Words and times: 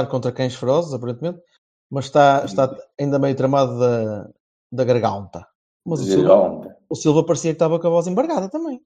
lutar 0.00 0.08
contra 0.08 0.32
cães 0.32 0.54
ferozes, 0.54 0.92
aparentemente, 0.92 1.42
mas 1.90 2.06
está, 2.06 2.44
está 2.44 2.76
ainda 2.98 3.18
meio 3.18 3.36
tramado 3.36 3.78
da, 3.78 4.30
da 4.72 4.84
garganta. 4.84 5.46
Mas 5.84 6.00
o 6.00 6.04
Silva, 6.04 6.76
o 6.88 6.94
Silva 6.94 7.24
parecia 7.24 7.50
que 7.50 7.56
estava 7.56 7.78
com 7.78 7.86
a 7.86 7.90
voz 7.90 8.06
embargada 8.06 8.48
também. 8.48 8.80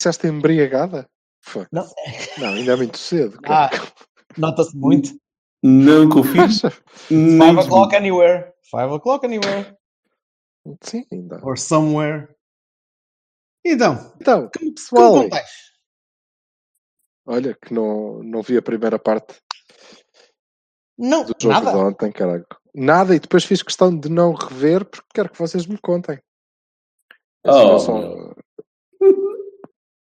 Disseste 0.00 0.28
embriagada? 0.28 1.08
Não. 1.72 1.86
Não, 2.38 2.48
ainda 2.48 2.72
é 2.72 2.76
muito 2.76 2.98
cedo. 2.98 3.38
Ah, 3.46 3.70
nota-se 4.36 4.76
muito. 4.76 5.10
Não 5.62 6.08
confio. 6.08 6.48
Five 7.08 7.58
o'clock 7.58 7.96
anywhere. 7.96 8.52
Five 8.70 8.92
o'clock 8.92 9.26
anywhere. 9.26 9.76
Sim, 10.82 11.04
ainda. 11.10 11.40
Or 11.44 11.58
somewhere. 11.58 12.28
Então, 13.64 14.14
Então, 14.20 14.48
como, 14.56 14.74
pessoal? 14.74 15.28
Olha 17.28 17.54
que 17.54 17.72
não, 17.72 18.22
não 18.22 18.42
vi 18.42 18.56
a 18.56 18.62
primeira 18.62 18.98
parte 18.98 19.36
Não, 20.98 21.24
do 21.24 21.34
jogo 21.40 21.54
nada. 21.54 21.70
de 21.70 21.76
ontem, 21.76 22.10
caralho. 22.10 22.46
Nada, 22.74 23.14
e 23.14 23.20
depois 23.20 23.44
fiz 23.44 23.62
questão 23.62 23.96
de 23.96 24.08
não 24.08 24.32
rever 24.32 24.84
porque 24.84 25.06
quero 25.14 25.30
que 25.30 25.38
vocês 25.38 25.66
me 25.66 25.78
contem. 25.78 26.18
Oh. 27.46 28.34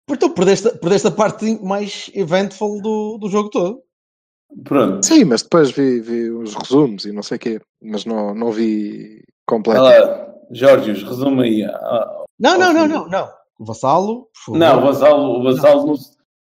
Porque 0.07 0.25
tu 0.25 0.33
perdeste, 0.33 0.69
perdeste 0.79 1.07
a 1.09 1.11
parte 1.11 1.61
mais 1.61 2.09
eventful 2.13 2.81
do, 2.81 3.17
do 3.17 3.29
jogo 3.29 3.49
todo. 3.49 3.83
Pronto. 4.63 5.05
Sim, 5.05 5.25
mas 5.25 5.43
depois 5.43 5.71
vi, 5.71 5.99
vi 5.99 6.31
os 6.31 6.55
resumos 6.55 7.03
e 7.05 7.11
não 7.11 7.21
sei 7.21 7.35
o 7.35 7.39
quê, 7.39 7.61
mas 7.81 8.05
não, 8.05 8.33
não 8.33 8.49
vi 8.49 9.21
completo. 9.45 9.81
Olha 9.81 10.05
lá, 10.05 10.33
Jorge, 10.51 10.93
resume 10.93 11.43
aí. 11.43 11.63
Ah, 11.65 12.23
Não, 12.39 12.57
não, 12.57 12.71
não, 12.73 12.87
não, 12.87 13.09
não. 13.09 13.29
Vassalo, 13.59 14.29
por 14.33 14.39
favor. 14.45 14.59
Não, 14.59 14.77
o 14.77 14.81
Vassalo, 14.81 15.39
o 15.39 15.43
Vassalo 15.43 15.87
não, 15.87 15.95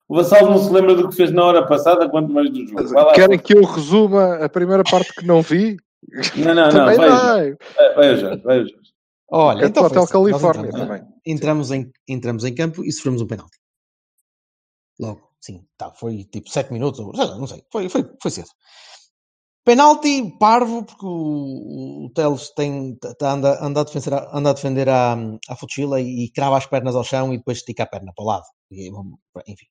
o 0.09 0.17
Vassalo 0.17 0.51
não 0.51 0.59
se 0.59 0.71
lembra 0.71 0.95
do 0.95 1.09
que 1.09 1.15
fez 1.17 1.31
na 1.33 1.45
hora 1.45 1.67
passada, 1.67 2.09
quanto 2.09 2.33
mais 2.33 2.51
do 2.51 2.67
jogo. 2.67 2.93
Lá. 2.95 3.13
Querem 3.13 3.39
que 3.39 3.57
eu 3.57 3.65
resuma 3.65 4.37
a 4.37 4.49
primeira 4.49 4.83
parte 4.85 5.15
que 5.15 5.27
não 5.27 5.41
vi? 5.43 5.77
Não, 6.37 6.55
não, 6.55 6.71
não. 6.71 6.85
Vai, 7.97 8.17
Jorge. 8.17 8.75
Olha, 9.31 9.57
Quero 9.61 9.69
então 9.71 9.85
Hotel 9.85 10.07
Califórnia 10.07 10.69
entramos, 10.69 10.89
também. 10.89 11.03
entramos, 11.27 11.71
em, 11.73 11.93
entramos 12.07 12.45
em 12.45 12.55
campo 12.55 12.85
e 12.85 12.93
sofremos 12.93 13.23
um 13.23 13.27
penalti. 13.27 13.59
Logo, 15.01 15.29
sim, 15.41 15.67
tá, 15.77 15.91
foi 15.93 16.25
tipo 16.25 16.49
7 16.51 16.73
minutos, 16.73 17.01
ou 17.01 17.13
não 17.13 17.47
sei, 17.47 17.65
foi, 17.73 17.89
foi, 17.89 18.05
foi 18.23 18.31
cedo. 18.31 18.49
Penalti 19.65 20.37
parvo, 20.39 20.85
porque 20.85 21.07
o, 21.07 22.05
o 22.07 22.11
Teles 22.15 22.51
tem, 22.51 22.97
tá, 23.19 23.33
anda, 23.33 23.59
anda 23.65 23.81
a 23.81 23.85
defender, 23.85 24.13
a- 24.15 24.31
anda 24.35 24.51
a, 24.51 24.53
defender 24.53 24.89
a, 24.91 25.17
a 25.49 25.57
fuchila 25.57 26.01
e, 26.01 26.31
crava 26.31 26.59
as 26.59 26.67
pernas 26.67 26.95
ao 26.95 27.03
chão 27.03 27.33
e 27.33 27.39
depois 27.39 27.59
estica 27.59 27.85
a 27.85 27.87
perna 27.87 28.13
para 28.15 28.23
o 28.23 28.27
lado. 28.29 28.45
E, 28.71 28.89
enfim. 29.49 29.67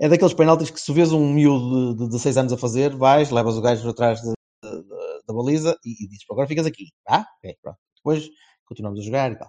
É 0.00 0.08
daqueles 0.08 0.34
penaltis 0.34 0.70
que 0.70 0.80
se 0.80 0.92
vês 0.92 1.12
um 1.12 1.32
miúdo 1.32 1.94
de, 1.94 1.98
de 2.04 2.06
16 2.10 2.36
anos 2.36 2.52
a 2.52 2.56
fazer, 2.56 2.94
vais, 2.94 3.30
levas 3.30 3.56
o 3.56 3.60
gajo 3.60 3.88
atrás 3.88 4.20
de- 4.20 4.32
de- 4.64 4.82
de- 4.82 5.22
da 5.26 5.34
baliza 5.34 5.76
e, 5.84 6.04
e 6.04 6.08
dizes, 6.08 6.24
agora 6.30 6.46
ficas 6.46 6.66
aqui, 6.66 6.84
tá? 7.04 7.26
Ok, 7.38 7.56
pronto. 7.62 7.78
Depois 7.96 8.28
continuamos 8.64 9.00
a 9.00 9.02
jogar 9.02 9.32
e 9.32 9.36
tal. 9.36 9.48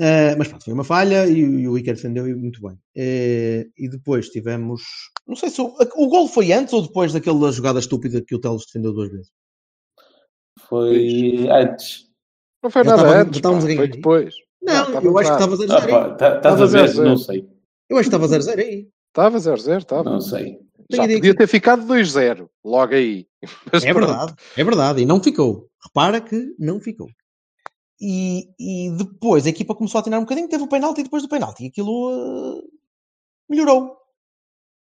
Uh, 0.00 0.34
mas 0.38 0.48
pronto, 0.48 0.64
foi 0.64 0.72
uma 0.74 0.84
falha 0.84 1.26
e, 1.26 1.44
o- 1.44 1.58
e 1.60 1.68
o 1.68 1.78
Iker 1.78 1.94
defendeu 1.94 2.24
muito 2.38 2.60
bem. 2.60 2.72
Uh, 2.96 3.70
e 3.78 3.88
depois 3.90 4.28
tivemos. 4.28 4.82
Não 5.26 5.36
sei 5.36 5.48
se 5.50 5.60
o, 5.60 5.66
o 5.96 6.08
gol 6.08 6.28
foi 6.28 6.52
antes 6.52 6.72
ou 6.74 6.82
depois 6.82 7.12
daquela 7.12 7.50
jogada 7.52 7.78
estúpida 7.78 8.22
que 8.26 8.34
o 8.34 8.40
Teles 8.40 8.64
defendeu 8.66 8.92
duas 8.92 9.10
vezes. 9.10 9.30
Foi 10.68 11.48
antes. 11.50 12.06
Não 12.62 12.70
foi 12.70 12.84
nada 12.84 13.02
estava- 13.02 13.20
antes, 13.22 13.36
estávamos 13.36 13.64
pá, 13.64 13.72
a 13.72 13.76
foi 13.76 13.88
depois. 13.88 14.34
Não, 14.62 14.86
estava 14.86 15.06
eu 15.06 15.18
acho 15.18 15.28
que 15.28 15.34
estava 15.42 15.56
0-0 15.56 15.84
aí. 15.84 15.90
pá, 15.90 16.12
Estás 16.12 16.32
a 16.32 16.36
Estava 16.36 16.66
ver? 16.66 16.88
zero, 16.88 17.08
Não 17.08 17.16
zero. 17.16 17.18
sei. 17.18 17.48
Eu 17.90 17.96
acho 17.98 18.10
que 18.10 18.16
estava 18.16 18.28
0-0 18.28 18.58
aí. 18.60 18.88
Estava 19.12 19.36
0-0, 19.38 19.78
estava. 19.78 20.10
Não 20.10 20.20
sei. 20.22 20.58
Já 20.90 21.02
podia 21.02 21.20
que- 21.20 21.34
ter 21.34 21.46
ficado 21.46 21.86
2-0, 21.86 22.48
logo 22.64 22.94
aí. 22.94 23.26
Mas 23.70 23.84
É 23.84 23.92
pronto. 23.92 24.06
verdade, 24.08 24.34
é 24.56 24.64
verdade. 24.64 25.02
E 25.02 25.06
não 25.06 25.22
ficou. 25.22 25.68
Repara 25.84 26.20
que 26.20 26.54
não 26.58 26.80
ficou. 26.80 27.08
E, 28.00 28.48
e 28.58 28.90
depois 28.96 29.46
a 29.46 29.50
equipa 29.50 29.74
começou 29.74 29.98
a 30.00 30.02
tirar 30.02 30.18
um 30.18 30.22
bocadinho, 30.22 30.48
teve 30.48 30.64
o 30.64 30.68
penalti 30.68 31.00
e 31.00 31.04
depois 31.04 31.22
do 31.22 31.28
penalti. 31.28 31.64
E 31.64 31.66
aquilo 31.68 32.58
uh, 32.58 32.62
melhorou. 33.48 33.96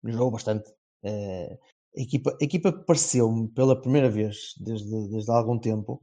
Melhorou 0.03 0.31
bastante. 0.31 0.69
Uh, 1.05 1.59
a 1.97 2.01
equipa, 2.01 2.37
a 2.41 2.45
equipa 2.45 2.73
pareceu-me 2.73 3.49
pela 3.49 3.81
primeira 3.81 4.11
vez 4.11 4.55
desde, 4.59 5.09
desde 5.11 5.31
há 5.31 5.35
algum 5.37 5.59
tempo 5.59 6.03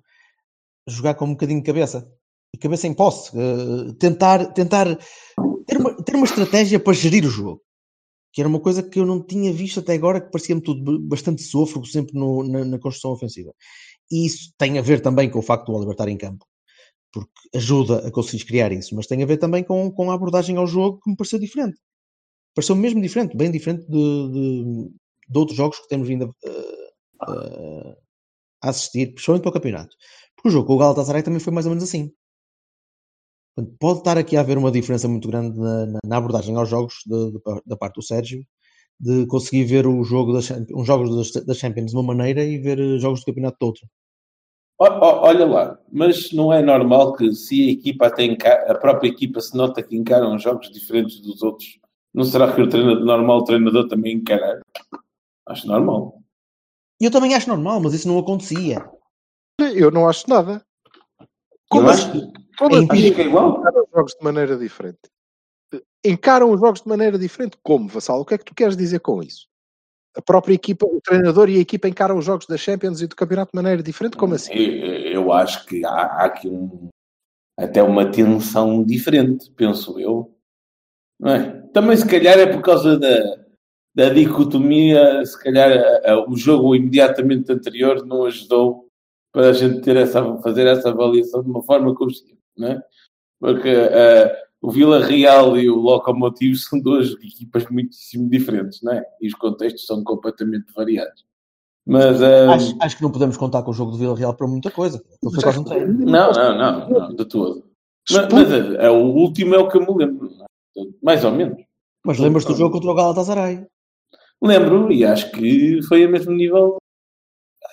jogar 0.87 1.15
com 1.15 1.25
um 1.25 1.31
bocadinho 1.31 1.59
de 1.59 1.65
cabeça. 1.65 2.07
E 2.53 2.57
cabeça 2.57 2.87
em 2.87 2.93
posse. 2.93 3.31
Uh, 3.35 3.93
tentar 3.93 4.53
tentar 4.53 4.85
ter, 5.65 5.77
uma, 5.77 5.95
ter 6.03 6.15
uma 6.15 6.25
estratégia 6.25 6.79
para 6.79 6.93
gerir 6.93 7.25
o 7.25 7.29
jogo. 7.29 7.61
Que 8.33 8.41
era 8.41 8.47
uma 8.49 8.59
coisa 8.59 8.83
que 8.83 8.99
eu 8.99 9.05
não 9.05 9.21
tinha 9.25 9.51
visto 9.53 9.79
até 9.81 9.93
agora, 9.93 10.21
que 10.21 10.31
parecia-me 10.31 10.61
tudo 10.61 10.99
bastante 11.01 11.41
sofro, 11.43 11.85
sempre 11.85 12.17
no- 12.17 12.43
na, 12.47 12.65
na 12.65 12.79
construção 12.79 13.11
ofensiva. 13.11 13.53
E 14.11 14.25
isso 14.27 14.53
tem 14.57 14.77
a 14.79 14.81
ver 14.83 15.01
também 15.01 15.29
com 15.29 15.39
o 15.39 15.43
facto 15.43 15.67
do 15.67 15.73
Oliver 15.77 15.93
estar 15.93 16.09
em 16.09 16.17
campo, 16.17 16.45
porque 17.13 17.31
ajuda 17.55 18.07
a 18.07 18.11
conseguir 18.11 18.45
criar 18.45 18.71
isso, 18.73 18.95
mas 18.95 19.07
tem 19.07 19.23
a 19.23 19.25
ver 19.27 19.37
também 19.37 19.63
com, 19.63 19.91
com 19.91 20.11
a 20.11 20.15
abordagem 20.15 20.57
ao 20.57 20.67
jogo 20.67 20.99
que 21.03 21.09
me 21.11 21.17
pareceu 21.17 21.39
diferente. 21.39 21.79
Pareceu 22.55 22.75
mesmo 22.75 23.01
diferente, 23.01 23.37
bem 23.37 23.51
diferente 23.51 23.85
de, 23.87 24.31
de, 24.31 24.89
de 25.29 25.37
outros 25.39 25.57
jogos 25.57 25.79
que 25.79 25.87
temos 25.89 26.07
vindo 26.07 26.35
a, 27.21 27.31
a- 27.31 27.95
a 28.63 28.69
assistir, 28.69 29.13
principalmente 29.13 29.43
para 29.43 29.49
o 29.51 29.53
campeonato. 29.53 29.95
Porque 30.35 30.49
o 30.49 30.51
jogo 30.51 30.67
com 30.67 30.75
o 30.75 30.77
Galatasaray 30.77 31.23
também 31.23 31.39
foi 31.39 31.53
mais 31.53 31.65
ou 31.65 31.71
menos 31.71 31.83
assim. 31.83 32.11
Portanto, 33.55 33.75
pode 33.79 33.99
estar 33.99 34.17
aqui 34.17 34.37
a 34.37 34.41
haver 34.41 34.57
uma 34.57 34.71
diferença 34.71 35.07
muito 35.07 35.27
grande 35.27 35.59
na, 35.59 35.85
na- 35.85 35.99
na 36.05 36.17
abordagem 36.17 36.55
aos 36.55 36.69
jogos 36.69 36.95
de- 37.05 37.31
de 37.31 37.39
da 37.65 37.75
parte 37.75 37.95
do 37.95 38.01
Sérgio, 38.03 38.43
de 38.99 39.25
conseguir 39.27 39.65
ver 39.65 39.85
o 39.87 40.03
jogo 40.03 40.31
das, 40.33 40.49
uns 40.73 40.85
jogos 40.87 41.31
das, 41.33 41.45
das 41.45 41.57
Champions 41.57 41.91
de 41.91 41.97
uma 41.97 42.03
maneira 42.03 42.43
e 42.43 42.57
ver 42.57 42.79
eh, 42.79 42.97
jogos 42.99 43.21
do 43.21 43.25
campeonato 43.25 43.57
de 43.59 43.65
outra. 43.65 43.87
Olha 44.79 45.45
lá, 45.45 45.77
mas 45.91 46.31
não 46.31 46.51
é 46.51 46.61
normal 46.61 47.13
que 47.13 47.31
se 47.33 47.67
a 47.67 47.71
equipa 47.71 48.07
até 48.07 48.23
enca- 48.23 48.65
a 48.71 48.73
própria 48.75 49.09
equipa 49.09 49.39
se 49.39 49.55
nota 49.55 49.83
que 49.83 49.95
encaram 49.95 50.39
jogos 50.39 50.71
diferentes 50.71 51.19
dos 51.21 51.43
outros, 51.43 51.77
não 52.13 52.23
será 52.23 52.51
que 52.55 52.61
o 52.61 52.67
treinador 52.69 53.05
normal 53.05 53.39
o 53.39 53.43
treinador 53.43 53.87
também 53.87 54.15
encarar? 54.15 54.59
Acho 55.47 55.67
normal. 55.67 56.19
Eu 56.99 57.11
também 57.11 57.35
acho 57.35 57.47
normal, 57.49 57.79
mas 57.79 57.93
isso 57.93 58.07
não 58.07 58.17
acontecia. 58.17 58.83
Eu 59.75 59.91
não 59.91 60.07
acho 60.09 60.27
nada. 60.27 60.63
Como 61.69 61.85
Eu 61.85 61.89
acho 61.91 62.07
acho 62.09 62.31
que 62.69 62.75
Como 62.87 62.91
É 62.91 62.93
acho 63.07 63.15
que 63.15 63.21
igual. 63.21 63.59
encaram 63.59 63.83
os 63.83 63.89
jogos 63.93 64.13
de 64.17 64.23
maneira 64.23 64.57
diferente? 64.57 64.99
Encaram 66.05 66.51
os 66.51 66.59
jogos 66.59 66.81
de 66.81 66.87
maneira 66.89 67.17
diferente? 67.17 67.57
Como, 67.63 67.87
Vassal? 67.87 68.21
O 68.21 68.25
que 68.25 68.33
é 68.33 68.37
que 68.37 68.45
tu 68.45 68.55
queres 68.55 68.75
dizer 68.75 68.99
com 68.99 69.21
isso? 69.21 69.47
A 70.15 70.21
própria 70.21 70.53
equipa, 70.53 70.85
o 70.85 70.99
treinador 71.01 71.49
e 71.49 71.57
a 71.57 71.61
equipa 71.61 71.87
encaram 71.87 72.17
os 72.17 72.25
jogos 72.25 72.45
da 72.45 72.57
Champions 72.57 73.01
e 73.01 73.07
do 73.07 73.15
campeonato 73.15 73.51
de 73.53 73.55
maneira 73.55 73.81
diferente? 73.81 74.17
Como 74.17 74.33
assim? 74.33 74.51
Eu, 74.53 75.23
eu 75.23 75.31
acho 75.31 75.65
que 75.65 75.85
há, 75.85 75.89
há 75.89 76.25
aqui 76.25 76.49
um, 76.49 76.89
até 77.57 77.81
uma 77.81 78.11
tensão 78.11 78.83
diferente, 78.83 79.49
penso 79.51 79.97
eu. 79.99 80.35
Não 81.19 81.31
é? 81.31 81.61
Também 81.73 81.95
se 81.95 82.07
calhar 82.07 82.37
é 82.37 82.47
por 82.47 82.61
causa 82.61 82.99
da, 82.99 83.37
da 83.95 84.09
dicotomia, 84.09 85.23
se 85.25 85.41
calhar 85.41 85.71
a- 85.71 86.11
a- 86.11 86.29
o 86.29 86.35
jogo 86.35 86.75
imediatamente 86.75 87.49
anterior 87.51 88.05
não 88.05 88.25
ajudou 88.25 88.87
para 89.31 89.49
a 89.51 89.53
gente 89.53 89.79
ter 89.81 89.95
essa, 89.95 90.21
fazer 90.41 90.67
essa 90.67 90.89
avaliação 90.89 91.41
de 91.41 91.49
uma 91.49 91.63
forma 91.63 91.95
consciente, 91.95 92.40
não 92.57 92.67
é? 92.69 92.81
Porque 93.39 93.69
eh, 93.69 94.43
o 94.61 94.71
Vila 94.71 95.03
Real 95.03 95.57
e 95.57 95.69
o 95.69 95.75
Locomotivo 95.75 96.55
são 96.55 96.79
duas 96.79 97.11
equipas 97.13 97.65
muitíssimo 97.69 98.29
diferentes, 98.29 98.81
não 98.81 98.93
é? 98.93 99.03
E 99.19 99.27
os 99.27 99.33
contextos 99.33 99.85
são 99.85 100.03
completamente 100.03 100.71
variados. 100.73 101.25
Mas 101.85 102.21
eh, 102.21 102.47
Acho, 102.47 102.77
acho 102.79 102.97
que 102.97 103.03
não 103.03 103.11
podemos 103.11 103.37
contar 103.37 103.63
com 103.63 103.71
o 103.71 103.73
jogo 103.73 103.91
de 103.91 103.97
Vila 103.97 104.15
Real 104.15 104.35
para 104.35 104.47
muita 104.47 104.69
coisa. 104.69 105.03
Um 105.23 105.31
não, 106.05 106.31
não, 106.31 106.57
não, 106.57 106.89
não, 106.89 107.15
de 107.15 107.25
todo. 107.25 107.65
Mas, 108.09 108.27
mas 108.31 108.51
é, 108.51 108.85
é, 108.85 108.89
o 108.89 109.03
último 109.03 109.55
é 109.55 109.57
o 109.57 109.67
que 109.67 109.77
eu 109.77 109.81
me 109.81 110.05
lembro, 110.05 110.27
é? 110.27 110.81
mais 111.01 111.23
ou 111.23 111.31
menos. 111.31 111.63
Mas 112.03 112.17
lembras-te 112.17 112.51
do 112.51 112.57
jogo 112.57 112.73
contra 112.73 112.91
o 112.91 112.95
Galatasaray? 112.95 113.65
Lembro, 114.41 114.91
e 114.91 115.05
acho 115.05 115.31
que 115.31 115.81
foi 115.83 116.03
a 116.03 116.09
mesmo 116.09 116.31
nível. 116.31 116.77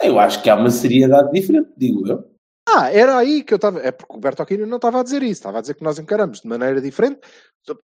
Eu 0.02 0.18
acho 0.18 0.42
que 0.42 0.50
há 0.50 0.54
uma 0.54 0.70
seriedade 0.70 1.32
diferente, 1.32 1.70
digo 1.76 2.06
eu. 2.06 2.27
Ah, 2.74 2.92
era 2.92 3.16
aí 3.16 3.42
que 3.42 3.54
eu 3.54 3.56
estava. 3.56 3.80
É 3.80 3.90
porque 3.90 4.16
o 4.16 4.20
Bertolini 4.20 4.66
não 4.66 4.76
estava 4.76 5.00
a 5.00 5.02
dizer 5.02 5.22
isso. 5.22 5.32
Estava 5.32 5.58
a 5.58 5.60
dizer 5.60 5.74
que 5.74 5.82
nós 5.82 5.98
encaramos 5.98 6.40
de 6.40 6.48
maneira 6.48 6.80
diferente 6.80 7.20
sob, 7.64 7.80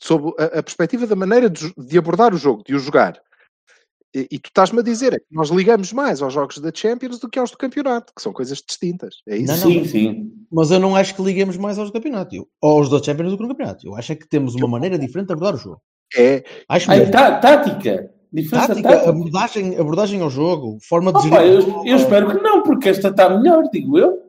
sob 0.00 0.34
a, 0.38 0.58
a 0.58 0.62
perspectiva 0.62 1.06
da 1.06 1.16
maneira 1.16 1.48
de, 1.48 1.72
de 1.76 1.98
abordar 1.98 2.34
o 2.34 2.38
jogo, 2.38 2.62
de 2.64 2.74
o 2.74 2.78
jogar. 2.78 3.20
E, 4.14 4.26
e 4.32 4.38
tu 4.38 4.48
estás-me 4.48 4.80
a 4.80 4.82
dizer 4.82 5.14
é 5.14 5.18
que 5.20 5.26
nós 5.30 5.50
ligamos 5.50 5.92
mais 5.92 6.20
aos 6.20 6.34
jogos 6.34 6.58
da 6.58 6.72
Champions 6.74 7.20
do 7.20 7.28
que 7.28 7.38
aos 7.38 7.50
do 7.52 7.56
campeonato, 7.56 8.12
que 8.14 8.20
são 8.20 8.32
coisas 8.32 8.58
distintas. 8.58 9.22
É 9.26 9.36
isso? 9.36 9.52
Não, 9.52 9.56
Sim, 9.56 9.84
sim. 9.84 10.32
Mas 10.50 10.70
eu 10.70 10.80
não 10.80 10.96
acho 10.96 11.14
que 11.14 11.22
liguemos 11.22 11.56
mais 11.56 11.78
aos 11.78 11.90
do 11.90 11.92
campeonato. 11.92 12.34
Eu, 12.34 12.48
aos 12.60 12.90
da 12.90 13.02
Champions 13.02 13.30
do 13.30 13.36
que 13.36 13.42
no 13.44 13.48
campeonato. 13.50 13.86
Eu 13.86 13.94
acho 13.94 14.12
é 14.12 14.16
que 14.16 14.28
temos 14.28 14.54
uma 14.54 14.66
maneira 14.66 14.98
diferente 14.98 15.28
de 15.28 15.32
abordar 15.32 15.54
o 15.54 15.58
jogo. 15.58 15.80
É, 16.16 16.42
Acho 16.68 16.90
mesmo. 16.90 17.12
tá- 17.12 17.38
tática. 17.38 18.12
Diferença 18.32 18.68
Tática, 18.68 18.88
tática. 18.88 19.10
abordagem, 19.10 19.78
abordagem 19.78 20.20
ao 20.20 20.30
jogo, 20.30 20.78
forma 20.88 21.12
de 21.12 21.22
gerir. 21.22 21.38
eu, 21.38 21.84
eu 21.84 21.96
espero 21.96 22.30
que 22.30 22.42
não, 22.42 22.62
porque 22.62 22.88
esta 22.88 23.08
está 23.08 23.28
melhor, 23.28 23.68
digo 23.72 23.98
eu. 23.98 24.28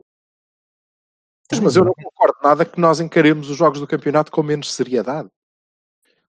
mas 1.62 1.76
eu 1.76 1.84
não 1.84 1.94
concordo 1.94 2.36
nada 2.42 2.64
que 2.64 2.80
nós 2.80 2.98
encaremos 2.98 3.48
os 3.48 3.56
jogos 3.56 3.78
do 3.78 3.86
campeonato 3.86 4.32
com 4.32 4.42
menos 4.42 4.72
seriedade. 4.72 5.28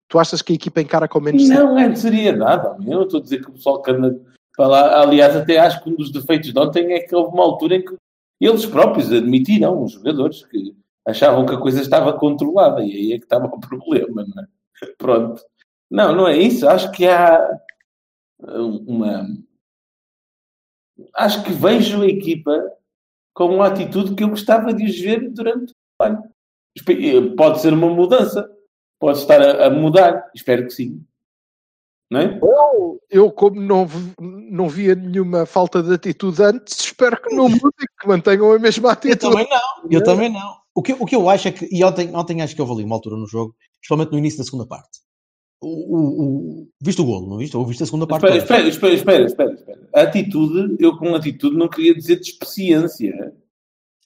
Tu 0.07 0.19
achas 0.19 0.41
que 0.41 0.53
a 0.53 0.55
equipa 0.55 0.81
encara 0.81 1.07
com 1.07 1.19
menos 1.19 1.41
seriedade? 1.41 1.71
Não 1.71 1.79
é 1.79 1.89
de 1.89 1.99
seriedade, 1.99 2.91
eu 2.91 3.03
estou 3.03 3.19
a 3.19 3.23
dizer 3.23 3.41
que 3.41 3.49
o 3.49 3.53
pessoal 3.53 3.81
que 3.81 3.89
anda 3.89 4.21
para 4.55 4.67
lá. 4.67 5.01
Aliás, 5.01 5.35
até 5.35 5.57
acho 5.57 5.83
que 5.83 5.89
um 5.89 5.95
dos 5.95 6.11
defeitos 6.11 6.53
de 6.53 6.59
ontem 6.59 6.93
é 6.93 6.99
que 6.99 7.15
houve 7.15 7.33
uma 7.33 7.43
altura 7.43 7.75
em 7.75 7.85
que 7.85 7.95
eles 8.39 8.65
próprios 8.65 9.11
admitiram, 9.11 9.83
os 9.83 9.93
jogadores, 9.93 10.45
que 10.45 10.75
achavam 11.07 11.45
que 11.45 11.53
a 11.53 11.59
coisa 11.59 11.81
estava 11.81 12.13
controlada 12.13 12.81
e 12.83 12.91
aí 12.91 13.13
é 13.13 13.17
que 13.17 13.25
estava 13.25 13.47
o 13.47 13.59
problema, 13.59 14.25
não 14.27 14.43
é? 14.43 14.47
Pronto. 14.97 15.41
Não, 15.93 16.15
não 16.15 16.27
é 16.27 16.35
isso. 16.35 16.67
Acho 16.67 16.91
que 16.91 17.07
há 17.07 17.47
uma. 18.39 19.27
Acho 21.15 21.43
que 21.43 21.51
vejo 21.51 22.01
a 22.01 22.07
equipa 22.07 22.71
com 23.35 23.45
uma 23.55 23.67
atitude 23.67 24.15
que 24.15 24.23
eu 24.23 24.29
gostava 24.29 24.73
de 24.73 24.85
os 24.85 24.99
ver 24.99 25.29
durante 25.31 25.71
o 25.71 26.03
ano. 26.03 26.23
Espe- 26.75 27.35
Pode 27.35 27.61
ser 27.61 27.73
uma 27.73 27.89
mudança, 27.93 28.49
pode 28.99 29.19
estar 29.19 29.39
a, 29.39 29.67
a 29.67 29.69
mudar, 29.69 30.31
espero 30.35 30.63
que 30.65 30.71
sim. 30.71 31.05
Não 32.09 32.19
é? 32.19 32.39
Eu, 32.41 32.99
eu, 33.09 33.31
como 33.31 33.61
não, 33.61 33.85
vi- 33.85 34.15
não 34.19 34.67
via 34.67 34.95
nenhuma 34.95 35.45
falta 35.45 35.81
de 35.83 35.93
atitude 35.93 36.41
antes, 36.41 36.79
espero 36.79 37.21
que 37.21 37.35
não 37.35 37.49
mudem, 37.49 37.87
que 37.99 38.07
mantenham 38.07 38.51
a 38.51 38.57
mesma 38.59 38.89
Eu 38.89 38.93
atitude. 38.93 39.19
também 39.31 39.47
não. 39.49 39.91
Eu 39.91 40.03
também 40.03 40.29
não. 40.31 40.57
O 40.75 40.81
que, 40.81 40.93
o 40.93 41.05
que 41.05 41.15
eu 41.15 41.29
acho 41.29 41.47
é 41.49 41.51
que, 41.51 41.67
e 41.71 41.83
ontem, 41.83 42.15
ontem 42.15 42.41
acho 42.41 42.55
que 42.55 42.61
houve 42.61 42.73
ali 42.73 42.83
uma 42.83 42.95
altura 42.95 43.15
no 43.15 43.27
jogo, 43.27 43.55
principalmente 43.79 44.11
no 44.11 44.17
início 44.17 44.39
da 44.39 44.43
segunda 44.45 44.65
parte. 44.65 44.99
O, 45.65 46.61
o, 46.63 46.67
viste 46.81 47.01
o 47.01 47.05
golo, 47.05 47.27
não 47.29 47.37
viste? 47.37 47.55
Ou 47.55 47.65
viste 47.65 47.83
a 47.83 47.85
segunda 47.85 48.05
parte? 48.07 48.25
Espera, 48.25 48.67
espera, 48.67 48.93
espera, 48.93 49.25
espera, 49.25 49.53
espera. 49.53 49.79
A 49.95 50.01
atitude, 50.01 50.75
eu 50.79 50.97
com 50.97 51.15
atitude 51.15 51.55
não 51.55 51.67
queria 51.69 51.95
dizer 51.95 52.17
despeciência. 52.17 53.33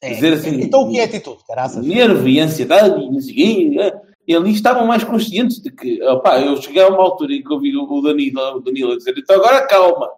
É. 0.02 0.14
dizer 0.14 0.34
assim- 0.34 0.62
Então 0.62 0.84
o 0.84 0.92
que 0.92 1.00
é 1.00 1.04
atitude, 1.06 1.40
caraças? 1.48 1.84
Nervo 1.86 2.28
e 2.28 2.40
ansiedade 2.40 3.02
e 3.02 3.10
não 3.12 3.20
sei 3.20 3.32
o 3.32 3.36
quê. 3.36 3.80
é. 3.80 4.08
E 4.28 4.36
ali 4.36 4.52
estavam 4.52 4.86
mais 4.86 5.04
conscientes 5.06 5.62
de 5.62 5.72
que, 5.72 6.04
opá, 6.04 6.40
eu 6.42 6.62
cheguei 6.62 6.84
a 6.84 6.90
uma 6.90 7.02
altura 7.02 7.34
em 7.34 7.42
que 7.42 7.52
ouvi 7.54 7.76
o 7.76 8.02
Danilo, 8.02 8.58
o 8.58 8.60
Danilo 8.60 8.92
a 8.92 8.98
dizer, 8.98 9.16
então 9.18 9.38
agora 9.38 9.66
calma. 9.66 10.10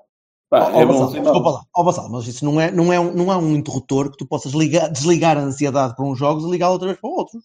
Pá, 0.49 0.71
é 0.71 0.83
ó, 0.83 0.85
bom 0.87 0.93
Vassal, 0.93 1.09
sinal. 1.09 1.23
desculpa 1.25 1.49
lá, 1.51 1.61
Ó, 1.75 1.83
Vassal, 1.83 2.09
mas 2.09 2.27
isso 2.27 2.43
não 2.43 2.59
é, 2.59 2.71
não, 2.71 2.91
é 2.91 2.99
um, 2.99 3.13
não 3.13 3.29
há 3.31 3.37
um 3.37 3.55
interruptor 3.55 4.09
que 4.09 4.17
tu 4.17 4.25
possas 4.27 4.51
ligar, 4.53 4.89
desligar 4.89 5.37
a 5.37 5.41
ansiedade 5.41 5.95
para 5.95 6.03
uns 6.03 6.17
jogos 6.17 6.43
e 6.43 6.49
ligá-la 6.49 6.73
outra 6.73 6.87
vez 6.87 6.99
para 6.99 7.09
outros. 7.09 7.43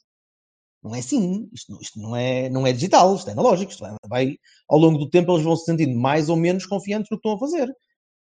Não 0.85 0.95
é 0.95 0.99
assim. 0.99 1.49
Isto, 1.53 1.73
não- 1.73 1.81
isto 1.81 1.99
não, 1.99 2.15
é, 2.15 2.49
não 2.51 2.67
é 2.67 2.73
digital, 2.73 3.15
isto 3.17 3.29
é 3.29 3.33
analógico. 3.33 3.73
Isto 3.73 3.81
vai, 3.81 3.97
vai- 4.07 4.39
ao 4.69 4.79
longo 4.79 4.99
do 4.99 5.09
tempo, 5.09 5.33
eles 5.33 5.43
vão 5.43 5.57
se 5.57 5.65
sentindo 5.65 5.99
mais 5.99 6.29
ou 6.29 6.37
menos 6.37 6.67
confiantes 6.67 7.09
no 7.11 7.17
que 7.19 7.27
estão 7.27 7.33
a 7.33 7.39
fazer. 7.39 7.75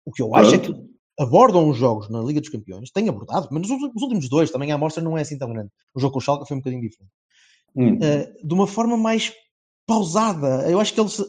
O 0.05 0.11
que 0.11 0.21
eu 0.21 0.35
acho 0.35 0.53
é 0.55 0.59
que 0.59 0.71
Pronto. 0.71 0.89
abordam 1.19 1.67
os 1.69 1.77
jogos 1.77 2.07
na 2.09 2.21
Liga 2.21 2.39
dos 2.39 2.49
Campeões, 2.49 2.91
têm 2.91 3.09
abordado, 3.09 3.47
mas 3.51 3.61
nos 3.63 3.71
últimos- 3.71 3.95
os 3.95 4.01
últimos 4.03 4.29
dois 4.29 4.51
também 4.51 4.71
a 4.71 4.75
amostra 4.75 5.03
não 5.03 5.17
é 5.17 5.21
assim 5.21 5.37
tão 5.37 5.51
grande. 5.51 5.69
O 5.95 5.99
jogo 5.99 6.13
com 6.13 6.19
o 6.19 6.21
Schalke 6.21 6.47
foi 6.47 6.55
um 6.55 6.59
bocadinho 6.59 6.81
diferente. 6.81 7.11
Hum. 7.75 7.97
Eh, 8.01 8.31
de 8.43 8.53
uma 8.53 8.67
forma 8.67 8.95
mais 8.95 9.33
pausada. 9.87 10.69
Eu 10.69 10.79
acho 10.79 10.93
que 10.93 10.99
eles, 11.01 11.19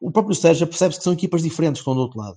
o 0.00 0.10
próprio 0.10 0.34
Sérgio 0.34 0.66
percebe-se 0.66 0.98
que 1.00 1.04
são 1.04 1.12
equipas 1.14 1.42
diferentes 1.42 1.80
que 1.80 1.82
estão 1.82 1.94
do 1.94 2.00
outro 2.00 2.18
lado. 2.20 2.36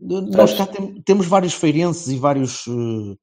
Nós 0.00 0.54
cá 0.54 0.66
tem- 0.66 1.00
temos 1.02 1.26
vários 1.26 1.52
feirenses 1.54 2.08
e 2.08 2.16
vários, 2.18 2.64
eh, 2.66 3.14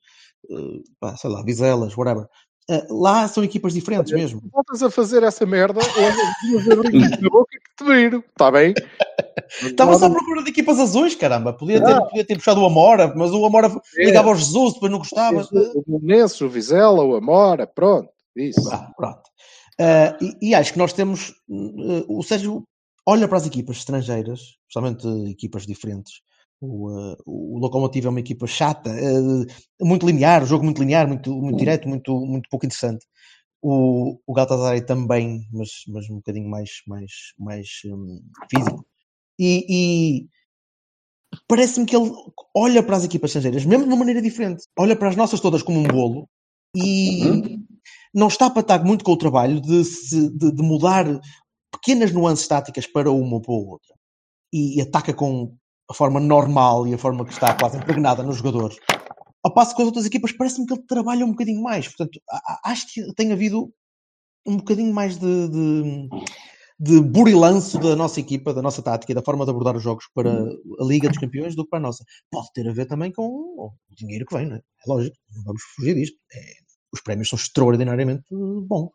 eh, 0.51 0.79
pá, 0.99 1.17
sei 1.17 1.29
lá, 1.29 1.43
vizelas, 1.43 1.97
whatever. 1.97 2.27
Eh, 2.71 2.85
lá 2.89 3.27
são 3.27 3.43
equipas 3.43 3.73
diferentes 3.73 4.13
mesmo. 4.13 4.41
Voltas 4.53 4.83
a 4.83 4.91
fazer 4.91 5.23
essa 5.23 5.43
merda, 5.45 5.79
ou 5.79 6.81
na 7.21 7.29
boca 7.29 7.49
que 7.51 7.83
te 7.83 8.15
está 8.29 8.51
bem? 8.51 8.73
Estava 9.63 9.97
só 9.97 10.05
à 10.05 10.09
procura 10.11 10.43
de 10.43 10.49
equipas 10.51 10.79
azuis, 10.79 11.15
caramba. 11.15 11.51
Podia 11.53 11.83
ter, 11.83 11.91
Ah. 11.91 12.01
podia 12.03 12.23
ter 12.25 12.35
puxado 12.35 12.61
o 12.61 12.65
Amora, 12.65 13.11
mas 13.15 13.31
o 13.31 13.43
Amora 13.43 13.71
É. 13.97 14.05
ligava 14.05 14.29
ao 14.29 14.35
Jesus, 14.35 14.73
depois 14.75 14.91
não 14.91 14.99
gostava. 14.99 15.41
O 15.51 15.83
Belenenses, 15.87 16.39
o 16.41 16.47
Vizela, 16.49 17.03
o 17.03 17.15
Amora, 17.15 17.65
pronto. 17.65 18.09
Isso. 18.35 18.69
Ah, 18.71 18.91
pronto. 18.95 19.21
Ah, 19.79 20.15
e, 20.21 20.49
e 20.49 20.53
acho 20.55 20.73
que 20.73 20.77
nós 20.79 20.93
temos. 20.93 21.33
eh, 21.49 22.05
o 22.07 22.21
Sérgio 22.21 22.63
olha 23.05 23.27
para 23.27 23.37
as 23.37 23.47
equipas 23.47 23.77
estrangeiras, 23.77 24.41
especialmente 24.67 25.07
equipas 25.31 25.65
diferentes. 25.65 26.21
O, 26.61 26.89
eh, 26.91 27.15
o 27.25 27.57
Locomotivo 27.59 28.07
é 28.07 28.09
uma 28.09 28.19
equipa 28.19 28.45
chata, 28.47 28.89
eh, 28.89 29.45
muito 29.85 30.05
linear, 30.05 30.45
jogo 30.45 30.63
muito 30.65 30.81
linear, 30.81 31.07
muito, 31.07 31.31
muito 31.33 31.57
direto, 31.57 31.87
muito, 31.87 32.13
muito 32.25 32.49
pouco 32.49 32.65
interessante. 32.65 33.05
O, 33.61 34.19
o 34.27 34.33
Galatasaray 34.33 34.81
também, 34.85 35.47
mas, 35.53 35.69
mas 35.89 36.09
um 36.09 36.15
bocadinho 36.17 36.49
mais, 36.49 36.69
mais, 36.87 37.11
mais 37.39 37.67
hum, 37.85 38.21
físico. 38.51 38.85
E, 39.39 39.65
e 40.23 40.29
parece-me 41.47 41.85
que 41.85 41.95
ele 41.95 42.11
olha 42.55 42.81
para 42.83 42.97
as 42.97 43.03
equipas 43.03 43.29
estrangeiras, 43.29 43.65
mesmo 43.65 43.83
de 43.83 43.89
uma 43.89 43.97
maneira 43.97 44.21
diferente. 44.21 44.63
Olha 44.77 44.95
para 44.95 45.09
as 45.09 45.15
nossas 45.15 45.39
todas 45.39 45.61
como 45.63 45.79
um 45.79 45.83
bolo 45.83 46.27
e 46.75 47.27
Uhum. 47.29 47.65
não 48.13 48.27
está 48.27 48.49
para 48.49 48.61
estar 48.61 48.83
muito 48.83 49.03
com 49.03 49.11
o 49.11 49.17
trabalho 49.17 49.59
de, 49.61 49.81
de- 50.37 50.51
de 50.51 50.63
mudar 50.63 51.05
pequenas 51.71 52.11
nuances 52.11 52.47
táticas 52.47 52.87
para 52.87 53.11
uma 53.11 53.35
ou 53.35 53.41
para 53.41 53.53
a 53.53 53.57
outra. 53.57 53.95
E, 54.53 54.81
ataca 54.81 55.13
com 55.13 55.55
a 55.89 55.93
forma 55.93 56.19
normal 56.19 56.87
e 56.87 56.93
a 56.93 56.97
forma 56.97 57.25
que 57.25 57.33
está 57.33 57.53
quase 57.55 57.77
impregnada 57.77 58.21
nos 58.23 58.37
jogadores. 58.37 58.77
Ao 59.43 59.53
passo 59.53 59.75
que 59.75 59.81
as 59.81 59.87
outras 59.87 60.05
equipas 60.05 60.31
parece-me 60.31 60.67
que 60.67 60.73
ele 60.73 60.83
trabalha 60.83 61.25
um 61.25 61.31
bocadinho 61.31 61.61
mais. 61.61 61.87
Portanto, 61.87 62.19
acho 62.63 62.93
que 62.93 63.13
tem 63.15 63.31
havido 63.31 63.71
um 64.45 64.57
bocadinho 64.57 64.93
mais 64.93 65.17
de, 65.17 65.49
de, 65.49 66.09
de 66.79 67.01
burilanço 67.01 67.79
da 67.79 67.95
nossa 67.95 68.19
equipa, 68.19 68.53
da 68.53 68.61
nossa 68.61 68.81
tática 68.81 69.11
e 69.11 69.15
da 69.15 69.21
forma 69.21 69.45
de 69.45 69.51
abordar 69.51 69.75
os 69.75 69.83
jogos 69.83 70.05
para 70.13 70.31
a 70.31 70.85
Liga 70.85 71.09
dos 71.09 71.17
Campeões 71.17 71.55
do 71.55 71.63
que 71.63 71.69
para 71.69 71.79
a 71.79 71.81
nossa. 71.83 72.03
Pode 72.29 72.51
ter 72.53 72.67
a 72.67 72.73
ver 72.73 72.85
também 72.85 73.11
com 73.11 73.23
o 73.23 73.71
dinheiro 73.97 74.25
que 74.25 74.35
vem, 74.35 74.47
não 74.47 74.57
é? 74.57 74.59
É 74.59 74.61
lógico, 74.87 75.17
não 75.35 75.43
vamos 75.43 75.61
fugir 75.75 75.95
disto. 75.95 76.17
É, 76.33 76.39
os 76.93 77.01
prémios 77.01 77.29
são 77.29 77.37
extraordinariamente 77.37 78.23
bons. 78.31 78.91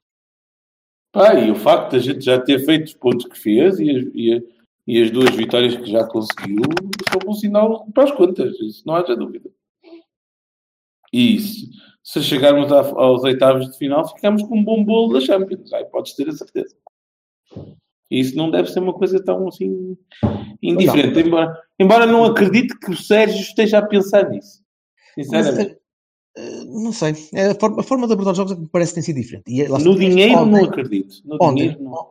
Pá, 1.13 1.35
e 1.35 1.51
o 1.51 1.55
facto 1.55 1.93
de 1.93 1.97
a 1.97 2.01
gente 2.01 2.25
já 2.25 2.41
ter 2.41 2.65
feito 2.65 2.89
os 2.89 2.95
pontos 2.95 3.27
que 3.27 3.39
fez 3.39 3.79
e 3.79 3.87
e 3.87 4.54
e 4.87 5.03
as 5.03 5.11
duas 5.11 5.31
vitórias 5.35 5.76
que 5.76 5.87
já 5.91 6.05
conseguiu 6.07 6.62
são 7.11 7.31
um 7.31 7.35
sinal 7.35 7.87
para 7.93 8.05
as 8.05 8.11
contas, 8.12 8.59
isso 8.61 8.83
não 8.87 8.95
haja 8.97 9.17
dúvida. 9.17 9.50
E 11.12 11.38
se, 11.41 11.71
se 12.03 12.23
chegarmos 12.23 12.71
aos 12.73 13.23
oitavos 13.23 13.71
de 13.71 13.79
final, 13.79 14.07
ficamos 14.09 14.43
com 14.43 14.59
um 14.59 14.64
bom 14.64 14.85
bolo 14.85 15.12
da 15.14 15.21
Champions, 15.21 15.73
aí 15.73 15.85
podes 15.87 16.14
ter 16.14 16.29
a 16.29 16.33
certeza. 16.33 16.75
E 18.11 18.21
isso 18.21 18.37
não 18.37 18.50
deve 18.50 18.71
ser 18.71 18.81
uma 18.81 18.93
coisa 18.93 19.23
tão 19.23 19.49
assim 19.49 19.97
indiferente, 20.62 21.21
embora, 21.21 21.62
embora 21.79 22.07
não 22.07 22.25
acredite 22.25 22.79
que 22.79 22.91
o 22.91 22.97
Sérgio 22.97 23.41
esteja 23.41 23.79
a 23.79 23.87
pensar 23.87 24.29
nisso. 24.29 24.62
Sinceramente. 25.14 25.79
eh, 26.37 26.64
não 26.67 26.93
sei. 26.93 27.14
É 27.33 27.50
a, 27.50 27.55
forma, 27.55 27.81
a 27.81 27.85
forma 27.85 28.07
de 28.07 28.12
abordar 28.12 28.33
os 28.33 28.37
jogos 28.37 28.53
é 28.53 28.57
que 28.57 28.61
me 28.62 28.69
parece 28.69 28.91
que 28.93 28.95
tem 28.97 29.03
sido 29.05 29.21
diferente. 29.21 29.45
Está, 29.50 29.79
no 29.79 29.97
dinheiro 29.99 30.35
ontem- 30.41 30.50
não 30.50 30.64
acredito. 30.64 31.14
No 31.25 31.37
Ontem, 31.41 31.55
dinheiro 31.55 31.83
não. 31.83 32.09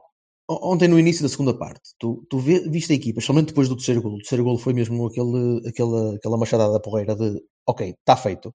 Ontem, 0.49 0.87
no 0.87 0.99
início 0.99 1.23
da 1.23 1.29
segunda 1.29 1.53
parte, 1.57 1.81
tu, 1.99 2.25
tu 2.29 2.37
viste 2.39 2.91
a 2.91 2.95
equipa, 2.95 3.21
somente 3.21 3.47
depois 3.47 3.69
do 3.69 3.75
terceiro 3.75 4.01
golo. 4.01 4.15
O 4.15 4.19
terceiro 4.19 4.43
golo 4.43 4.57
foi 4.57 4.73
mesmo 4.73 5.05
aquele, 5.07 5.67
aquela, 5.67 6.15
aquela 6.15 6.37
machadada 6.37 6.79
porreira 6.79 7.15
de 7.15 7.41
ok, 7.67 7.89
está 7.99 8.15
feito. 8.15 8.53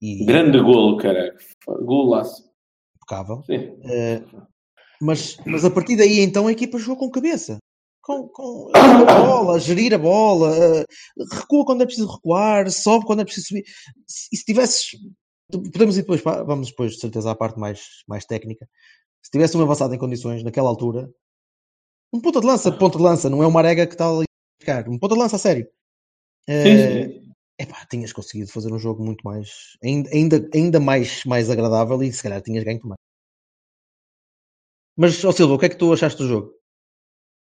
E 0.00 0.24
Grande 0.24 0.60
golo, 0.60 0.96
caralho. 0.96 1.32
Golaço. 1.84 2.48
impecável. 2.96 3.42
Sim. 3.44 3.76
Eh, 3.84 4.22
mas, 5.00 5.36
mas 5.46 5.64
a 5.64 5.70
partir 5.70 5.96
daí, 5.96 6.20
então, 6.20 6.46
a 6.46 6.52
equipa 6.52 6.78
jogou 6.78 6.96
com 6.96 7.10
cabeça. 7.10 7.58
Com, 8.02 8.26
com 8.28 8.70
a 8.74 9.04
bola, 9.26 9.60
gerir 9.60 9.92
a 9.94 9.98
bola, 9.98 10.56
eh, 10.56 10.84
recua 11.32 11.64
quando 11.64 11.82
é 11.82 11.86
preciso 11.86 12.08
recuar, 12.10 12.70
sobe 12.70 13.04
quando 13.04 13.20
é 13.20 13.24
preciso 13.24 13.48
subir. 13.48 13.64
Se- 14.06 14.28
E 14.32 14.36
se 14.36 14.44
tivesses. 14.44 14.90
Podemos 15.50 15.96
ir 15.96 16.02
depois, 16.02 16.20
vamos 16.22 16.68
depois, 16.68 16.92
de 16.92 17.00
certeza, 17.00 17.30
à 17.30 17.34
parte 17.34 17.58
mais, 17.58 17.80
mais 18.06 18.24
técnica. 18.24 18.68
Se 19.22 19.30
tivesse 19.30 19.56
um 19.56 19.62
avançado 19.62 19.94
em 19.94 19.98
condições 19.98 20.42
naquela 20.42 20.68
altura, 20.68 21.10
um 22.12 22.20
ponta 22.20 22.40
de 22.40 22.46
lança, 22.46 22.72
ponta 22.72 22.96
de 22.98 23.04
lança, 23.04 23.30
não 23.30 23.42
é 23.42 23.46
uma 23.46 23.60
arega 23.60 23.86
que 23.86 23.94
está 23.94 24.08
ali 24.08 24.24
a 24.24 24.60
ficar, 24.62 24.88
um 24.88 24.98
ponta 24.98 25.14
de 25.14 25.20
lança 25.20 25.36
a 25.36 25.38
sério. 25.38 25.68
Sim, 26.48 26.54
Eh, 26.54 27.22
epá, 27.58 27.84
tinhas 27.90 28.12
conseguido 28.12 28.50
fazer 28.50 28.72
um 28.72 28.78
jogo 28.78 29.04
muito 29.04 29.22
mais, 29.22 29.76
ainda, 29.84 30.08
ainda, 30.10 30.48
ainda 30.54 30.80
mais, 30.80 31.24
mais 31.24 31.50
agradável 31.50 32.02
e 32.02 32.12
se 32.12 32.22
calhar 32.22 32.40
tinhas 32.40 32.64
ganho 32.64 32.80
também. 32.80 32.96
Mas, 34.96 35.22
ó 35.24 35.30
Silva, 35.30 35.54
o 35.54 35.58
que 35.58 35.66
é 35.66 35.68
que 35.68 35.76
tu 35.76 35.92
achaste 35.92 36.18
do 36.22 36.28
jogo? 36.28 36.54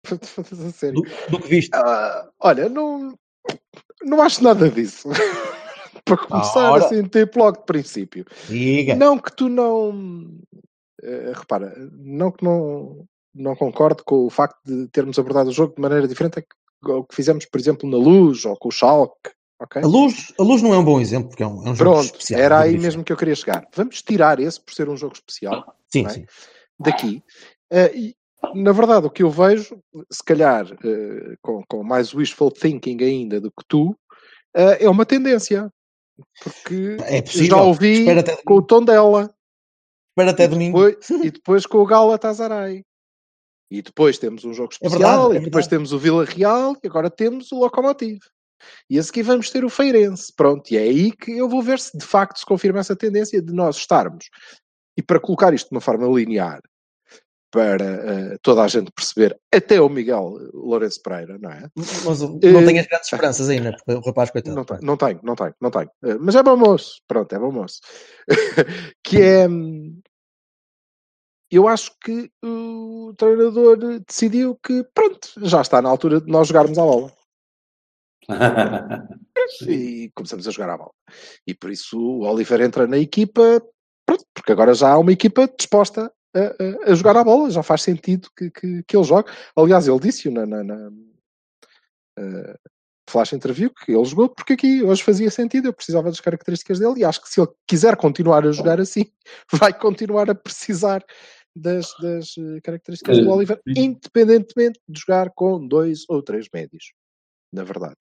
A 0.09 0.73
sério. 0.73 1.03
Do, 1.03 1.31
do 1.31 1.41
que 1.41 1.49
viste? 1.49 1.71
Ah, 1.75 2.29
olha, 2.41 2.69
não, 2.69 3.15
não 4.03 4.23
acho 4.23 4.43
nada 4.43 4.69
disso. 4.69 5.09
Para 6.05 6.17
começar, 6.27 6.73
Ora. 6.73 6.85
assim, 6.85 7.07
ter 7.07 7.31
logo 7.37 7.59
de 7.59 7.67
princípio. 7.67 8.25
Diga. 8.49 8.95
Não 8.97 9.19
que 9.19 9.35
tu 9.35 9.49
não. 9.49 10.39
eh, 11.03 11.33
repara, 11.35 11.75
não 11.93 12.33
que 12.33 12.43
não, 12.45 13.07
não 13.39 13.55
concordo 13.57 14.03
com 14.05 14.27
o 14.27 14.31
facto 14.31 14.59
de 14.65 14.89
termos 14.89 15.19
abordado 15.19 15.51
o 15.51 15.53
jogo 15.53 15.75
de 15.75 15.81
maneira 15.83 16.07
diferente, 16.09 16.39
é 16.39 16.43
que 16.43 16.49
fizemos, 17.15 17.45
por 17.47 17.59
exemplo, 17.59 17.89
na 17.89 17.97
Luz 17.97 18.45
ou 18.45 18.57
com 18.57 18.69
o 18.69 18.73
Schalke. 18.73 19.31
ok? 19.61 19.83
A 19.83 19.87
luz, 19.87 20.33
a 20.39 20.43
luz 20.43 20.63
não 20.63 20.73
é 20.75 20.79
um 20.79 20.85
bom 20.85 21.01
exemplo, 21.01 21.29
porque 21.31 21.43
é 21.43 21.47
um, 21.47 21.67
é 21.67 21.71
um 21.71 21.75
jogo 21.75 21.91
Pronto, 21.91 22.05
especial. 22.05 22.41
era 22.41 22.55
jogo 22.57 22.63
aí 22.65 22.71
diferente. 22.73 22.83
mesmo 22.87 23.05
que 23.05 23.13
eu 23.13 23.17
queria 23.17 23.35
chegar. 23.35 23.67
Vamos 23.75 24.03
tirar 24.03 24.39
esse 24.41 24.61
por 24.61 24.75
ser 24.75 24.89
um 24.89 24.97
jogo 24.97 25.15
especial 25.15 25.65
Sim, 25.93 26.07
é? 26.07 26.11
sim. 26.11 26.27
daqui. 26.79 27.23
Eh, 27.71 27.93
e, 27.97 28.17
na 28.55 28.71
verdade, 28.73 29.07
o 29.07 29.11
que 29.11 29.23
eu 29.25 29.31
vejo, 29.31 29.81
se 30.11 30.23
calhar 30.23 30.67
eh, 30.85 31.35
com, 31.43 31.63
com 31.69 31.83
mais 31.83 32.15
wishful 32.15 32.51
thinking 32.53 33.03
ainda 33.03 33.41
do 33.41 33.51
que 33.51 33.65
tu, 33.67 33.97
eh, 34.55 34.85
é 34.85 34.89
uma 34.91 35.05
tendência. 35.07 35.73
Porque 36.43 36.97
É 37.07 37.23
possível. 37.23 37.57
já 37.59 37.63
ouvi 37.63 38.09
até, 38.11 38.37
com 38.45 38.55
o 38.55 38.63
tom 38.63 38.85
dela. 38.85 39.33
espera 40.11 40.31
até 40.33 40.45
E 40.45 40.49
domingo. 40.49 40.79
depois, 40.85 41.11
e 41.11 41.31
depois 41.33 41.67
com 41.67 41.79
o 41.79 41.87
Galatasaray. 41.87 42.85
E 43.71 43.83
depois 43.83 44.19
temos 44.19 44.45
um 44.45 44.53
jogo 44.55 44.71
É 44.81 44.87
especial, 44.87 45.01
verdade, 45.29 45.37
é 45.37 45.41
e 45.41 45.45
depois 45.45 45.65
verdade. 45.67 45.71
temos 45.71 45.93
o 45.93 45.99
Vila 45.99 46.25
Real, 46.25 46.75
e 46.83 46.87
agora 46.87 47.11
temos 47.11 47.53
o 47.53 47.59
Locomotive. 47.59 48.21
E 48.91 48.99
a 48.99 49.03
seguir 49.03 49.23
vamos 49.23 49.51
ter 49.51 49.65
o 49.65 49.71
Feirense. 49.71 50.33
Pronto, 50.37 50.71
e 50.73 50.77
é 50.77 50.81
aí 50.81 51.13
que 51.13 51.31
eu 51.33 51.49
vou 51.49 51.63
ver 51.63 51.79
se 51.79 51.97
de 51.97 52.05
facto 52.05 52.39
se 52.39 52.47
confirma 52.47 52.81
essa 52.81 52.97
tendência 52.97 53.41
de 53.43 53.53
nós 53.53 53.77
estarmos. 53.77 54.25
E 54.97 55.03
para 55.03 55.21
colocar 55.21 55.53
isto 55.55 55.69
de 55.69 55.75
uma 55.77 55.81
forma 55.81 56.07
linear, 56.09 56.61
para 57.51 57.85
eh, 57.85 58.37
toda 58.43 58.63
a 58.63 58.69
gente 58.69 58.91
perceber, 58.91 59.39
até 59.55 59.81
o 59.81 59.89
Miguel 59.89 60.35
Lourenço 60.53 61.01
Pereira, 61.03 61.39
não 61.39 61.51
é? 61.51 61.69
Mas 61.77 62.21
não 62.21 62.37
Eh, 62.43 62.65
tenho 62.67 62.81
as 62.81 62.87
grandes 62.87 63.13
esperanças 63.13 63.49
ainda, 63.49 63.73
porque 63.73 63.93
o 63.93 64.01
rapaz, 64.01 64.31
coitado. 64.31 64.57
Não, 64.57 64.65
não 64.83 64.97
tenho, 64.97 65.21
não 65.23 65.35
tenho, 65.37 65.55
não 65.61 65.71
tenho. 65.71 65.91
Eh, 66.05 66.19
Mas 66.21 66.35
é 66.35 66.43
bom 66.43 66.57
moço. 66.57 67.01
Pronto, 67.07 67.33
é 67.35 67.39
bom 67.39 67.53
moço. 67.53 67.81
que 69.05 69.21
é. 69.23 69.47
Eu 71.51 71.67
acho 71.67 71.93
que 72.01 72.31
o 72.45 73.15
treinador 73.17 74.01
decidiu 74.07 74.57
que, 74.63 74.85
pronto, 74.95 75.29
já 75.43 75.63
está 75.63 75.81
na 75.81 75.89
altura 75.89 76.21
de 76.21 76.31
nós 76.31 76.49
jogarmos 76.49 76.79
à 76.79 76.83
bola. 76.83 77.13
E 79.67 80.11
começamos 80.15 80.47
a 80.47 80.51
jogar 80.51 80.71
à 80.71 80.77
bola. 80.77 80.93
E 81.47 81.55
por 81.55 81.71
isso 81.71 81.99
o 81.99 82.21
Oliver 82.27 82.61
entra 82.61 82.87
na 82.87 82.99
equipa, 82.99 83.63
pronto, 84.05 84.25
porque 84.35 84.53
agora 84.53 84.75
já 84.75 84.91
há 84.91 84.99
uma 84.99 85.13
equipa 85.13 85.49
disposta 85.59 86.13
a, 86.35 86.39
a- 86.41 86.93
a 86.93 86.95
jogar 86.95 87.17
à 87.17 87.25
bola. 87.25 87.51
Já 87.51 87.63
faz 87.63 87.81
sentido 87.83 88.29
que, 88.37 88.51
que, 88.51 88.83
que 88.83 88.97
ele 88.97 89.05
jogue. 89.05 89.31
Aliás, 89.57 89.89
ele 89.89 90.01
disse-o 90.01 90.31
na, 90.33 90.45
na, 90.45 90.63
na, 90.63 90.91
eh, 92.19 92.59
flash 93.09 93.33
interview 93.33 93.71
que 93.71 93.93
ele 93.93 94.05
jogou 94.05 94.29
porque 94.29 94.53
aqui 94.53 94.83
hoje 94.83 95.03
fazia 95.03 95.31
sentido, 95.31 95.69
eu 95.69 95.73
precisava 95.73 96.09
das 96.11 96.21
características 96.21 96.79
dele 96.79 97.01
e 97.01 97.05
acho 97.05 97.23
que 97.23 97.29
se 97.31 97.41
ele 97.41 97.49
quiser 97.67 97.97
continuar 97.97 98.47
a 98.47 98.53
jogar 98.53 98.79
assim, 98.81 99.07
vai 99.53 99.73
continuar 99.73 100.29
a 100.29 100.35
precisar 100.35 101.03
das, 101.59 101.95
das 102.01 102.35
eh, 102.39 102.61
características 102.63 103.19
do 103.19 103.25
Eh, 103.25 103.33
Oliver, 103.33 103.61
sim. 103.67 103.75
independentemente 103.77 104.81
de 104.89 105.01
jogar 105.01 105.31
com 105.35 105.67
dois 105.67 106.05
ou 106.09 106.23
três 106.23 106.47
médios, 106.53 106.93
na 107.53 107.65
verdade. 107.65 107.97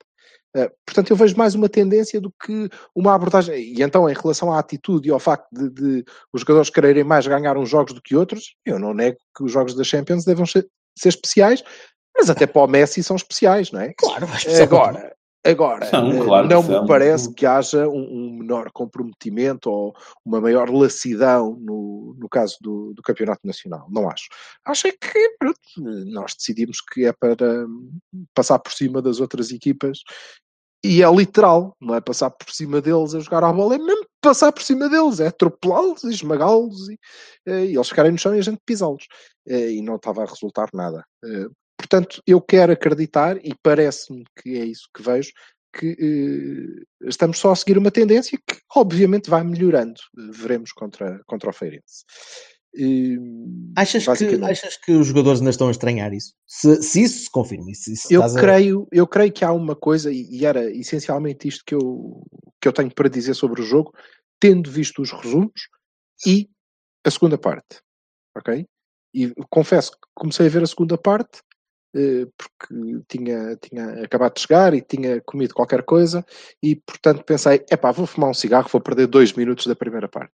Eh, 0.56 0.72
portanto, 0.86 1.12
eu 1.12 1.16
vejo 1.16 1.38
mais 1.38 1.56
uma 1.56 1.70
tendência 1.70 2.22
do 2.22 2.32
que 2.32 2.70
uma 2.96 3.14
abordagem. 3.14 3.60
E 3.60 3.82
então, 3.82 4.10
em 4.10 4.14
relação 4.14 4.52
à 4.52 4.60
atitude 4.60 5.08
e 5.08 5.12
ao 5.12 5.20
facto 5.20 5.48
de, 5.52 5.70
de 5.70 6.06
os 6.34 6.42
jogadores 6.42 6.70
quererem 6.70 7.04
mais 7.04 7.28
ganhar 7.28 7.58
uns 7.58 7.70
jogos 7.70 7.94
do 7.94 8.02
que 8.02 8.16
outros, 8.16 8.56
eu 8.66 8.80
não 8.80 8.94
nego 8.94 9.18
que 9.36 9.44
os 9.44 9.52
jogos 9.52 9.76
da 9.76 9.84
Champions 9.84 10.26
devam 10.26 10.46
ser, 10.46 10.68
ser 10.98 11.10
especiais, 11.10 11.64
mas 12.18 12.30
até 12.30 12.48
para 12.48 12.64
o 12.64 12.68
Messi 12.68 13.04
são 13.04 13.16
especiais, 13.16 13.72
não 13.72 13.82
é? 13.82 13.94
Claro, 13.98 14.26
especial 14.26 14.64
Agora, 14.64 15.16
agora 15.46 15.86
São, 15.86 16.12
eh, 16.12 16.24
claro 16.24 16.48
não 16.48 16.64
são. 16.64 16.82
me 16.82 16.88
parece 16.88 17.34
que 17.34 17.46
haja 17.46 17.88
um, 17.88 18.02
um 18.02 18.38
menor 18.40 18.72
comprometimento 18.72 19.70
ou 19.70 19.94
uma 20.26 20.42
maior 20.42 20.70
lassidão 20.70 21.56
no, 21.60 22.16
no 22.18 22.28
caso 22.30 22.58
do, 22.62 22.94
do 22.94 23.02
Campeonato 23.02 23.42
Nacional. 23.46 23.88
Não 23.90 24.10
acho. 24.10 24.28
Acho 24.66 24.88
é 24.88 24.92
que 24.92 25.36
pronto, 25.40 25.60
nós 26.12 26.34
decidimos 26.36 26.82
que 26.82 27.06
é 27.06 27.14
para 27.14 27.66
passar 28.34 28.60
por 28.60 28.72
cima 28.74 29.02
das 29.02 29.20
outras 29.20 29.52
equipas 29.52 30.00
e 30.84 31.02
é 31.02 31.10
literal, 31.12 31.76
não 31.82 31.96
é 31.96 32.02
passar 32.02 32.30
por 32.30 32.52
cima 32.52 32.80
deles 32.80 33.16
a 33.16 33.20
jogar 33.20 33.44
à 33.44 33.52
bola, 33.52 33.76
é 33.76 33.78
mesmo 33.80 34.06
passar 34.22 34.52
por 34.52 34.62
cima 34.62 34.88
deles, 34.88 35.20
é 35.20 35.28
atropelá-los, 35.28 36.04
e 36.04 36.10
esmagá-los 36.10 36.88
e, 36.90 37.00
eh, 37.48 37.66
e 37.66 37.76
eles 37.76 37.90
ficarem 37.90 38.12
no 38.12 38.18
chão 38.18 38.36
e 38.36 38.40
a 38.40 38.44
gente 38.44 38.60
pisá-los. 38.66 39.06
Eh, 39.48 39.72
E 39.72 39.82
não 39.82 39.96
estava 39.96 40.24
a 40.24 40.26
resultar 40.26 40.70
nada. 40.74 41.04
Portanto, 41.90 42.22
eu 42.28 42.42
quero 42.42 42.74
acreditar, 42.74 43.38
e 43.46 43.54
parece-me 43.64 44.26
que 44.42 44.58
é 44.58 44.66
isso 44.66 44.90
que 44.94 45.02
vejo, 45.02 45.32
que 45.74 45.96
eh, 46.00 47.08
estamos 47.08 47.38
só 47.40 47.52
a 47.52 47.56
seguir 47.56 47.78
uma 47.78 47.92
tendência 47.92 48.38
que 48.46 48.58
obviamente 48.76 49.30
vai 49.30 49.44
melhorando. 49.44 50.00
Veremos 50.32 50.72
contra, 50.74 51.22
contra 51.26 51.50
o 51.50 51.54
Feirense. 51.54 52.04
Eh, 52.76 53.16
Achas 53.76 54.04
que, 54.18 54.44
achas 54.44 54.78
que 54.78 54.92
os 54.92 55.08
jogadores 55.08 55.40
ainda 55.40 55.52
estão 55.52 55.70
a 55.70 55.72
estranhar 55.72 56.14
isso? 56.14 56.34
Se, 56.46 56.82
se 56.84 57.04
isso 57.04 57.24
se 57.26 57.32
confirma, 57.32 57.74
se, 57.74 57.96
se 57.96 58.14
Eu 58.14 58.20
estás 58.22 58.36
a- 58.36 58.40
creio, 58.42 58.88
eu 58.92 59.08
creio 59.08 59.32
que 59.32 59.46
há 59.46 59.52
uma 59.54 59.76
coisa, 59.76 60.12
e 60.12 60.46
era 60.46 60.70
essencialmente 60.72 61.48
isto 61.48 61.64
que 61.66 61.74
eu, 61.76 62.22
que 62.62 62.68
eu 62.68 62.74
tenho 62.74 62.94
para 62.94 63.10
dizer 63.10 63.34
sobre 63.34 63.62
o 63.62 63.66
jogo, 63.66 63.94
tendo 64.42 64.70
visto 64.70 65.02
os 65.02 65.12
resumos 65.12 65.70
e 66.26 66.50
a 67.06 67.10
segunda 67.12 67.38
parte. 67.38 67.80
Ok? 68.36 68.66
E 69.14 69.34
confesso 69.50 69.92
que 69.92 69.98
comecei 70.14 70.48
a 70.48 70.50
ver 70.50 70.64
a 70.64 70.68
segunda 70.68 70.98
parte 70.98 71.42
porque 72.38 73.02
tinha, 73.08 73.56
tinha 73.58 74.04
acabado 74.04 74.34
de 74.36 74.42
chegar 74.42 74.74
e 74.74 74.82
tinha 74.82 75.22
comido 75.22 75.54
qualquer 75.54 75.84
coisa 75.84 76.26
e 76.62 76.76
portanto 76.76 77.24
pensei, 77.24 77.64
epá, 77.72 77.92
vou 77.92 78.06
fumar 78.06 78.30
um 78.30 78.34
cigarro, 78.34 78.70
vou 78.72 78.82
perder 78.82 79.08
dois 79.08 79.34
minutos 79.34 79.66
da 79.68 79.76
primeira 79.76 80.08
parte, 80.08 80.34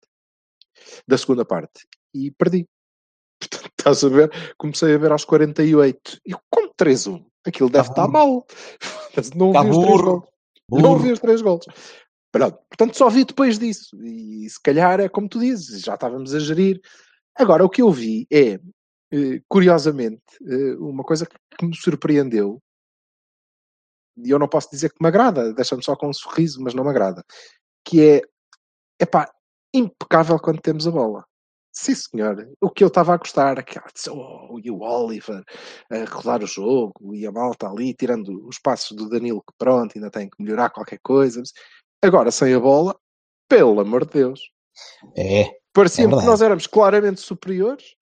da 1.07 1.19
segunda 1.19 1.45
parte. 1.45 1.87
E 2.15 2.31
perdi. 2.33 2.67
Portanto, 3.41 3.71
estás 3.79 4.05
a 4.05 4.09
ver? 4.09 4.55
Comecei 4.59 4.95
a 4.95 4.99
ver 4.99 5.13
aos 5.13 5.25
48 5.25 6.21
e 6.27 6.33
como 6.51 6.75
3-1. 6.75 7.25
Aquilo 7.47 7.71
deve 7.71 7.87
Tá 7.89 7.93
estar 7.93 8.09
mal. 8.09 8.45
Não 9.35 9.53
Tá 9.53 9.63
vi 9.63 9.71
os 9.71 9.79
três 9.79 9.89
burro. 10.01 10.21
gols. 10.69 10.83
Não 10.83 10.99
vi 10.99 11.13
os 11.13 11.21
três 11.21 11.41
gols. 11.41 11.65
Pronto. 12.33 12.59
Portanto, 12.69 12.97
só 12.97 13.09
vi 13.09 13.25
depois 13.25 13.59
disso. 13.59 13.97
E 14.05 14.49
se 14.51 14.61
calhar 14.63 15.01
é 15.01 15.09
como 15.09 15.29
tu 15.29 15.39
dizes, 15.41 15.83
já 15.83 15.95
estávamos 15.95 16.35
a 16.35 16.39
gerir. 16.39 16.81
Agora, 17.35 17.65
o 17.65 17.71
que 17.71 17.81
eu 17.81 17.91
vi 17.91 18.27
é, 18.31 18.41
eh, 18.55 18.61
curiosamente, 19.49 20.23
eh, 20.47 20.75
uma 20.79 21.03
coisa 21.03 21.27
que 21.27 21.65
me 21.65 21.77
surpreendeu, 21.77 22.61
e 24.17 24.31
eu 24.31 24.39
não 24.39 24.49
posso 24.49 24.71
dizer 24.71 24.91
que 24.91 25.03
me 25.03 25.09
agrada, 25.09 25.53
deixa-me 25.53 25.83
só 25.83 25.97
com 25.97 26.09
um 26.09 26.13
sorriso, 26.13 26.61
mas 26.63 26.75
não 26.75 26.85
me 26.85 26.91
agrada, 26.91 27.25
que 27.85 28.01
é, 28.03 28.23
epá, 29.01 29.31
impecável 29.75 30.39
quando 30.39 30.61
temos 30.61 30.87
a 30.87 30.91
bola. 30.91 31.25
Sim, 31.73 31.95
senhor. 31.95 32.53
O 32.61 32.69
que 32.69 32.83
eu 32.83 32.89
estava 32.89 33.15
a 33.15 33.17
gostar, 33.17 33.59
aquela, 33.59 33.87
oh, 34.11 34.59
e 34.63 34.71
o 34.71 34.81
Oliver 34.81 35.43
a 35.91 36.05
rodar 36.05 36.43
o 36.43 36.47
jogo, 36.47 37.15
e 37.15 37.27
a 37.27 37.33
malta 37.33 37.69
ali, 37.69 37.95
tirando 37.95 38.47
os 38.47 38.59
passos 38.59 38.97
do 38.97 39.09
Danilo, 39.09 39.41
que 39.43 39.55
pronto, 39.57 39.93
ainda 39.97 40.11
tem 40.11 40.29
que 40.29 40.43
melhorar 40.43 40.71
qualquer 40.71 40.99
coisa. 41.03 41.41
Agora, 42.03 42.31
sem 42.31 42.53
a 42.55 42.61
bola, 42.61 42.99
pelo 43.49 43.81
amor 43.81 44.05
de 44.05 44.15
Deus. 44.15 44.51
É, 45.17 45.61
Parecia-me 45.73 46.11
que 46.11 46.17
verdade. 46.17 46.27
nós 46.27 46.43
éramos 46.43 46.67
claramente 46.67 47.21
superiores, 47.21 47.95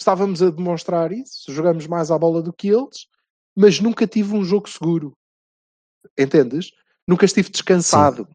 estávamos 0.00 0.42
a 0.42 0.50
demonstrar 0.50 1.12
isso, 1.12 1.52
jogamos 1.52 1.86
mais 1.86 2.10
à 2.10 2.18
bola 2.18 2.42
do 2.42 2.52
que 2.52 2.68
eles, 2.68 3.06
mas 3.56 3.80
nunca 3.80 4.06
tive 4.06 4.34
um 4.34 4.42
jogo 4.42 4.68
seguro. 4.68 5.12
Entendes? 6.18 6.70
Nunca 7.06 7.24
estive 7.24 7.50
descansado. 7.50 8.26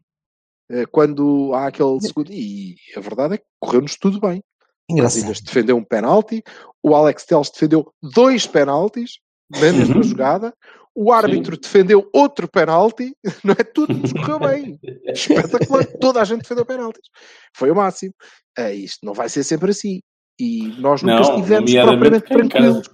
Eh, 0.70 0.86
Quando 0.86 1.52
há 1.54 1.66
aquele 1.66 2.00
segundo. 2.00 2.32
E 2.32 2.76
a 2.96 3.00
verdade 3.00 3.34
é 3.34 3.38
que 3.38 3.44
correu-nos 3.60 3.96
tudo 3.96 4.20
bem. 4.20 4.42
O 4.88 4.92
engraçado. 4.92 5.32
Defendeu 5.44 5.76
um 5.76 5.84
penalti, 5.84 6.42
o 6.82 6.94
Alex 6.94 7.24
Telles 7.24 7.50
defendeu 7.50 7.92
dois 8.00 8.46
penaltis 8.46 9.18
na 9.50 9.60
mesma 9.60 9.96
Uhum. 9.96 10.02
jogada, 10.02 10.54
o 10.94 11.12
árbitro 11.12 11.56
defendeu 11.56 12.08
outro 12.12 12.48
penalti, 12.48 13.12
não 13.44 13.52
é? 13.52 13.64
Tudo 13.64 13.94
nos 13.94 14.12
correu 14.12 14.38
bem. 14.38 14.78
Espetacular. 15.06 15.84
Toda 16.00 16.20
a 16.20 16.24
gente 16.24 16.42
defendeu 16.42 16.64
penaltis. 16.64 17.08
Foi 17.54 17.70
o 17.70 17.74
máximo. 17.74 18.14
Eh, 18.56 18.74
isto 18.74 19.04
não 19.04 19.12
vai 19.14 19.28
ser 19.28 19.42
sempre 19.44 19.70
assim. 19.72 20.00
E 20.38 20.68
nós 20.78 21.02
nunca 21.02 21.20
Não, 21.20 21.34
estivemos 21.34 21.72
propriamente 21.72 22.28
tranquilos. 22.28 22.90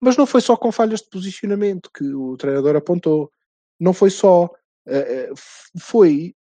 Mas 0.00 0.16
não 0.16 0.26
foi 0.26 0.40
só 0.40 0.56
com 0.56 0.72
falhas 0.72 1.00
de 1.00 1.08
posicionamento 1.08 1.90
que 1.94 2.04
o 2.12 2.36
treinador 2.36 2.76
apontou. 2.76 3.30
Não 3.78 3.92
foi 3.92 4.10
só. 4.10 4.50
eh, 4.86 5.30
eh, 5.30 5.32
foi 5.80 6.34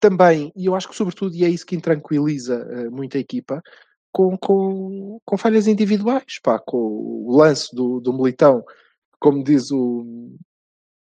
também, 0.00 0.52
e 0.54 0.66
eu 0.66 0.74
acho 0.74 0.88
que 0.88 0.96
sobretudo, 0.96 1.34
e 1.34 1.44
é 1.44 1.48
isso 1.48 1.64
que 1.64 1.76
intranquiliza 1.76 2.56
eh, 2.70 2.90
muito 2.90 3.16
a 3.16 3.20
equipa, 3.20 3.62
com, 4.12 4.36
com, 4.36 5.20
com 5.24 5.38
falhas 5.38 5.66
individuais, 5.66 6.38
pá, 6.42 6.58
com 6.58 6.76
o 6.76 7.36
lance 7.36 7.74
do, 7.74 8.00
do 8.00 8.12
Militão, 8.12 8.64
como 9.18 9.42
diz 9.42 9.70
o, 9.70 10.36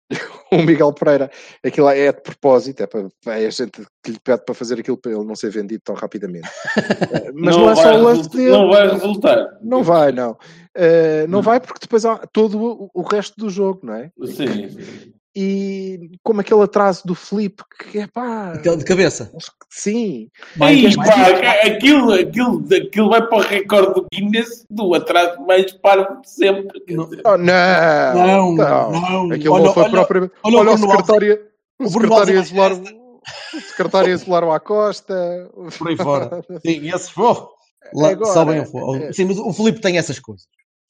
o 0.51 0.57
Miguel 0.57 0.93
Pereira, 0.93 1.31
aquilo 1.63 1.89
é 1.89 2.11
de 2.11 2.21
propósito, 2.21 2.81
é, 2.81 2.87
para, 2.87 3.09
é 3.27 3.47
a 3.47 3.49
gente 3.49 3.81
que 4.03 4.11
lhe 4.11 4.19
pede 4.19 4.43
para 4.45 4.55
fazer 4.55 4.79
aquilo 4.79 4.97
para 4.97 5.11
ele 5.11 5.23
não 5.23 5.35
ser 5.35 5.49
vendido 5.49 5.81
tão 5.83 5.95
rapidamente. 5.95 6.47
Mas 7.33 7.55
não, 7.55 7.69
é 7.69 7.75
só 7.75 7.95
o 7.95 8.03
lance 8.03 8.29
dele. 8.29 8.51
Não 8.51 8.69
vai 8.69 8.87
resultar. 8.87 9.57
Não 9.61 9.83
vai, 9.83 10.11
não. 10.11 10.37
Eh, 10.75 11.21
não 11.27 11.37
Não. 11.37 11.41
vai 11.41 11.59
porque 11.59 11.79
depois 11.81 12.05
há 12.05 12.17
todo 12.27 12.61
o, 12.61 12.91
o 12.93 13.01
resto 13.01 13.35
do 13.37 13.49
jogo, 13.49 13.79
não 13.83 13.93
é? 13.93 14.11
Sim, 14.25 14.69
sim. 14.69 15.13
E 15.35 16.11
como 16.23 16.39
aquele 16.41 16.61
atraso 16.61 17.01
do 17.05 17.13
Felipe, 17.13 17.63
que 17.91 17.99
é 17.99 18.07
pá. 18.07 18.53
Aquele 18.53 18.77
de 18.77 18.85
cabeça. 18.85 19.31
Sim. 19.69 20.29
Ei, 20.53 20.57
Mais- 20.57 20.95
pá, 20.95 21.51
aquilo, 21.65 22.13
aquilo, 22.13 22.65
aquilo 22.73 23.09
vai 23.09 23.27
para 23.27 23.37
o 23.37 23.41
recorde 23.41 23.93
do 23.95 24.07
Guinness 24.13 24.65
do 24.69 24.93
atraso 24.93 25.41
mais 25.45 25.71
parvo 25.73 26.21
de 26.21 26.29
sempre. 26.29 26.81
Não. 26.89 27.09
Oh, 27.25 27.37
não, 27.37 28.15
Não, 28.15 28.51
não. 28.55 28.91
não. 28.91 29.31
Aquilo 29.33 29.53
Olha- 29.55 29.65
não 29.65 29.73
foi 29.73 29.83
olha- 29.83 29.91
propriamente. 29.91 30.33
olha 30.43 30.57
Olha, 30.57 30.71
o 30.71 30.77
secretário. 30.77 31.39
O 31.79 31.89
secretário 31.89 32.37
é 32.37 32.41
isolar 32.41 32.71
o 32.73 33.59
secretário 33.59 34.13
isolar 34.13 34.43
o 34.45 34.51
Acosta. 34.53 35.49
Por 35.77 35.89
aí 35.89 35.97
fora. 35.97 36.41
Sim, 36.65 36.87
esses 36.87 37.09
pô, 37.11 37.49
lá, 37.93 38.09
Agora, 38.11 38.65
fo- 38.65 38.95
é- 38.95 39.11
Sim, 39.11 39.25
mas 39.25 39.37
o 39.37 39.51
Filipe 39.51 39.81
tem 39.81 39.97
essas 39.97 40.17
coisas. 40.19 40.45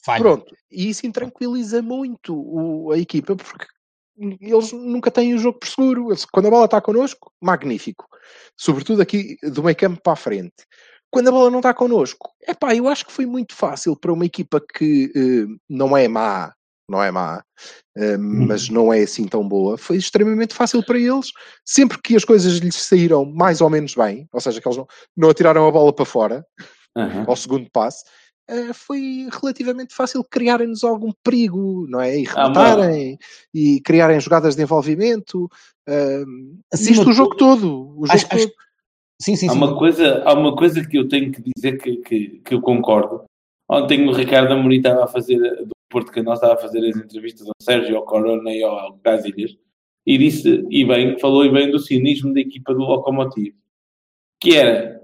Falha. 0.06 0.22
Pronto, 0.22 0.56
e 0.72 0.88
isso 0.90 1.08
intranquiliza 1.08 1.82
muito 1.82 2.36
o- 2.36 2.92
a 2.92 3.00
equipa 3.00 3.36
porque 3.36 3.66
eles 4.18 4.72
nunca 4.72 5.12
têm 5.12 5.34
o 5.34 5.38
jogo 5.38 5.60
por 5.60 5.68
seguro. 5.68 6.10
Eles- 6.10 6.26
quando 6.26 6.48
a 6.48 6.52
bola 6.52 6.66
está 6.66 6.80
connosco, 6.82 7.32
magnífico. 7.42 8.08
Sobretudo 8.58 9.02
aqui 9.02 9.38
do 9.44 9.64
meio 9.64 9.76
campo 9.76 10.02
para 10.02 10.14
a 10.14 10.18
frente. 10.18 10.66
Quando 11.12 11.28
a 11.30 11.32
bola 11.32 11.50
não 11.50 11.60
está 11.60 11.74
connosco, 11.74 12.32
epá, 12.48 12.76
eu 12.76 12.88
acho 12.88 13.06
que 13.06 13.12
foi 13.12 13.26
muito 13.26 13.56
fácil 13.56 13.96
para 13.96 14.12
uma 14.12 14.26
equipa 14.26 14.60
que 14.60 15.12
eh, 15.16 15.46
não 15.70 15.96
é 15.96 16.08
má, 16.08 16.52
não 16.90 17.02
é 17.02 17.10
má, 17.10 17.42
eh, 17.98 18.18
mas 18.18 18.70
não 18.70 18.92
é 18.92 19.02
assim 19.02 19.26
tão 19.26 19.48
boa. 19.48 19.78
Foi 19.78 19.96
extremamente 19.98 20.54
fácil 20.54 20.84
para 20.84 21.00
eles. 21.00 21.32
Sempre 21.66 22.02
que 22.02 22.16
as 22.16 22.26
coisas 22.26 22.54
lhes 22.58 22.76
saíram 22.76 23.24
mais 23.26 23.62
ou 23.62 23.70
menos 23.70 23.96
bem, 23.96 24.28
ou 24.34 24.42
seja, 24.42 24.60
que 24.60 24.68
eles 24.68 24.78
não, 24.78 24.88
não 25.16 25.30
atiraram 25.30 25.68
a 25.68 25.72
bola 25.72 25.94
para 25.94 26.06
fora, 26.06 26.46
aham. 26.98 27.26
ao 27.28 27.36
segundo 27.36 27.70
passe, 27.72 28.04
eh, 28.06 28.10
foi 28.74 29.28
relativamente 29.42 29.94
fácil 29.96 30.24
criarem-nos 30.24 30.84
algum 30.84 31.12
perigo, 31.24 31.86
não 31.90 32.00
é? 32.02 32.20
E 32.20 32.28
Ah, 32.28 32.44
rematarem, 32.44 33.18
e 33.54 33.82
criarem 33.82 34.20
jogadas 34.20 34.56
de 34.56 34.62
envolvimento. 34.64 35.50
eh, 35.88 36.24
Acima 36.74 36.92
isto 36.92 37.06
de 37.06 37.10
o 37.12 37.14
jogo 37.14 37.36
todo. 37.36 37.92
O 37.98 38.06
jogo 38.06 38.12
Acho- 38.14 38.30
todo. 38.30 38.40
acho- 38.40 38.52
Sim, 39.22 39.36
sim, 39.38 39.48
Há 39.48 39.52
sim. 39.54 39.58
uma, 39.58 39.78
coisa, 39.78 40.24
há 40.26 40.34
uma 40.34 40.56
coisa 40.58 40.86
que 40.86 40.98
eu 40.98 41.08
tenho 41.08 41.32
que 41.32 41.42
dizer 41.56 41.78
que, 41.82 41.98
que, 41.98 42.28
que 42.44 42.54
eu 42.54 42.62
concordo. 42.62 43.24
Ontem 43.70 44.06
o 44.08 44.12
Ricardo 44.12 44.52
Amorim 44.54 44.78
estava 44.78 45.06
a 45.06 45.08
fazer, 45.08 45.38
do 45.66 45.72
Porto 45.90 46.12
Canal, 46.12 46.34
estava 46.34 46.54
a 46.56 46.58
fazer 46.58 46.80
as 46.88 46.98
entrevistas 46.98 47.48
ao 47.48 47.54
Sérgio, 47.62 47.96
ao 47.96 48.04
Corona 48.06 48.52
e 48.52 48.62
ao 48.62 48.98
Casilhas, 49.00 49.56
e 50.06 50.18
disse, 50.18 50.66
e 50.70 50.84
bem, 50.86 51.18
falou 51.18 51.46
e 51.46 51.50
bem 51.52 51.72
do 51.72 51.80
cinismo 51.80 52.34
da 52.34 52.42
equipa 52.42 52.74
do 52.74 52.82
Locomotivo, 52.82 53.56
que 54.42 54.56
era, 54.56 55.02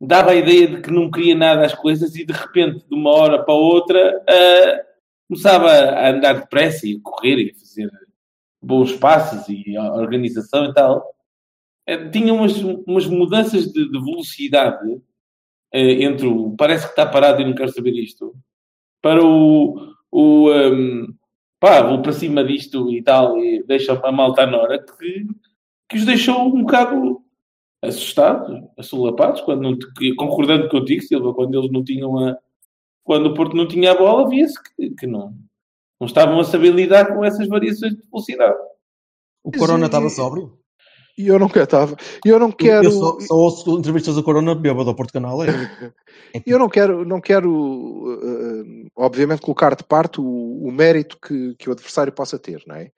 dava 0.00 0.30
a 0.30 0.36
ideia 0.36 0.66
de 0.66 0.80
que 0.80 0.90
não 0.90 1.10
queria 1.10 1.34
nada 1.34 1.64
às 1.64 1.74
coisas 1.74 2.16
e 2.16 2.24
de 2.24 2.32
repente, 2.32 2.86
de 2.88 2.94
uma 2.94 3.10
hora 3.10 3.42
para 3.42 3.54
outra, 3.54 4.22
ah, 4.28 4.84
começava 5.28 5.70
a 5.70 6.10
andar 6.10 6.40
depressa 6.40 6.86
e 6.86 6.96
a 6.96 7.00
correr 7.02 7.38
e 7.38 7.50
a 7.50 7.54
fazer 7.54 7.90
bons 8.62 8.92
passos 8.96 9.48
e 9.48 9.78
organização 9.78 10.66
e 10.66 10.74
tal. 10.74 11.14
Eh, 11.86 12.08
tinha 12.10 12.32
umas, 12.32 12.56
umas 12.58 13.06
mudanças 13.06 13.72
de, 13.72 13.90
de 13.90 14.00
velocidade 14.00 15.00
eh, 15.72 16.02
entre 16.04 16.26
o 16.26 16.54
parece 16.56 16.84
que 16.86 16.92
está 16.92 17.06
parado 17.06 17.40
e 17.40 17.44
não 17.44 17.54
quero 17.54 17.72
saber 17.72 17.92
isto 17.92 18.34
para 19.02 19.24
o, 19.24 19.94
o 20.10 20.50
ehm, 20.52 21.06
pá, 21.58 21.82
vou 21.82 22.02
para 22.02 22.12
cima 22.12 22.44
disto 22.44 22.92
e 22.92 23.02
tal 23.02 23.38
e 23.38 23.62
deixa 23.64 23.94
a 23.94 24.12
malta 24.12 24.46
na 24.46 24.58
hora 24.58 24.84
que, 24.84 25.26
que 25.88 25.96
os 25.96 26.04
deixou 26.04 26.46
um 26.54 26.62
bocado 26.62 27.22
assustados, 27.82 28.62
assolapados, 28.76 29.40
quando 29.42 29.62
não, 29.62 29.78
que- 29.78 30.14
concordando 30.14 30.68
contigo, 30.68 31.02
Silva, 31.02 31.34
quando 31.34 31.58
eles 31.58 31.70
não 31.70 31.82
tinham 31.82 32.18
a 32.18 32.36
quando 33.02 33.26
o 33.26 33.34
Porto 33.34 33.56
não 33.56 33.66
tinha 33.66 33.92
a 33.92 33.96
bola, 33.96 34.28
via-se 34.28 34.54
que, 34.62 34.90
que 34.90 35.06
não, 35.06 35.34
não 35.98 36.06
estavam 36.06 36.38
a 36.38 36.44
saber 36.44 36.72
lidar 36.72 37.14
com 37.14 37.24
essas 37.24 37.48
variações 37.48 37.96
de 37.96 38.02
velocidade. 38.08 38.56
O 39.42 39.50
Corona 39.50 39.86
estava 39.86 40.08
sóbrio. 40.08 40.60
E 41.18 41.26
eu 41.26 41.38
nunca 41.38 41.62
estava. 41.62 41.96
Eu 42.24 42.38
não 42.38 42.52
quero. 42.52 42.84
Eu 42.84 42.92
só, 42.92 43.20
só 43.20 43.34
ouço 43.34 43.78
entrevistas 43.78 44.14
do 44.14 44.22
Corona 44.22 44.54
bêbado 44.54 44.88
ao 44.88 44.94
Porto 44.94 45.12
Canal. 45.12 45.42
É. 45.42 45.48
Eu 46.46 46.58
não 46.58 46.68
quero, 46.68 47.04
não 47.04 47.20
quero 47.20 48.16
eh, 48.22 48.88
obviamente, 48.94 49.42
colocar 49.42 49.74
de 49.74 49.82
parte 49.82 50.20
o, 50.20 50.24
o 50.24 50.70
mérito 50.70 51.18
que, 51.20 51.56
que 51.56 51.68
o 51.68 51.72
adversário 51.72 52.12
possa 52.12 52.38
ter, 52.38 52.62
não 52.66 52.76
é? 52.76 52.92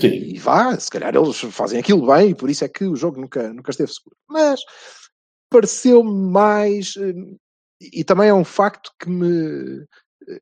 Sim. 0.00 0.08
e 0.08 0.38
vá, 0.38 0.78
se 0.78 0.90
calhar 0.90 1.14
eles 1.14 1.36
fazem 1.38 1.80
aquilo 1.80 2.06
bem 2.06 2.30
e 2.30 2.34
por 2.34 2.48
isso 2.48 2.64
é 2.64 2.68
que 2.68 2.84
o 2.84 2.94
jogo 2.96 3.20
nunca, 3.20 3.52
nunca 3.52 3.70
esteve 3.70 3.92
seguro. 3.92 4.16
Mas 4.28 4.60
pareceu-me 5.50 6.30
mais. 6.30 6.94
eh, 6.96 7.14
e 7.92 8.04
também 8.04 8.28
é 8.28 8.34
um 8.34 8.44
facto 8.44 8.90
que 8.98 9.08
me. 9.10 9.84
eh, 10.28 10.40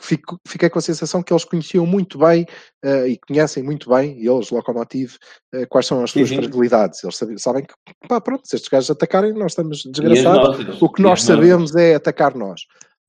que 0.00 0.06
fico- 0.06 0.38
fiquei 0.46 0.68
com 0.68 0.78
a 0.78 0.82
sensação 0.82 1.22
que 1.22 1.32
eles 1.32 1.44
conheciam 1.44 1.86
muito 1.86 2.18
bem 2.18 2.46
eh, 2.84 3.08
e 3.08 3.18
conhecem 3.18 3.62
muito 3.62 3.88
bem, 3.88 4.18
e 4.20 4.26
eles, 4.28 4.50
Locomotive, 4.50 5.16
eh, 5.54 5.66
quais 5.66 5.86
são 5.86 6.02
as 6.02 6.10
suas 6.10 6.28
sim. 6.28 6.36
fragilidades. 6.36 7.02
Eles 7.04 7.16
sabem, 7.16 7.38
sabem 7.38 7.64
que, 7.64 7.74
pá, 8.08 8.20
pronto, 8.20 8.46
se 8.46 8.56
estes 8.56 8.68
gajos 8.68 8.90
atacarem, 8.90 9.32
nós 9.32 9.52
estamos 9.52 9.82
desgraçados. 9.84 10.58
O 10.82 10.88
que 10.90 11.00
nós 11.02 11.22
sabemos 11.22 11.76
é 11.76 11.94
atacar 11.94 12.34
nós. 12.34 12.62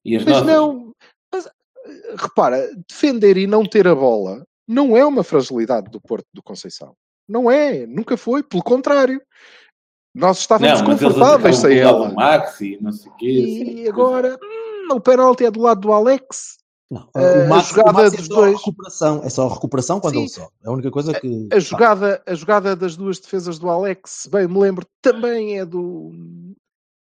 As 0.05 0.11
Mas 0.13 0.25
nossas. 0.25 0.45
não. 0.45 0.91
Mas, 1.33 1.47
repara, 2.17 2.69
defender 2.87 3.37
e 3.37 3.47
não 3.47 3.65
ter 3.65 3.87
a 3.87 3.95
bola 3.95 4.45
não 4.67 4.95
é 4.95 5.05
uma 5.05 5.23
fragilidade 5.23 5.89
do 5.89 6.01
Porto 6.01 6.25
do 6.33 6.43
Conceição. 6.43 6.93
Não 7.27 7.49
é, 7.49 7.85
nunca 7.85 8.15
foi, 8.17 8.43
pelo 8.43 8.63
contrário. 8.63 9.21
Nós 10.13 10.39
estávamos 10.39 10.81
Não, 10.81 10.87
confortáveis 10.87 11.57
sem 11.57 11.77
ela. 11.77 11.99
lado 11.99 12.09
do 12.09 12.15
Max 12.15 12.61
e 12.61 12.77
não 12.81 12.91
sei 12.91 13.11
o 13.11 13.15
quê. 13.15 13.27
E 13.27 13.65
sim. 13.83 13.87
agora, 13.89 14.37
hum, 14.41 14.93
o 14.95 15.01
penalti 15.01 15.45
é 15.45 15.51
do 15.51 15.61
lado 15.61 15.81
do 15.81 15.91
Alex. 15.91 16.57
Não, 16.89 17.09
o 17.15 17.49
Max, 17.49 17.71
a 17.71 17.75
jogada 17.75 17.91
o 17.91 17.93
Max 17.93 18.13
é 18.13 18.17
dos 18.17 18.27
só 18.27 18.35
dois. 18.35 18.57
recuperação. 18.57 19.21
É 19.23 19.29
só 19.29 19.47
recuperação 19.47 19.99
quando 19.99 20.13
Sim. 20.13 20.19
ele 20.19 20.29
sobe. 20.29 20.51
É 20.63 20.69
a 20.69 20.71
única 20.71 20.91
coisa 20.91 21.19
que. 21.19 21.49
A 21.51 21.59
jogada, 21.59 22.23
a 22.25 22.33
jogada 22.33 22.75
das 22.75 22.95
duas 22.95 23.19
defesas 23.19 23.59
do 23.59 23.69
Alex, 23.69 24.29
bem 24.31 24.47
me 24.47 24.59
lembro, 24.59 24.85
também 25.01 25.59
é 25.59 25.65
do. 25.65 26.11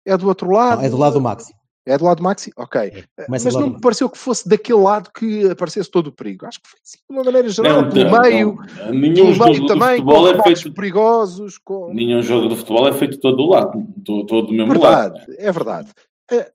É 0.05 0.17
do 0.17 0.27
outro 0.27 0.51
lado. 0.51 0.79
Não, 0.79 0.85
é 0.85 0.89
do 0.89 0.97
lado 0.97 1.13
do 1.13 1.21
Maxi. 1.21 1.53
É 1.87 1.97
do 1.97 2.05
lado 2.05 2.17
do 2.17 2.23
Maxi? 2.23 2.51
Ok. 2.57 2.81
É, 2.81 3.25
começa 3.25 3.45
Mas 3.45 3.53
não 3.53 3.69
me 3.69 3.79
pareceu 3.79 4.09
que 4.09 4.17
fosse 4.17 4.49
daquele 4.49 4.79
lado 4.79 5.11
que 5.11 5.49
aparecesse 5.49 5.89
todo 5.89 6.07
o 6.07 6.11
perigo. 6.11 6.47
Acho 6.47 6.59
que 6.61 6.67
foi 6.69 6.79
assim, 6.83 6.97
de 6.97 7.15
uma 7.15 7.23
maneira 7.23 7.47
geral, 7.49 7.83
Não, 7.83 7.89
pelo 7.91 8.09
não, 8.09 8.21
meio, 8.21 8.55
não. 8.55 8.91
Nenhum 8.91 9.13
pelo 9.15 9.33
jogo 9.33 9.49
meio 9.51 9.61
de 9.61 9.67
também, 9.67 10.03
com 10.03 10.27
é 10.27 10.43
feito. 10.43 10.73
perigosos, 10.73 11.57
com... 11.59 11.93
Nenhum 11.93 12.21
jogo 12.23 12.49
de 12.49 12.55
futebol 12.55 12.87
é 12.87 12.93
feito 12.93 13.19
todo 13.19 13.37
do 13.37 13.45
lado. 13.47 13.85
Todo, 14.03 14.25
todo 14.25 14.47
do 14.47 14.53
mesmo 14.53 14.79
lado. 14.79 15.13
Verdade, 15.13 15.35
é 15.37 15.51
verdade. 15.51 15.89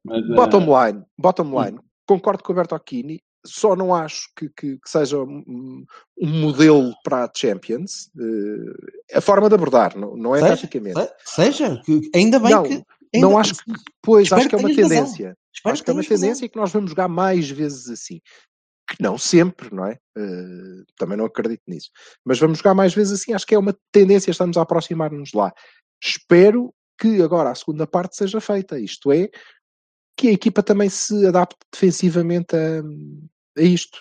Mas, 0.04 0.18
eh, 0.24 0.34
Bottom 0.34 0.66
line, 0.84 1.02
bottom 1.16 1.62
line, 1.64 1.78
concordo 2.06 2.42
com 2.42 2.52
o 2.52 2.56
Bertocchini, 2.56 3.20
só 3.46 3.76
não 3.76 3.94
acho 3.94 4.28
que, 4.36 4.48
que- 4.50 4.76
que 4.78 4.90
seja 4.90 5.16
um, 5.18 5.84
um 6.20 6.28
modelo 6.40 6.92
para 7.04 7.24
a 7.24 7.30
Champions. 7.34 8.10
eh, 8.18 9.16
a 9.16 9.20
forma 9.20 9.48
de 9.48 9.54
abordar, 9.54 9.96
não, 9.96 10.16
não 10.16 10.34
é 10.34 10.40
Seja, 10.40 10.50
taticamente. 10.56 11.08
Seja, 11.24 11.80
que 11.86 12.10
ainda 12.14 12.40
bem 12.40 12.50
Não, 12.50 12.62
que. 12.64 12.82
Ainda, 13.14 13.26
Não 13.26 13.38
acho 13.38 13.54
que, 13.56 13.72
pois, 14.00 14.24
Espero 14.24 14.40
acho 14.40 14.48
que 14.48 14.54
é 14.54 14.58
que 14.58 14.64
uma 14.64 14.74
tendência. 14.74 15.36
Acho 15.64 15.84
que 15.84 15.90
é 15.90 15.92
uma 15.92 16.04
tendência 16.04 16.44
e 16.44 16.48
que 16.48 16.56
nós 16.56 16.72
vamos 16.72 16.90
jogar 16.90 17.08
mais 17.08 17.50
vezes 17.50 17.88
assim. 17.90 18.20
Que 18.88 19.02
não 19.02 19.18
sempre, 19.18 19.74
não 19.74 19.86
é? 19.86 19.98
Eh, 20.16 20.84
também 20.96 21.16
não 21.16 21.24
acredito 21.24 21.62
nisso. 21.66 21.90
Mas 22.24 22.38
vamos 22.38 22.58
jogar 22.58 22.74
mais 22.74 22.94
vezes 22.94 23.20
assim. 23.20 23.32
Acho 23.32 23.46
que 23.46 23.54
é 23.54 23.58
uma 23.58 23.76
tendência, 23.92 24.30
estamos 24.30 24.56
a 24.56 24.62
aproximar-nos 24.62 25.32
lá. 25.32 25.52
Espero 26.02 26.72
que 26.98 27.20
agora 27.22 27.50
a 27.50 27.54
segunda 27.54 27.86
parte 27.86 28.16
seja 28.16 28.40
feita. 28.40 28.78
Isto 28.78 29.10
é, 29.12 29.28
que 30.16 30.28
a 30.28 30.32
equipa 30.32 30.62
também 30.62 30.88
se 30.88 31.26
adapte 31.26 31.58
defensivamente 31.72 32.54
a, 32.54 33.60
a 33.60 33.62
isto. 33.62 34.00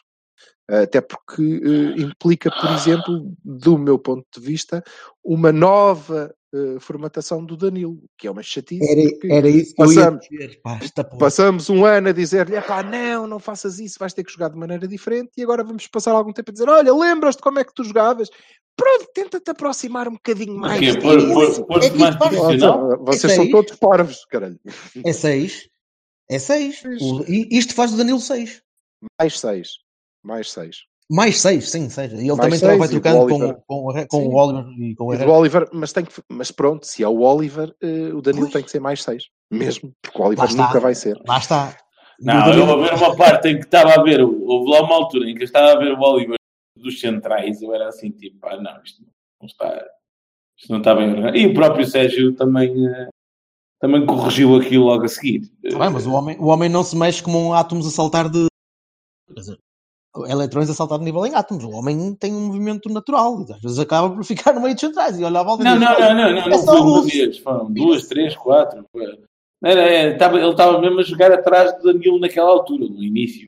Até 0.68 1.02
porque 1.02 1.42
eh, 1.42 2.02
implica, 2.02 2.52
por 2.52 2.70
exemplo, 2.72 3.36
do 3.44 3.76
meu 3.76 3.98
ponto 3.98 4.26
de 4.36 4.40
vista, 4.40 4.84
uma 5.24 5.52
nova 5.52 6.34
eh, 6.54 6.80
formatação 6.80 7.46
do 7.46 7.56
Danilo, 7.56 8.02
que 8.18 8.28
é 8.28 8.32
uma 8.32 8.42
chatice. 8.44 8.80
porque- 8.80 9.28
Era, 9.28 9.38
era 9.38 9.50
isso 9.50 9.74
que 9.76 9.82
eu 9.82 9.92
ia 9.92 9.96
passamos. 10.02 10.28
dizer. 10.30 10.62
Porra. 10.62 11.18
Passamos 11.20 11.70
um 11.70 11.86
ano 11.86 12.10
a 12.10 12.12
dizer-lhe: 12.12 12.56
não, 12.92 13.28
não 13.28 13.40
faças 13.40 13.80
isso, 13.80 14.00
vais 14.00 14.14
ter 14.14 14.24
que 14.24 14.32
jogar 14.32 14.50
de 14.50 14.58
maneira 14.58 14.88
diferente. 14.88 15.32
E 15.38 15.44
agora 15.44 15.64
vamos 15.64 15.88
passar 15.88 16.12
algum 16.14 16.34
tempo 16.34 16.50
a 16.50 16.54
dizer: 16.54 16.68
olha, 16.70 16.94
lembras-te 16.94 17.42
como 17.42 17.60
é 17.60 17.64
que 17.64 17.74
tu 17.74 17.84
jogavas? 17.84 18.30
Pronto, 18.76 19.08
tenta-te 19.14 19.52
aproximar 19.52 20.08
um 20.08 20.14
bocadinho 20.14 20.56
mais. 20.58 20.80
disso." 20.80 21.00
Pôr- 21.02 21.34
pôr- 21.34 21.66
Pôr-te 21.66 21.86
É 21.86 21.90
que 21.90 21.98
mais 21.98 22.16
profissional? 22.16 22.98
Vocês 23.06 23.34
Isso 23.34 23.36
são 23.36 23.52
todos 23.52 23.76
parvos, 23.78 24.26
caralho. 24.26 24.60
É 25.06 25.14
6. 25.14 25.70
É 26.30 26.40
6. 26.40 26.84
Isto 27.52 27.74
faz 27.76 27.92
do 27.92 27.98
Danilo 27.98 28.20
6. 28.20 28.62
Mais 29.20 29.40
seis. 29.40 29.68
Mais 30.24 30.52
seis. 30.52 30.78
Mais 31.12 31.40
6, 31.42 31.70
sim, 31.70 31.90
seja. 31.90 32.16
E 32.16 32.20
ele 32.20 32.28
Mais 32.36 32.40
também 32.40 32.60
seis, 32.60 32.78
vai 32.78 32.88
trocando 32.88 33.28
com, 33.28 33.54
com, 33.66 33.88
o- 33.90 34.08
com 34.08 34.18
Sim. 34.22 34.28
o 34.28 34.36
Oliver 34.36 34.66
e 34.80 34.96
com 34.96 35.06
o 35.08 35.14
E. 35.16 35.26
Oliver, 35.26 35.68
mas, 35.74 35.92
tem 35.92 36.06
que, 36.06 36.14
mas 36.30 36.52
pronto, 36.52 36.86
se 36.86 37.04
é 37.04 37.08
o 37.08 37.22
Oliver, 37.22 37.74
eh, 37.82 38.14
o 38.14 38.22
Danilo 38.22 38.44
Pois. 38.46 38.54
tem 38.54 38.64
que 38.64 38.70
ser 38.70 38.80
mais 38.80 39.02
seis. 39.02 39.24
Mesmo, 39.50 39.92
porque 40.04 40.22
o 40.22 40.26
Oliver 40.26 40.46
Lá 40.46 40.52
está. 40.52 40.68
nunca 40.68 40.80
vai 40.80 40.94
ser. 40.94 41.18
Lá 41.28 41.38
está. 41.40 41.76
Não, 42.20 42.46
Danilo- 42.46 42.70
eu 42.72 42.82
ver 42.84 42.94
uma 42.94 43.16
parte 43.16 43.48
em 43.48 43.58
que 43.58 43.66
estava 43.66 43.94
a 44.00 44.04
ver, 44.04 44.22
houve 44.22 44.70
lá 44.70 44.82
uma 44.84 44.96
altura 44.96 45.30
em 45.30 45.34
que 45.36 45.42
eu 45.42 45.46
estava 45.46 45.72
a 45.72 45.80
ver 45.80 45.94
o 45.94 46.00
Oliver 46.00 46.36
dos 46.78 47.00
centrais, 47.00 47.60
eu 47.62 47.74
era 47.74 47.88
assim, 47.90 48.12
tipo, 48.12 48.38
ah 48.48 48.58
não, 48.62 48.84
isto 48.84 49.02
não 49.42 49.48
está, 49.48 49.86
isto 50.60 50.72
não 50.72 50.78
está 50.78 50.94
bem 50.94 51.06
organizado. 51.10 51.38
E 51.38 51.48
o 51.48 51.54
próprio 51.56 51.86
Sérgio 51.88 52.36
também, 52.36 52.86
eh, 52.88 53.08
também 53.82 54.06
corrigiu 54.06 54.56
aquilo 54.58 54.86
logo 54.86 55.06
a 55.06 55.08
seguir. 55.08 55.42
Tá 55.72 55.80
bem, 55.80 55.90
mas 55.90 56.06
o 56.06 56.12
homem, 56.14 56.38
o 56.40 56.46
homem 56.48 56.70
não 56.70 56.84
se 56.84 56.96
mexe 56.96 57.24
como 57.24 57.40
um 57.40 57.54
átomos 57.54 57.88
a 57.88 57.90
saltar 57.90 58.30
de. 58.30 58.46
Quer 59.28 59.34
dizer, 59.40 59.58
eletrões 60.28 60.70
a 60.70 60.74
saltar 60.74 60.98
de 61.00 61.06
nível 61.06 61.26
em 61.26 61.36
átomos. 61.36 61.64
O 61.64 61.70
homem 61.72 62.16
tem 62.16 62.34
um 62.34 62.48
movimento 62.48 62.90
natural. 62.90 63.46
Às 63.50 63.62
vezes 63.62 63.80
acaba 63.80 64.10
por 64.14 64.24
ficar 64.24 64.54
no 64.54 64.62
meio 64.62 64.74
de 64.76 64.82
centrais 64.82 65.20
e 65.20 65.24
olha 65.24 65.40
a 65.40 65.44
volta 65.44 65.64
Não, 65.64 65.76
não, 65.80 65.88
"Olha, 65.88 66.14
não, 66.14 66.32
não, 66.34 66.48
não, 66.50 66.56
é 66.56 66.58
foi 66.66 66.80
uma 66.80 67.00
luz." 67.00 67.14
vez, 67.14 67.38
foram 67.38 67.72
duas, 67.72 68.08
três, 68.08 68.36
quatro. 68.36 68.84
foi. 68.92 69.06
Era, 69.64 69.82
é, 69.82 70.14
tava, 70.16 70.40
ele 70.40 70.50
estava 70.52 70.80
mesmo 70.80 71.00
a 71.00 71.04
jogar 71.04 71.32
atrás 71.34 71.76
do 71.78 71.92
Danilo 71.92 72.18
naquela 72.20 72.50
altura, 72.50 72.86
no 72.86 73.04
início. 73.04 73.46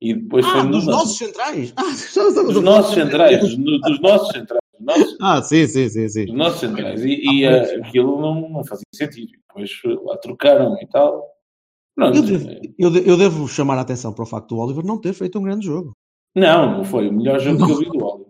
E 0.00 0.12
depois 0.12 0.44
foi 0.44 0.60
Ah, 0.60 0.64
dos 0.64 0.84
mudando. 0.84 0.90
nossos 0.98 1.16
centrais. 1.16 1.72
Ah, 1.76 1.82
Dos 2.44 2.56
a 2.58 2.60
nossos 2.60 2.94
centrais, 2.94 3.40
dos, 3.40 3.56
dos 3.56 4.00
nossos 4.00 4.28
centrais. 4.28 4.60
Dos 4.78 4.84
nossos, 4.86 5.16
Ah, 5.22 5.42
sim, 5.42 5.66
sim, 5.66 5.88
sim, 5.88 6.08
sim. 6.08 6.26
dos 6.26 6.34
nossos 6.34 6.60
centrais. 6.60 7.02
E, 7.02 7.14
e, 7.24 7.44
eh, 7.44 7.76
aquilo 7.82 8.20
não, 8.20 8.48
não 8.50 8.64
fazia 8.64 8.84
sentido. 8.94 9.32
Depois 9.48 9.70
lá 10.04 10.18
trocaram 10.18 10.76
e 10.82 10.86
tal. 10.86 11.26
Não, 11.96 12.12
Eu 12.14 12.22
devo, 12.22 12.48
eu, 12.78 12.90
de- 12.90 13.08
eu 13.08 13.16
devo 13.16 13.48
chamar 13.48 13.78
a 13.78 13.80
atenção 13.80 14.12
para 14.12 14.22
o 14.22 14.26
facto 14.26 14.48
do 14.54 14.58
Oliver 14.60 14.84
não 14.84 15.00
ter 15.00 15.12
feito 15.14 15.38
um 15.38 15.42
grande 15.42 15.64
jogo. 15.66 15.92
não, 16.34 16.78
não 16.78 16.84
foi 16.84 17.08
o 17.08 17.12
melhor 17.12 17.40
jogo 17.40 17.64
que 17.64 17.72
eu 17.72 17.78
vi 17.78 17.84
do 17.86 18.04
Oliver. 18.04 18.26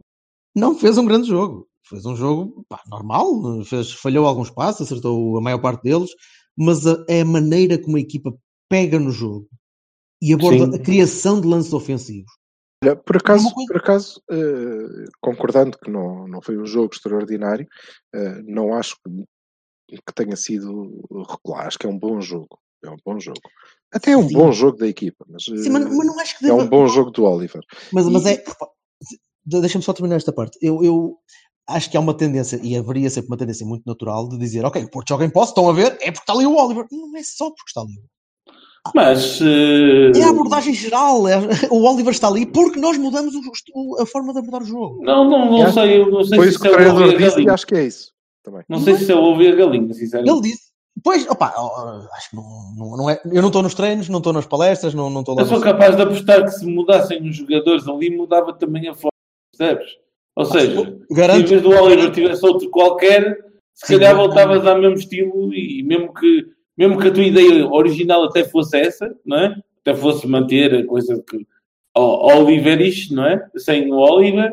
Não 0.54 0.74
fez 0.78 0.96
um 0.98 1.04
grande 1.04 1.28
jogo. 1.28 1.66
Fez 1.88 2.04
um 2.04 2.16
jogo 2.16 2.64
pá, 2.68 2.80
normal, 2.88 3.62
fez, 3.64 3.92
falhou 3.92 4.26
alguns 4.26 4.50
passos, 4.50 4.82
acertou 4.82 5.36
a 5.38 5.40
maior 5.40 5.60
parte 5.60 5.82
deles, 5.84 6.10
mas 6.58 6.84
a, 6.84 7.04
é 7.08 7.20
a 7.20 7.24
maneira 7.24 7.80
como 7.80 7.96
a 7.96 8.00
equipa 8.00 8.36
pega 8.68 8.98
no 8.98 9.12
jogo 9.12 9.46
e 10.20 10.32
aborda 10.34 10.66
Sim. 10.66 10.74
a 10.74 10.78
criação 10.82 11.40
de 11.40 11.46
lances 11.46 11.72
ofensivos. 11.72 12.32
Por 13.04 13.16
acaso, 13.16 13.48
por 13.68 13.76
acaso 13.76 14.20
eh, 14.30 15.04
concordando 15.20 15.78
que 15.78 15.88
não, 15.90 16.26
não 16.26 16.42
foi 16.42 16.58
um 16.58 16.66
jogo 16.66 16.90
extraordinário, 16.92 17.66
eh, 18.14 18.42
não 18.42 18.74
acho 18.74 18.96
que, 19.88 19.96
que 19.96 20.14
tenha 20.14 20.34
sido 20.36 21.00
regular. 21.28 21.68
Acho 21.68 21.78
que 21.78 21.86
é 21.86 21.90
um 21.90 21.98
bom 21.98 22.20
jogo. 22.20 22.58
É 22.86 22.90
um 22.90 22.96
bom 23.04 23.18
jogo. 23.20 23.40
Até 23.92 24.12
é 24.12 24.16
um 24.16 24.28
Sim. 24.28 24.34
bom 24.34 24.52
jogo 24.52 24.78
da 24.78 24.86
equipa, 24.88 25.24
mas, 25.28 25.44
Sim, 25.44 25.70
mas, 25.70 25.82
eh, 25.84 25.88
mas 25.88 26.06
não 26.06 26.20
acho 26.20 26.38
que 26.38 26.46
é 26.46 26.52
um 26.52 26.66
bom 26.68 26.86
jogo 26.88 27.10
do 27.10 27.24
Oliver. 27.24 27.62
Mas, 27.92 28.06
mas 28.08 28.24
E- 28.24 28.28
é. 28.28 28.32
repa- 28.32 28.68
de- 29.44 29.60
Deixa-me 29.60 29.84
só 29.84 29.92
terminar 29.92 30.16
esta 30.16 30.32
parte. 30.32 30.58
Eu, 30.60 30.82
eu 30.82 31.16
acho 31.68 31.88
que 31.90 31.96
há 31.96 32.00
uma 32.00 32.14
tendência, 32.14 32.58
e 32.62 32.76
haveria 32.76 33.08
sempre 33.10 33.28
uma 33.30 33.36
tendência 33.36 33.64
muito 33.66 33.84
natural, 33.86 34.28
de 34.28 34.38
dizer: 34.38 34.64
Ok, 34.64 34.82
o 34.82 34.90
Porto 34.90 35.08
joga 35.08 35.24
em 35.24 35.30
posse, 35.30 35.50
estão 35.52 35.68
a 35.68 35.72
ver, 35.72 35.92
é 36.00 36.10
porque 36.10 36.18
está 36.20 36.32
ali 36.32 36.46
o 36.46 36.56
Oliver. 36.56 36.84
Não 36.90 37.16
é 37.16 37.22
só 37.22 37.46
porque 37.46 37.68
está 37.68 37.80
ali. 37.82 38.00
Mas. 38.94 39.40
eh, 39.40 40.18
É 40.18 40.24
a 40.24 40.30
abordagem 40.30 40.72
geral. 40.74 41.26
é- 41.28 41.38
o 41.70 41.82
Oliver 41.84 42.12
está 42.12 42.28
ali 42.28 42.46
porque 42.46 42.78
nós 42.78 42.96
mudamos 42.98 43.34
o- 43.34 43.40
o- 43.74 44.00
a 44.02 44.06
forma 44.06 44.32
de 44.32 44.38
abordar 44.40 44.62
o 44.62 44.66
jogo. 44.66 45.02
Não, 45.02 45.28
não, 45.28 45.50
não 45.50 45.66
É. 45.66 45.72
sei, 45.72 45.98
eu 46.00 46.10
não 46.10 46.22
sei 46.24 46.36
Foi 46.38 46.46
se 46.46 46.50
isso 46.54 46.60
que 46.60 46.68
o 46.68 46.70
é 46.70 46.72
o 46.72 46.76
treinador 46.76 47.16
disse 47.18 47.40
e 47.40 47.48
acho 47.50 47.66
que 47.66 47.74
é 47.74 47.84
isso 47.84 48.12
também. 48.44 48.62
Não 48.68 48.78
sei 48.80 48.94
se 48.96 49.10
é 49.10 49.14
o 49.14 49.18
ovo 49.22 49.42
e 49.42 49.48
a 49.48 49.54
galinha, 49.56 49.92
sinceramente. 49.94 50.32
Ele 50.32 50.42
disse. 50.42 50.65
Pois, 51.02 51.28
opa, 51.28 51.54
acho 52.14 52.30
que 52.30 52.36
não, 52.36 52.74
não, 52.76 52.96
não 52.96 53.10
é. 53.10 53.20
Eu 53.26 53.42
não 53.42 53.48
estou 53.48 53.62
nos 53.62 53.74
treinos, 53.74 54.08
não 54.08 54.18
estou 54.18 54.32
nas 54.32 54.46
palestras, 54.46 54.94
não, 54.94 55.10
não 55.10 55.20
estou 55.20 55.34
lá. 55.34 55.42
Eu 55.42 55.46
sou 55.46 55.60
capaz 55.60 55.94
de 55.94 56.02
apostar 56.02 56.42
que 56.44 56.50
se 56.50 56.66
mudassem 56.66 57.28
os 57.28 57.36
jogadores 57.36 57.86
ali, 57.86 58.16
mudava 58.16 58.52
também 58.54 58.88
a 58.88 58.94
forma, 58.94 59.10
percebes? 59.56 59.90
Ou 60.34 60.44
seja, 60.44 60.98
se 61.10 61.22
em 61.22 61.44
vez 61.44 61.62
do 61.62 61.70
Oliver 61.70 62.12
tivesse 62.12 62.44
outro 62.44 62.68
qualquer, 62.70 63.38
se 63.74 63.86
Sim, 63.86 63.94
calhar 63.94 64.14
não. 64.14 64.24
voltavas 64.24 64.66
ao 64.66 64.80
mesmo 64.80 64.96
estilo 64.96 65.52
e 65.54 65.82
mesmo 65.82 66.12
que, 66.12 66.46
mesmo 66.76 66.98
que 66.98 67.08
a 67.08 67.12
tua 67.12 67.24
ideia 67.24 67.66
original 67.66 68.24
até 68.24 68.44
fosse 68.44 68.78
essa, 68.78 69.14
não 69.24 69.38
é? 69.38 69.56
Até 69.80 69.94
fosse 69.94 70.26
manter 70.26 70.74
a 70.74 70.86
coisa 70.86 71.22
que 71.28 71.46
o 71.96 72.36
Oliverish, 72.36 73.10
não 73.12 73.26
é? 73.26 73.48
Sem 73.56 73.92
o 73.92 73.96
Oliver, 73.96 74.52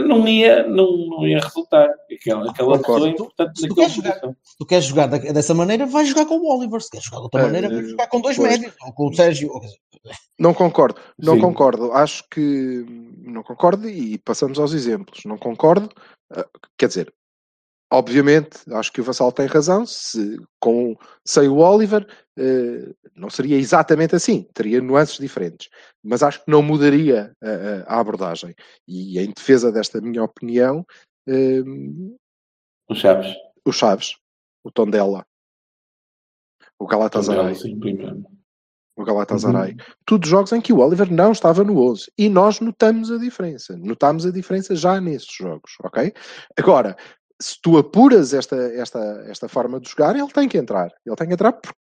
não 0.00 0.26
ia, 0.26 0.66
não, 0.66 0.96
não 1.06 1.26
ia 1.26 1.38
resultar. 1.40 1.88
Aquela, 2.12 2.50
aquela 2.50 2.78
pessoa 2.78 3.06
é 3.06 3.10
importante 3.10 3.60
Se 3.60 3.68
tu 3.68 3.74
queres 3.74 3.92
jogar-. 3.92 4.20
Se 4.42 4.56
tu 4.58 4.66
queres 4.66 4.84
jogar 4.84 5.06
dessa 5.08 5.54
maneira, 5.54 5.86
vais 5.86 6.08
jogar 6.08 6.26
com 6.26 6.36
o 6.36 6.56
Oliver. 6.58 6.80
Se 6.80 6.90
queres 6.90 7.04
jogar 7.06 7.18
de 7.18 7.22
outra 7.24 7.40
É, 7.40 7.44
maneira, 7.44 7.68
vais 7.68 7.90
jogar 7.90 8.06
com 8.08 8.20
dois 8.20 8.36
pois. 8.36 8.50
médios. 8.50 8.74
Ou 8.84 8.92
com 8.92 9.08
o 9.08 9.14
Sérgio. 9.14 9.50
Não 10.38 10.52
concordo, 10.52 11.00
não 11.18 11.34
Sim. 11.34 11.40
concordo. 11.40 11.92
Acho 11.92 12.24
que 12.28 12.84
não 13.22 13.42
concordo 13.42 13.88
e 13.88 14.18
passamos 14.18 14.58
aos 14.58 14.72
exemplos. 14.72 15.20
Não 15.24 15.38
concordo, 15.38 15.88
ah, 16.32 16.46
quer 16.76 16.88
dizer, 16.88 17.14
obviamente, 17.92 18.58
acho 18.72 18.90
que 18.92 19.00
o 19.00 19.04
Vassal 19.04 19.30
tem 19.30 19.46
razão. 19.46 19.84
Se 19.86 20.36
com 20.60 20.96
sem 21.24 21.48
o 21.48 21.58
Oliver 21.58 22.06
eh, 22.38 22.92
não 23.14 23.28
seria 23.30 23.56
exatamente 23.58 24.16
assim, 24.16 24.48
teria 24.54 24.80
nuances 24.80 25.18
diferentes, 25.18 25.68
mas 26.02 26.22
acho 26.22 26.42
que 26.44 26.50
não 26.50 26.62
mudaria 26.62 27.32
a, 27.42 27.94
a- 27.94 28.00
abordagem. 28.00 28.54
E 28.88 29.18
em 29.18 29.30
defesa 29.30 29.70
desta 29.70 30.00
minha 30.00 30.24
opinião, 30.24 30.84
eh, 31.28 31.60
Os 32.88 32.98
Chaves. 32.98 33.34
o 33.64 33.72
Chaves, 33.72 34.16
o 34.64 34.70
Tondela, 34.70 35.24
o 36.78 36.86
Galatasaray. 36.86 37.54
O 38.94 39.04
Galatasaray. 39.04 39.74
Tudo 40.04 40.26
jogos 40.26 40.52
em 40.52 40.60
que 40.60 40.72
o 40.72 40.78
Oliver 40.80 41.10
não 41.10 41.32
estava 41.32 41.64
no 41.64 41.78
11. 41.80 42.12
E 42.18 42.28
nós 42.28 42.60
notamos 42.60 43.10
a 43.10 43.16
diferença. 43.16 43.74
Notamos 43.76 44.26
a 44.26 44.30
diferença 44.30 44.76
já 44.76 45.00
nesses 45.00 45.32
jogos, 45.34 45.72
ok? 45.82 46.12
Agora, 46.58 46.94
se 47.42 47.58
tu 47.60 47.76
apuras 47.76 48.32
esta, 48.32 48.56
esta, 48.56 49.24
esta 49.28 49.48
forma 49.48 49.80
de 49.80 49.90
jogar, 49.90 50.14
ele 50.16 50.28
tem 50.32 50.48
que 50.48 50.56
entrar. 50.58 50.90
Ele 51.04 51.16
tem 51.16 51.26
que 51.26 51.34
entrar 51.34 51.52
porque 51.52 51.76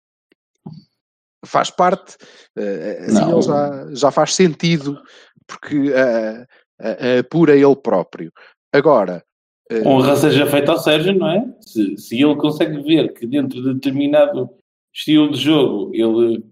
faz 1.46 1.70
parte, 1.70 2.18
eh, 2.58 3.06
assim 3.08 3.26
Não. 3.26 3.34
ele 3.34 3.42
já, 3.42 3.88
já 3.94 4.12
faz 4.12 4.36
sentido, 4.36 5.02
porque 5.48 5.92
eh, 5.94 6.46
eh, 6.82 7.20
apura 7.20 7.56
ele 7.56 7.76
próprio. 7.76 8.32
Agora, 8.74 9.24
eh, 9.72 9.88
honra 9.88 10.16
seja 10.16 10.46
feita 10.48 10.72
ao 10.72 10.80
Sérgio, 10.80 11.14
não 11.18 11.30
é? 11.30 11.46
Se, 11.62 11.98
se 11.98 12.22
ele 12.22 12.36
consegue 12.36 12.82
ver 12.84 13.14
que 13.14 13.26
dentro 13.26 13.62
de 13.62 13.74
determinado 13.74 14.50
estilo 14.94 15.32
de 15.32 15.40
jogo 15.40 15.92
ele 15.94 16.44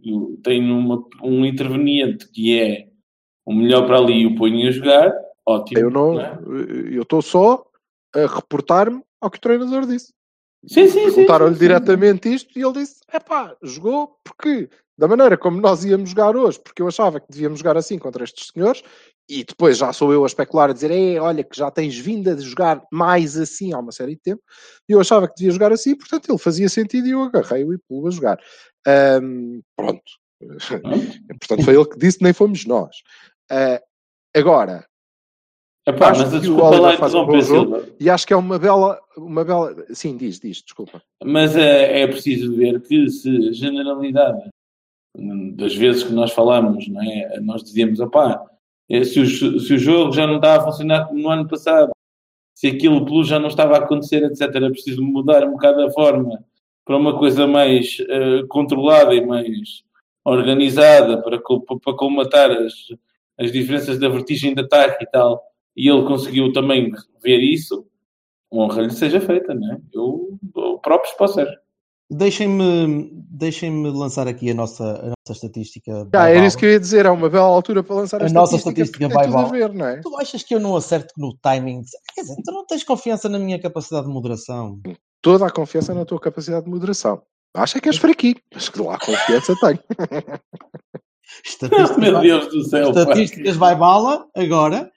tem 0.44 0.72
uma- 0.72 1.04
um 1.24 1.46
interveniente 1.46 2.30
que 2.32 2.58
é 2.60 2.88
o 3.46 3.54
melhor 3.54 3.86
para 3.88 3.98
ali 3.98 4.22
e 4.22 4.28
o 4.28 4.36
põe 4.36 4.68
a 4.68 4.72
jogar, 4.72 5.14
ótimo. 5.46 5.80
eu 5.80 5.90
não, 5.90 6.20
é? 6.20 6.38
eu 6.92 7.02
estou 7.02 7.22
só 7.22 7.67
a 8.18 8.36
reportar-me 8.36 9.04
ao 9.22 9.30
que 9.30 9.38
o 9.38 9.42
treinador 9.42 9.86
disse. 9.86 10.14
Sim, 10.66 10.88
sim, 10.88 10.90
sim. 10.90 11.04
Perguntaram-lhe 11.04 11.58
diretamente 11.58 12.34
isto 12.34 12.58
e 12.58 12.64
ele 12.64 12.74
disse: 12.74 12.96
é 13.12 13.20
pá, 13.20 13.56
jogou 13.62 14.18
porque, 14.24 14.70
da 14.98 15.08
maneira 15.08 15.38
como 15.38 15.62
nós 15.62 15.86
íamos 15.86 16.10
jogar 16.10 16.36
hoje, 16.36 16.60
porque 16.60 16.82
eu 16.82 16.88
achava 16.88 17.20
que 17.20 17.28
devíamos 17.30 17.60
jogar 17.60 17.78
assim 17.78 18.00
contra 18.00 18.24
estes 18.24 18.50
senhores, 18.52 18.84
e 19.30 19.44
depois 19.44 19.78
já 19.78 19.94
sou 19.94 20.12
eu 20.12 20.24
a 20.24 20.28
especular, 20.28 20.70
a 20.70 20.74
dizer: 20.74 20.90
"Ei, 20.92 21.20
olha, 21.20 21.44
que 21.44 21.56
já 21.56 21.70
tens 21.70 21.98
vindo 21.98 22.30
a 22.30 22.36
jogar 22.38 22.82
mais 22.92 23.38
assim 23.38 23.72
há 23.72 23.80
uma 23.80 23.92
série 23.92 24.16
de 24.16 24.22
tempo, 24.22 24.42
e 24.90 24.94
eu 24.94 25.00
achava 25.00 25.28
que 25.28 25.36
devia 25.38 25.52
jogar 25.52 25.72
assim, 25.72 25.96
portanto 25.96 26.30
ele 26.30 26.40
fazia 26.40 26.68
sentido 26.68 27.08
e 27.08 27.12
eu 27.12 27.22
agarrei-o 27.22 27.74
e 27.74 27.78
pulo 27.88 28.08
a 28.08 28.12
jogar. 28.12 28.40
Ahm, 28.88 29.62
pronto. 29.76 30.02
portanto, 31.40 31.64
foi 31.64 31.76
ele 31.76 31.86
que 31.86 31.98
disse, 31.98 32.22
nem 32.22 32.34
fomos 32.34 32.66
nós. 32.66 32.96
Ah, 33.50 33.82
agora, 34.36 34.86
Epá, 35.88 36.10
Acho 36.10 36.22
mas 36.22 36.30
que 36.30 36.36
o 36.36 36.40
desculpa 36.42 36.66
Oliver 36.66 36.82
lá 36.82 36.98
faz 36.98 37.16
um 37.16 37.26
bom 37.26 37.40
jogo. 37.40 37.84
E 37.98 38.10
acho 38.10 38.28
que 38.28 38.34
é 38.34 38.36
uma 38.36 38.60
bela, 38.60 39.00
uma 39.16 39.46
bela. 39.46 39.74
Sim, 39.94 40.18
diz, 40.18 40.38
diz, 40.38 40.62
desculpa. 40.62 41.02
Mas 41.24 41.56
é, 41.56 42.02
é 42.02 42.08
preciso 42.08 42.54
ver 42.58 42.82
que 42.82 43.10
se 43.10 43.30
a 43.48 43.54
generalidade 43.54 44.50
das 45.56 45.74
vezes 45.74 46.04
que 46.04 46.12
nós 46.12 46.34
falamos, 46.34 46.90
não 46.90 47.02
é? 47.02 47.40
Nós 47.40 47.64
dizíamos, 47.64 48.02
opá, 48.02 48.44
eh, 48.90 49.06
se 49.06 49.20
o, 49.22 49.26
se 49.26 49.74
o 49.74 49.80
jogo 49.80 50.12
já 50.12 50.28
não 50.28 50.36
estava 50.36 50.62
a 50.62 50.66
funcionar 50.66 51.08
como 51.08 51.22
no 51.22 51.30
ano 51.30 51.48
passado, 51.48 51.92
se 52.54 52.68
aquilo 52.68 53.06
plus 53.06 53.30
já 53.30 53.40
não 53.40 53.48
estava 53.48 53.76
a 53.76 53.80
acontecer, 53.80 54.24
etc., 54.24 54.42
era 54.42 54.70
preciso 54.70 55.02
mudar 55.02 55.46
um 55.46 55.52
bocado 55.52 55.82
a 55.84 55.92
forma 55.92 56.44
para 56.86 56.98
uma 56.98 57.18
coisa 57.18 57.48
mais 57.48 57.98
eh, 58.10 58.44
controlada 58.50 59.16
e 59.16 59.26
mais 59.26 59.84
organizada 60.26 61.22
para, 61.22 61.40
para 61.40 61.94
colmatar 61.96 62.52
as, 62.52 62.74
as 63.40 63.54
diferenças 63.54 63.98
da 63.98 64.10
vertigem 64.10 64.54
de 64.54 64.62
ataque 64.62 65.06
e 65.06 65.08
tal. 65.08 65.42
E 65.78 65.88
ele 65.88 66.06
conseguiu 66.08 66.52
também 66.52 66.92
ver 67.24 67.38
isso. 67.38 67.86
Honra 68.52 68.82
lhe 68.82 68.90
seja 68.92 69.22
feita, 69.22 69.54
não 69.54 69.74
é? 69.74 69.78
Eu 69.94 70.38
dou 70.42 70.80
próprios 70.80 71.14
para 71.16 71.26
o 71.26 71.28
Sérgio. 71.28 71.58
Deixem-me 72.10 73.12
deixem 73.30 73.84
lançar 73.92 74.30
aqui 74.30 74.50
a 74.50 74.54
nossa, 74.54 74.84
a 74.84 75.08
nossa 75.08 75.32
estatística. 75.34 76.08
Ah, 76.14 76.30
era 76.30 76.46
isso 76.46 76.58
que 76.58 76.66
eu 76.66 76.72
ia 76.72 76.80
dizer, 76.80 77.06
é 77.06 77.10
uma 77.12 77.30
bela 77.30 77.46
altura 77.48 77.84
para 77.84 77.98
lançar 77.98 78.22
a, 78.22 78.26
A 78.26 78.30
nossa 78.30 78.56
estatística, 78.56 78.82
estatística 79.06 79.10
porque 79.10 79.14
tem 79.22 79.32
tudo 79.34 79.38
a 79.46 79.50
vai 79.50 79.60
ver, 79.60 79.74
não 79.74 79.86
é? 79.86 80.00
Tu 80.00 80.18
achas 80.18 80.42
que 80.42 80.56
eu 80.56 80.60
não 80.62 80.76
acerto 80.78 81.14
no 81.18 81.36
timing? 81.42 81.82
Quer 82.16 82.22
dizer, 82.22 82.36
tu 82.46 82.52
não 82.54 82.66
tens 82.66 82.84
confiança 82.86 83.28
na 83.28 83.38
minha 83.38 83.60
capacidade 83.60 84.08
de 84.08 84.14
moderação. 84.14 84.80
Toda 85.22 85.48
a 85.48 85.52
confiança 85.52 85.94
na 85.94 86.06
tua 86.06 86.20
capacidade 86.20 86.64
de 86.64 86.72
moderação. 86.72 87.22
Acha 87.54 87.82
que 87.82 87.90
és 87.90 87.98
fraquinho, 87.98 88.38
mas 88.54 88.70
que 88.70 88.82
lá 88.82 88.96
a 88.96 89.00
confiança 89.00 89.54
tenho. 89.60 89.80
Estatísticas, 91.46 91.98
Meu 91.98 92.14
vai- 92.14 92.22
Deus 92.22 92.48
do 92.48 92.64
céu. 92.64 92.90
estatísticas 92.90 93.56
vai 93.58 93.76
bala 93.76 94.26
agora. 94.36 94.90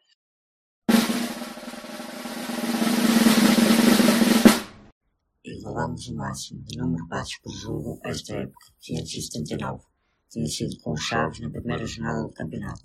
Igualamos 5.70 6.09
o 6.09 6.16
máximo 6.16 6.62
de 6.64 6.76
número 6.76 7.04
de 7.04 7.09
passos 7.09 7.38
por 7.38 7.52
jogo 7.52 8.00
esta 8.04 8.35
época, 8.35 8.66
579. 8.80 9.85
Tinha 10.28 10.46
sido 10.46 10.76
com 10.80 10.92
os 10.92 11.00
Chaves 11.00 11.40
na 11.40 11.50
primeira 11.50 11.87
jornada 11.87 12.22
do 12.22 12.30
campeonato. 12.30 12.83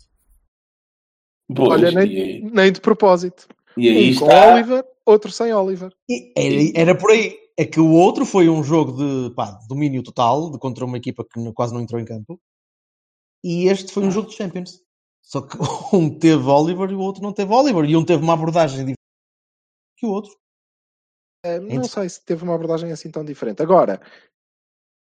Pois, 1.55 1.69
Olha, 1.69 1.89
e, 1.89 1.95
nem, 1.95 2.51
nem 2.51 2.71
de 2.71 2.79
propósito. 2.79 3.47
e 3.75 3.89
aí 3.89 4.15
um 4.15 4.19
com 4.19 4.25
está. 4.25 4.53
Oliver, 4.53 4.85
outro 5.05 5.31
sem 5.31 5.53
Oliver. 5.53 5.91
E 6.09 6.31
Era, 6.35 6.91
era 6.91 6.97
por 6.97 7.11
aí. 7.11 7.35
É 7.57 7.65
que 7.65 7.79
o 7.79 7.91
outro 7.91 8.25
foi 8.25 8.49
um 8.49 8.63
jogo 8.63 8.91
de, 8.91 9.33
pá, 9.33 9.59
domínio 9.67 10.03
total 10.03 10.51
de 10.51 10.59
contra 10.59 10.85
uma 10.85 10.97
equipa 10.97 11.23
que 11.23 11.53
quase 11.53 11.73
não 11.73 11.81
entrou 11.81 11.99
em 11.99 12.05
campo. 12.05 12.39
E 13.43 13.67
este 13.67 13.91
foi 13.91 14.03
um 14.03 14.11
jogo 14.11 14.29
de 14.29 14.35
Champions. 14.35 14.81
Só 15.23 15.41
que 15.41 15.57
um 15.95 16.19
teve 16.19 16.43
Oliver 16.43 16.91
e 16.91 16.95
o 16.95 16.99
outro 16.99 17.23
não 17.23 17.33
teve 17.33 17.51
Oliver. 17.51 17.85
E 17.85 17.95
um 17.95 18.05
teve 18.05 18.21
uma 18.23 18.33
abordagem 18.33 18.77
diferente 18.77 18.95
que 19.97 20.05
o 20.05 20.09
outro. 20.09 20.31
Eh, 21.45 21.59
não 21.59 21.83
sei 21.83 22.09
se 22.09 22.23
teve 22.25 22.43
uma 22.43 22.55
abordagem 22.55 22.91
assim 22.91 23.09
tão 23.11 23.23
diferente. 23.23 23.61
Agora, 23.61 24.01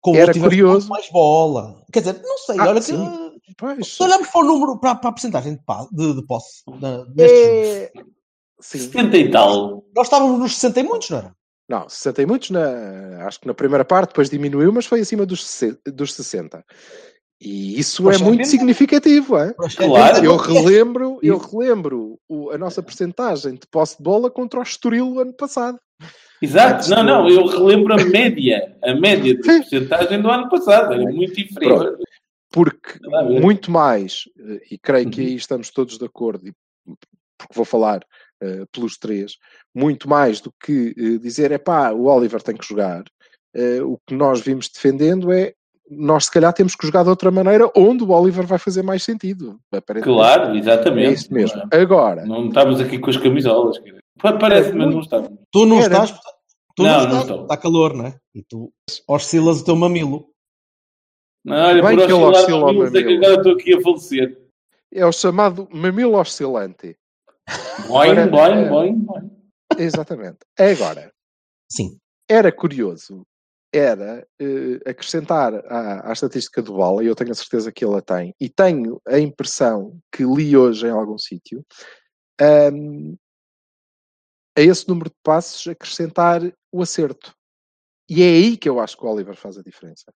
Com 0.01 0.13
o 0.13 0.17
Era 0.17 0.33
curioso. 0.39 0.89
mais 0.89 1.09
bola. 1.11 1.83
Quer 1.93 2.01
dizer, 2.01 2.21
não 2.23 2.37
sei. 2.39 2.59
Ah, 2.59 2.69
olha 2.69 2.83
sim. 2.83 2.97
que. 3.41 3.55
pois, 3.57 3.95
Se 3.95 4.03
olharmos 4.03 4.29
para 4.29 4.41
o 4.41 4.45
número, 4.45 4.79
para, 4.79 4.95
para 4.97 5.09
a 5.09 5.13
porcentagem 5.13 5.55
de, 5.55 5.61
de, 5.97 6.15
de 6.21 6.27
posse 6.27 6.63
jogos, 6.67 7.15
é... 7.19 7.91
Sim. 8.61 8.79
70 8.79 9.17
e 9.17 9.31
tal. 9.31 9.85
nós 9.95 10.07
estávamos 10.07 10.39
nos 10.39 10.55
60 10.55 10.81
e 10.81 10.83
muitos, 10.83 11.11
não 11.11 11.19
era? 11.19 11.35
Não, 11.69 11.89
60 11.89 12.23
e 12.23 12.27
muitos, 12.27 12.51
na, 12.51 13.27
acho 13.27 13.41
que 13.41 13.47
na 13.47 13.55
primeira 13.55 13.85
parte, 13.85 14.11
depois 14.11 14.29
diminuiu, 14.29 14.71
mas 14.73 14.85
foi 14.87 15.01
acima 15.01 15.25
dos, 15.25 15.47
60 15.47 15.91
dos 15.91 16.13
60. 16.13 16.63
E 17.41 17.79
isso 17.81 18.03
Pois 18.03 18.19
é 18.21 18.23
é, 18.23 18.25
muito 18.25 18.47
significativo, 18.47 19.37
é? 19.39 19.55
Claro. 19.55 20.25
Eu 20.25 20.37
relembro, 20.37 21.19
eu 21.23 21.37
relembro 21.39 22.19
o- 22.29 22.51
a 22.51 22.59
nossa 22.59 22.83
percentagem 22.83 23.55
de 23.55 23.67
posse 23.67 23.97
de 23.97 24.03
bola 24.03 24.31
contra 24.31 24.61
o 24.61 24.63
Estoril 24.63 25.13
o 25.15 25.21
ano 25.21 25.33
passado. 25.35 25.79
Exato. 26.45 26.91
Não, 26.91 27.03
não. 27.03 27.29
Eu 27.29 27.47
relembro 27.47 27.95
a 27.95 28.05
média. 28.05 28.77
A 28.83 28.95
média 28.95 29.35
de 29.35 29.41
porcentagem 29.43 30.21
do 30.23 30.31
ano 30.31 30.49
passado. 30.49 30.93
Era 30.95 31.03
muito 31.05 31.41
inferior. 31.41 31.99
Porque 32.53 32.99
a 33.13 33.23
ver. 33.25 33.41
muito 33.41 33.71
mais, 33.71 34.25
eh, 34.39 34.61
e 34.73 34.79
creio 34.79 35.11
que 35.11 35.21
Uhum. 35.21 35.27
aí 35.27 35.35
estamos 35.35 35.71
todos 35.71 35.99
de 35.99 36.05
acordo, 36.05 36.45
porque 37.37 37.55
vou 37.55 37.65
falar 37.65 38.01
eh, 38.41 38.65
pelos 38.71 38.97
três, 38.97 39.33
muito 39.75 40.09
mais 40.09 40.41
do 40.41 40.53
que 40.65 40.95
eh, 40.97 41.19
dizer, 41.19 41.51
é 41.51 41.59
pá, 41.59 41.91
o 41.91 42.05
Oliver 42.07 42.41
tem 42.43 42.57
que 42.57 42.65
jogar, 42.67 43.03
eh, 43.57 43.83
o 43.83 43.99
que 44.07 44.15
nós 44.15 44.41
vimos 44.41 44.69
defendendo 44.69 45.33
é 45.33 45.53
nós 45.91 46.25
se 46.27 46.31
calhar 46.31 46.53
temos 46.53 46.75
que 46.77 46.87
jogar 46.87 47.03
de 47.03 47.11
outra 47.11 47.31
maneira 47.31 47.69
onde 47.77 48.03
o 48.05 48.11
Oliver 48.11 48.47
vai 48.47 48.59
fazer 48.59 48.83
mais 48.83 49.03
sentido. 49.03 49.59
Claro, 50.03 50.55
É 50.55 50.59
exatamente. 50.59 51.13
isso 51.13 51.35
mesmo. 51.35 51.61
Agora, 51.73 52.25
Não 52.25 52.47
estamos 52.49 52.81
aqui 52.81 52.99
com 52.99 53.11
as 53.11 53.17
camisolas. 53.19 53.77
Parece, 54.41 54.73
mas 54.73 54.91
não 54.95 55.01
estamos. 55.01 55.29
Tu 55.53 55.67
não 55.67 55.81
Era. 55.83 56.05
estás. 56.05 56.19
Tu 56.77 56.83
Não, 56.83 57.07
não, 57.09 57.21
estou. 57.21 57.43
Está 57.43 57.57
calor, 57.57 57.95
não 57.95 58.07
é? 58.07 58.19
E 58.35 58.43
tu 58.43 58.73
oscilas 59.09 59.61
o 59.61 59.65
teu 59.65 59.77
mamilo. 59.77 60.29
Não, 61.45 61.57
olha, 61.57 61.83
Bem 61.83 61.97
por 61.97 62.07
que 62.07 62.13
ele 62.13 62.23
oscila 62.25 62.41
é 62.41 62.45
que 62.47 62.51
mamilo. 62.61 62.87
agora 63.17 63.35
estou 63.37 63.53
aqui 63.53 63.75
a 63.75 63.81
falecer. 63.81 64.49
é 64.93 65.07
o 65.07 65.13
chamado 65.13 65.69
mamilo 65.71 66.17
oscilante. 66.19 66.97
Boing, 67.87 68.15
boing, 68.31 68.65
eh, 68.65 68.69
boing, 68.71 68.99
boing. 69.05 69.31
Exatamente. 69.79 70.39
Agora, 70.59 71.13
Sim. 71.71 71.99
era 72.29 72.51
curioso 72.51 73.27
era 73.75 74.25
eh, 74.41 74.81
acrescentar 74.89 75.53
à, 75.67 76.09
à 76.09 76.13
estatística 76.13 76.63
do 76.63 76.77
Bala, 76.77 77.03
e 77.03 77.09
eu 77.09 77.15
tenho 77.17 77.33
a 77.33 77.35
certeza 77.35 77.73
que 77.73 77.85
ele 77.85 77.97
a 77.97 78.01
tem, 78.01 78.33
e 78.41 78.49
tenho 78.49 79.01
a 79.07 79.19
impressão 79.19 79.99
que 80.13 80.23
li 80.25 80.57
hoje 80.57 80.87
em 80.87 80.91
algum 80.91 81.19
sítio, 81.19 81.65
ahm, 82.41 83.17
a 84.57 84.61
esse 84.61 84.89
número 84.89 85.11
de 85.11 85.17
passos 85.25 85.67
acrescentar 85.67 86.41
o 86.75 86.83
acerto. 86.83 87.33
E 88.11 88.21
é 88.21 88.27
aí 88.27 88.57
que 88.57 88.69
eu 88.69 88.81
acho 88.81 88.97
que 88.97 89.05
o 89.05 89.09
Oliver 89.09 89.37
faz 89.37 89.57
a 89.57 89.63
diferença. 89.63 90.13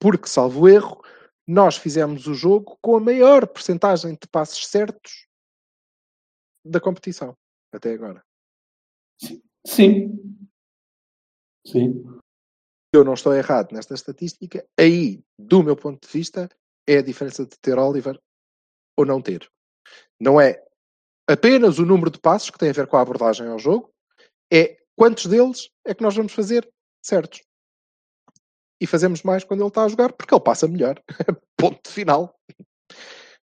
Porque, 0.00 0.28
salvo 0.28 0.68
erro, 0.68 1.02
nós 1.44 1.76
fizemos 1.76 2.28
o 2.28 2.34
jogo 2.34 2.78
com 2.80 2.96
a 2.96 3.00
maior 3.00 3.48
percentagem 3.48 4.12
de 4.12 4.28
passos 4.30 4.64
certos 4.68 5.26
da 6.64 6.80
competição, 6.80 7.36
até 7.74 7.92
agora. 7.92 8.24
Sim. 9.20 9.42
Sim. 11.66 12.04
eu 12.94 13.04
não 13.04 13.14
estou 13.14 13.34
errado 13.34 13.72
nesta 13.72 13.94
estatística, 13.94 14.64
aí, 14.78 15.22
do 15.38 15.62
meu 15.62 15.76
ponto 15.76 16.06
de 16.06 16.12
vista, 16.12 16.48
é 16.86 16.98
a 16.98 17.02
diferença 17.02 17.44
de 17.44 17.58
ter 17.58 17.76
Oliver 17.76 18.18
ou 18.96 19.04
não 19.04 19.20
ter. 19.20 19.50
Não 20.20 20.40
é 20.40 20.64
apenas 21.28 21.78
o 21.78 21.84
número 21.84 22.10
de 22.10 22.20
passos 22.20 22.50
que 22.50 22.58
tem 22.58 22.70
a 22.70 22.72
ver 22.72 22.86
com 22.86 22.96
a 22.96 23.00
abordagem 23.00 23.48
ao 23.48 23.58
jogo, 23.58 23.92
é 24.50 24.78
quantos 24.98 25.26
deles 25.26 25.70
é 25.86 25.94
que 25.94 26.02
nós 26.02 26.16
vamos 26.16 26.32
fazer 26.32 26.68
certos. 27.00 27.40
E 28.80 28.86
fazemos 28.86 29.22
mais 29.22 29.44
quando 29.44 29.60
ele 29.60 29.68
está 29.68 29.84
a 29.84 29.88
jogar, 29.88 30.12
porque 30.12 30.34
ele 30.34 30.42
passa 30.42 30.66
melhor. 30.66 31.00
Ponto 31.56 31.88
final. 31.88 32.34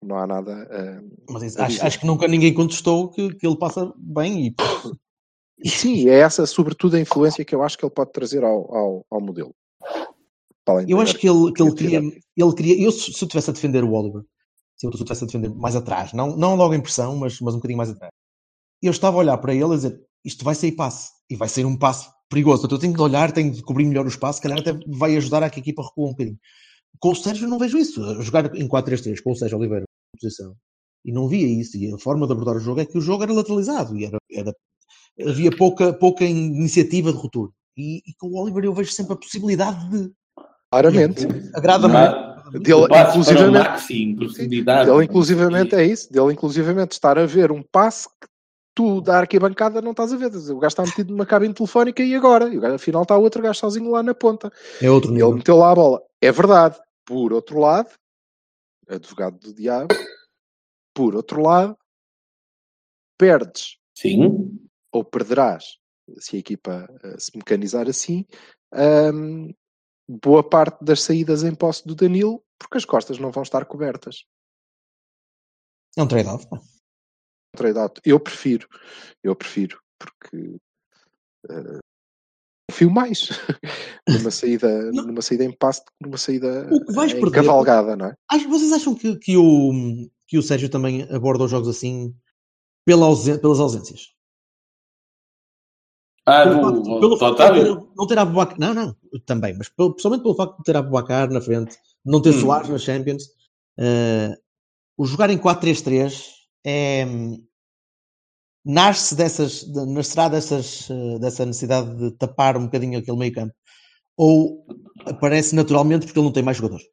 Não 0.02 0.16
há 0.16 0.26
nada. 0.26 0.68
ah, 0.70 1.02
Mas 1.28 1.56
acho, 1.56 1.84
acho 1.84 2.00
que 2.00 2.06
nunca 2.06 2.26
ninguém 2.26 2.54
contestou 2.54 3.10
que, 3.10 3.34
que 3.34 3.46
ele 3.46 3.58
passa 3.58 3.92
bem 3.96 4.46
e 4.46 4.54
E 5.62 5.68
sim, 5.68 6.08
é 6.08 6.20
essa, 6.20 6.46
sobretudo, 6.46 6.96
a 6.96 7.00
influência 7.00 7.44
que 7.44 7.54
eu 7.54 7.62
acho 7.62 7.76
que 7.76 7.84
ele 7.84 7.92
pode 7.92 8.12
trazer 8.12 8.42
ao, 8.42 8.74
ao, 8.74 9.06
ao 9.10 9.20
modelo. 9.20 9.54
Eu 10.88 11.00
acho 11.00 11.18
que 11.18 11.28
ele, 11.28 11.52
que 11.52 11.62
ele 11.62 11.74
queria. 11.74 11.98
Ele 11.98 12.54
queria 12.54 12.84
eu, 12.84 12.92
se 12.92 13.10
eu 13.10 13.26
estivesse 13.26 13.50
a 13.50 13.52
defender 13.52 13.82
o 13.82 13.92
Oliver, 13.92 14.22
se 14.76 14.86
eu 14.86 14.90
estivesse 14.90 15.24
a 15.24 15.26
defender 15.26 15.52
mais 15.52 15.74
atrás, 15.74 16.12
não, 16.12 16.36
não 16.36 16.54
logo 16.54 16.74
em 16.74 16.80
pressão, 16.80 17.16
mas, 17.16 17.40
mas 17.40 17.54
um 17.54 17.58
bocadinho 17.58 17.78
mais 17.78 17.90
atrás, 17.90 18.12
eu 18.80 18.90
estava 18.90 19.16
a 19.16 19.20
olhar 19.20 19.36
para 19.38 19.52
ele 19.52 19.64
a 19.64 19.76
dizer: 19.76 20.00
isto 20.24 20.44
vai 20.44 20.54
sair 20.54 20.72
passe. 20.72 21.10
E 21.30 21.36
vai 21.36 21.48
ser 21.48 21.64
um 21.64 21.76
passe 21.76 22.08
perigoso. 22.28 22.62
Portanto, 22.62 22.72
eu 22.76 22.80
tenho 22.80 22.94
de 22.94 23.00
olhar, 23.00 23.32
tenho 23.32 23.52
de 23.52 23.62
cobrir 23.62 23.84
melhor 23.84 24.04
o 24.04 24.08
espaço, 24.08 24.36
se 24.38 24.42
calhar 24.42 24.58
até 24.58 24.72
vai 24.86 25.16
ajudar 25.16 25.42
a 25.42 25.50
que 25.50 25.60
a 25.60 25.62
equipa 25.62 25.82
recua 25.82 26.08
um 26.08 26.10
bocadinho. 26.10 26.38
Com 26.98 27.10
o 27.10 27.14
Sérgio, 27.14 27.46
eu 27.46 27.50
não 27.50 27.58
vejo 27.58 27.78
isso. 27.78 28.02
A 28.04 28.20
Jogar 28.20 28.54
em 28.56 28.68
4-3-3 28.68 29.22
com 29.22 29.32
o 29.32 29.36
Sérgio 29.36 29.58
Oliveira 29.58 29.82
na 29.82 30.18
posição. 30.20 30.54
E 31.04 31.12
não 31.12 31.28
via 31.28 31.46
isso. 31.46 31.76
E 31.76 31.92
a 31.92 31.98
forma 31.98 32.26
de 32.26 32.32
abordar 32.32 32.56
o 32.56 32.60
jogo 32.60 32.80
é 32.80 32.84
que 32.86 32.98
o 32.98 33.00
jogo 33.00 33.22
era 33.22 33.32
lateralizado. 33.32 33.96
E 33.96 34.04
era, 34.04 34.18
era- 34.30 34.54
havia 35.26 35.50
pouca, 35.56 35.92
pouca 35.92 36.24
iniciativa 36.24 37.12
de 37.12 37.18
ruptura. 37.18 37.50
E, 37.76 37.98
e 37.98 38.14
com 38.18 38.28
o 38.28 38.36
Oliver 38.42 38.64
eu 38.64 38.74
vejo 38.74 38.90
sempre 38.92 39.14
a 39.14 39.16
possibilidade 39.16 39.88
de. 39.88 40.12
Claramente. 40.72 41.26
Agrada-me. 41.54 41.94
Dele, 42.58 42.86
inclusivamente, 43.08 43.68
profundidade. 44.16 44.90
Dele, 44.90 45.04
inclusivamente, 45.04 45.74
é 45.74 45.84
isso. 45.84 46.12
Dele, 46.12 46.32
inclusivamente, 46.32 46.92
estar 46.92 47.16
a 47.18 47.26
ver 47.26 47.52
um 47.52 47.62
passe 47.62 48.08
que 48.20 48.28
tu, 48.80 49.02
da 49.02 49.18
arquibancada, 49.18 49.82
não 49.82 49.90
estás 49.90 50.10
a 50.10 50.16
ver. 50.16 50.28
O 50.34 50.58
gajo 50.58 50.66
está 50.68 50.82
metido 50.82 51.10
numa 51.12 51.26
cabine 51.26 51.52
telefónica 51.52 52.02
e 52.02 52.14
agora? 52.14 52.48
E 52.48 52.56
o 52.56 52.60
gajo, 52.60 52.76
afinal 52.76 53.02
está 53.02 53.16
outro 53.18 53.42
gajo 53.42 53.58
sozinho 53.58 53.90
lá 53.90 54.02
na 54.02 54.14
ponta. 54.14 54.50
É 54.80 54.90
outro 54.90 55.10
nível. 55.10 55.28
ele 55.28 55.36
meteu 55.36 55.56
lá 55.58 55.70
a 55.70 55.74
bola. 55.74 56.02
É 56.18 56.32
verdade. 56.32 56.80
Por 57.04 57.34
outro 57.34 57.58
lado, 57.58 57.90
advogado 58.88 59.38
do 59.38 59.52
diabo, 59.52 59.94
por 60.94 61.14
outro 61.14 61.42
lado, 61.42 61.76
perdes 63.18 63.76
Sim. 63.94 64.58
ou 64.90 65.04
perderás, 65.04 65.76
se 66.18 66.36
a 66.36 66.38
equipa 66.38 66.88
eh, 67.02 67.16
se 67.18 67.36
mecanizar 67.36 67.86
assim, 67.86 68.24
ahm, 68.72 69.50
boa 70.08 70.48
parte 70.48 70.82
das 70.82 71.02
saídas 71.02 71.44
em 71.44 71.54
posse 71.54 71.86
do 71.86 71.94
Danilo, 71.94 72.42
porque 72.58 72.78
as 72.78 72.84
costas 72.86 73.18
não 73.18 73.30
vão 73.30 73.42
estar 73.42 73.66
cobertas. 73.66 74.24
É 75.98 76.02
um 76.02 76.08
trade-off. 76.08 76.46
Trade-out. 77.56 78.00
Eu 78.04 78.18
prefiro, 78.20 78.68
eu 79.22 79.34
prefiro, 79.34 79.80
porque 79.98 80.56
eh, 81.48 81.78
confio 82.70 82.90
mais 82.90 83.28
numa 84.08 84.30
saída, 84.30 84.68
Não. 84.92 85.04
numa 85.06 85.22
saída 85.22 85.44
em 85.44 85.52
passe 85.56 85.80
do 85.80 85.86
que 85.86 85.92
numa 86.06 86.18
saída 86.18 86.68
O 86.72 86.84
que 86.84 86.92
vais 86.92 87.12
em 87.12 87.20
perder- 87.20 87.34
cavalgada, 87.44 87.96
não 87.96 88.06
é? 88.06 88.14
Acho- 88.30 88.48
vocês 88.48 88.72
acham 88.72 88.94
que, 88.94 89.16
que, 89.16 89.36
o, 89.36 89.72
que 90.26 90.38
o 90.38 90.42
Sérgio 90.42 90.68
também 90.68 91.02
aborda 91.12 91.44
os 91.44 91.50
jogos 91.50 91.68
assim 91.68 92.14
pela 92.86 93.06
ausen- 93.06 93.38
pelas 93.38 93.60
ausências? 93.60 94.14
Ah, 96.26 96.42
Pelo 96.44 96.54
do, 96.54 96.84
facto- 96.84 97.00
pelo 97.00 97.16
facto 97.18 97.36
de 97.54 97.64
não 97.64 97.80
ter- 97.80 97.94
não 97.96 98.06
ter 98.06 98.18
Abubacar, 98.18 98.58
não, 98.60 98.74
não, 98.74 98.96
também, 99.26 99.54
mas 99.56 99.68
pelo, 99.68 99.90
principalmente 99.92 100.22
pelo 100.22 100.34
facto 100.36 100.56
de 100.58 100.64
ter 100.64 100.76
Abubacar 100.76 101.30
na 101.30 101.40
frente, 101.40 101.76
não 102.04 102.22
ter 102.22 102.30
Hum. 102.30 102.40
Soares 102.40 102.68
na 102.68 102.78
Champions, 102.78 103.24
eh, 103.78 104.36
o 104.96 105.06
jogar 105.06 105.30
em 105.30 105.38
4-3-3 105.38 106.39
é, 106.64 107.04
nasce 108.64 109.14
dessas, 109.14 109.64
de, 109.64 109.86
nascerá 109.86 110.28
dessas, 110.28 110.88
eh, 110.90 111.18
dessa 111.18 111.46
necessidade 111.46 111.96
de 111.96 112.10
tapar 112.16 112.56
um 112.56 112.64
bocadinho 112.64 112.98
aquele 112.98 113.16
meio 113.18 113.32
campo, 113.32 113.54
ou 114.16 114.66
aparece 115.06 115.54
naturalmente 115.54 116.06
porque 116.06 116.18
ele 116.18 116.26
não 116.26 116.32
tem 116.32 116.42
mais 116.42 116.56
jogadores? 116.56 116.86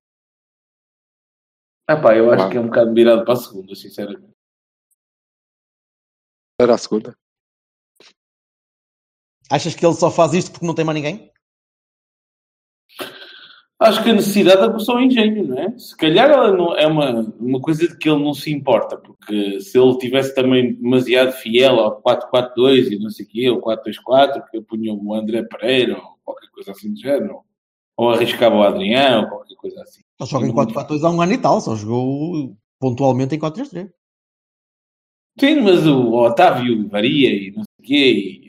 Ah 1.87 2.01
pá, 2.01 2.15
eu 2.15 2.27
acho 2.29 2.37
Claro. 2.37 2.51
que 2.51 2.57
é 2.57 2.61
um 2.61 2.67
bocado 2.67 2.93
virado 2.93 3.23
para 3.23 3.33
a 3.33 3.37
segunda, 3.37 3.75
sinceramente. 3.75 4.33
Era 6.59 6.73
a 6.73 6.77
segunda. 6.77 7.15
Achas 9.49 9.73
que 9.75 9.85
ele 9.85 9.93
só 9.95 10.11
faz 10.11 10.33
isto 10.33 10.51
porque 10.51 10.65
não 10.65 10.75
tem 10.75 10.83
mais 10.83 10.95
ninguém? 10.95 11.31
Acho 13.79 14.03
que 14.03 14.09
a 14.09 14.13
necessidade 14.13 14.63
aguçou 14.63 14.95
o 14.95 15.01
engenho, 15.01 15.47
não 15.47 15.59
é? 15.59 15.77
Se 15.77 15.95
calhar 15.95 16.31
ela 16.31 16.51
não, 16.51 16.75
é 16.75 16.87
uma, 16.87 17.21
uma 17.39 17.61
coisa 17.61 17.87
de 17.87 17.95
que 17.95 18.09
ele 18.09 18.23
não 18.23 18.33
se 18.33 18.51
importa, 18.51 18.97
porque 18.97 19.61
se 19.61 19.77
ele 19.77 19.97
tivesse 19.99 20.33
também 20.33 20.73
demasiado 20.73 21.31
fiel 21.33 21.79
ao 21.79 22.01
4-4-2 22.01 22.91
e 22.91 22.99
não 22.99 23.11
sei 23.11 23.25
o 23.25 23.29
quê, 23.29 23.49
ou 23.51 23.61
4-2-4, 23.61 24.43
que 24.49 24.57
eu 24.57 24.63
punha 24.63 24.91
o 24.91 25.13
André 25.13 25.43
Pereira 25.43 25.95
ou 25.95 26.17
qualquer 26.25 26.49
coisa 26.49 26.71
assim 26.71 26.91
do 26.91 26.99
género, 26.99 27.41
ou 27.95 28.09
arriscava 28.09 28.55
o 28.55 28.63
Adriano 28.63 29.25
ou 29.25 29.29
qualquer 29.29 29.55
coisa 29.55 29.81
assim. 29.83 30.01
Ele 30.19 30.29
joga 30.29 30.47
em 30.47 30.53
4-4-2 30.53 31.03
há 31.03 31.11
um 31.11 31.21
ano 31.21 31.33
e 31.33 31.37
tal, 31.37 31.61
só 31.61 31.75
jogou 31.75 32.57
pontualmente 32.79 33.35
em 33.35 33.39
4-3-3. 33.39 33.91
Sim, 35.39 35.61
mas 35.61 35.85
o 35.85 36.13
Otávio 36.13 36.89
varia 36.89 37.29
e 37.29 37.51
não 37.51 37.63
sei 37.63 37.79
o 37.79 37.83
quê, 37.83 38.11
e 38.11 38.46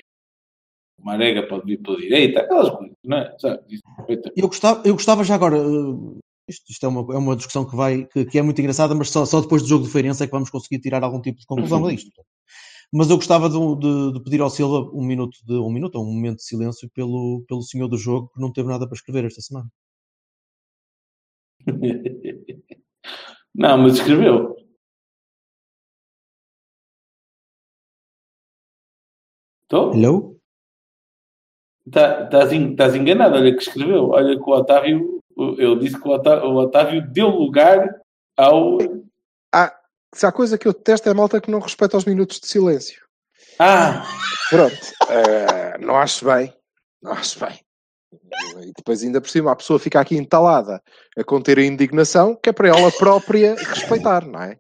Marega 1.08 1.42
pode 1.48 1.64
vir 1.66 1.78
pela 1.82 1.96
direita, 1.96 2.40
aquelas 2.40 2.70
coisas, 2.76 2.96
não 3.04 3.16
é? 3.18 3.34
Sabe? 3.38 3.60
Eu 4.36 4.46
gostava, 4.48 4.82
eu 4.86 4.92
gostava 4.94 5.24
já 5.24 5.34
agora, 5.34 5.56
eh, 5.56 6.18
Isto, 6.48 6.70
isto 6.70 6.84
é, 6.86 6.88
uma, 6.88 7.14
é 7.14 7.18
uma 7.18 7.36
discussão 7.36 7.64
que, 7.68 7.76
vai, 7.76 8.04
que, 8.06 8.24
que 8.26 8.38
é 8.38 8.42
muito 8.42 8.58
engraçada, 8.60 8.94
mas 8.94 9.10
só, 9.10 9.24
só 9.26 9.40
depois 9.40 9.62
do 9.62 9.68
jogo 9.68 9.84
de 9.84 9.90
Feirense 9.90 10.22
é 10.22 10.26
que 10.26 10.32
vamos 10.32 10.50
conseguir 10.50 10.80
tirar 10.80 11.02
algum 11.02 11.20
tipo 11.20 11.38
de 11.40 11.46
conclusão 11.46 11.80
Uhum. 11.80 11.86
a 11.88 11.92
isto. 11.92 12.10
Mas 12.92 13.10
eu 13.10 13.16
gostava 13.16 13.50
de, 13.50 13.58
de- 13.58 14.12
de 14.14 14.22
pedir 14.24 14.40
ao 14.40 14.48
Silva 14.50 14.90
um 14.94 15.04
minuto, 15.04 15.36
de, 15.46 15.52
um 15.54 15.70
minuto 15.70 15.98
um 16.00 16.06
momento 16.06 16.36
de 16.38 16.44
silêncio 16.44 16.88
pelo, 16.94 17.44
pelo 17.46 17.62
senhor 17.62 17.86
do 17.88 17.98
jogo 17.98 18.30
que 18.34 18.40
não 18.40 18.50
teve 18.52 18.68
nada 18.68 18.86
para 18.86 18.96
escrever 18.96 19.24
esta 19.26 19.42
semana. 19.42 19.68
Não, 23.54 23.76
mas 23.78 23.94
escreveu. 23.94 24.56
Estou? 29.64 29.92
Hello? 29.94 30.37
Tá- 31.90 32.24
Estás 32.24 32.52
estás 32.52 32.94
enganado, 32.94 33.36
olha 33.36 33.54
que 33.54 33.62
escreveu. 33.62 34.10
Olha 34.10 34.36
que 34.36 34.42
o 34.42 34.52
Otávio, 34.52 35.20
eu 35.58 35.78
disse 35.78 36.00
que 36.00 36.08
o 36.08 36.12
Otá- 36.12 36.44
o 36.44 36.54
Otávio 36.56 37.06
deu 37.10 37.28
lugar 37.28 37.88
ao. 38.36 38.78
Se 40.14 40.24
há 40.24 40.32
coisa 40.32 40.56
que 40.56 40.66
eu 40.66 40.72
detesto 40.72 41.06
é 41.08 41.12
a 41.12 41.14
malta 41.14 41.38
que 41.40 41.50
não 41.50 41.58
respeita 41.58 41.96
os 41.96 42.06
minutos 42.06 42.40
de 42.40 42.46
silêncio. 42.48 43.02
Ah! 43.58 44.02
Pronto. 44.48 44.74
Eh, 45.10 45.76
não 45.80 45.96
acho 45.96 46.24
bem. 46.24 46.52
Não 47.02 47.12
acho 47.12 47.38
bem. 47.38 47.60
E 48.62 48.72
depois, 48.74 49.02
ainda 49.02 49.20
por 49.20 49.28
cima, 49.28 49.52
a 49.52 49.56
pessoa 49.56 49.78
fica 49.78 50.00
aqui 50.00 50.16
entalada 50.16 50.80
a 51.16 51.22
conter 51.22 51.58
a 51.58 51.62
indignação, 51.62 52.34
que 52.34 52.48
é 52.48 52.52
para 52.52 52.68
ela 52.68 52.90
própria 52.90 53.54
respeitar, 53.54 54.26
não 54.26 54.42
é? 54.42 54.56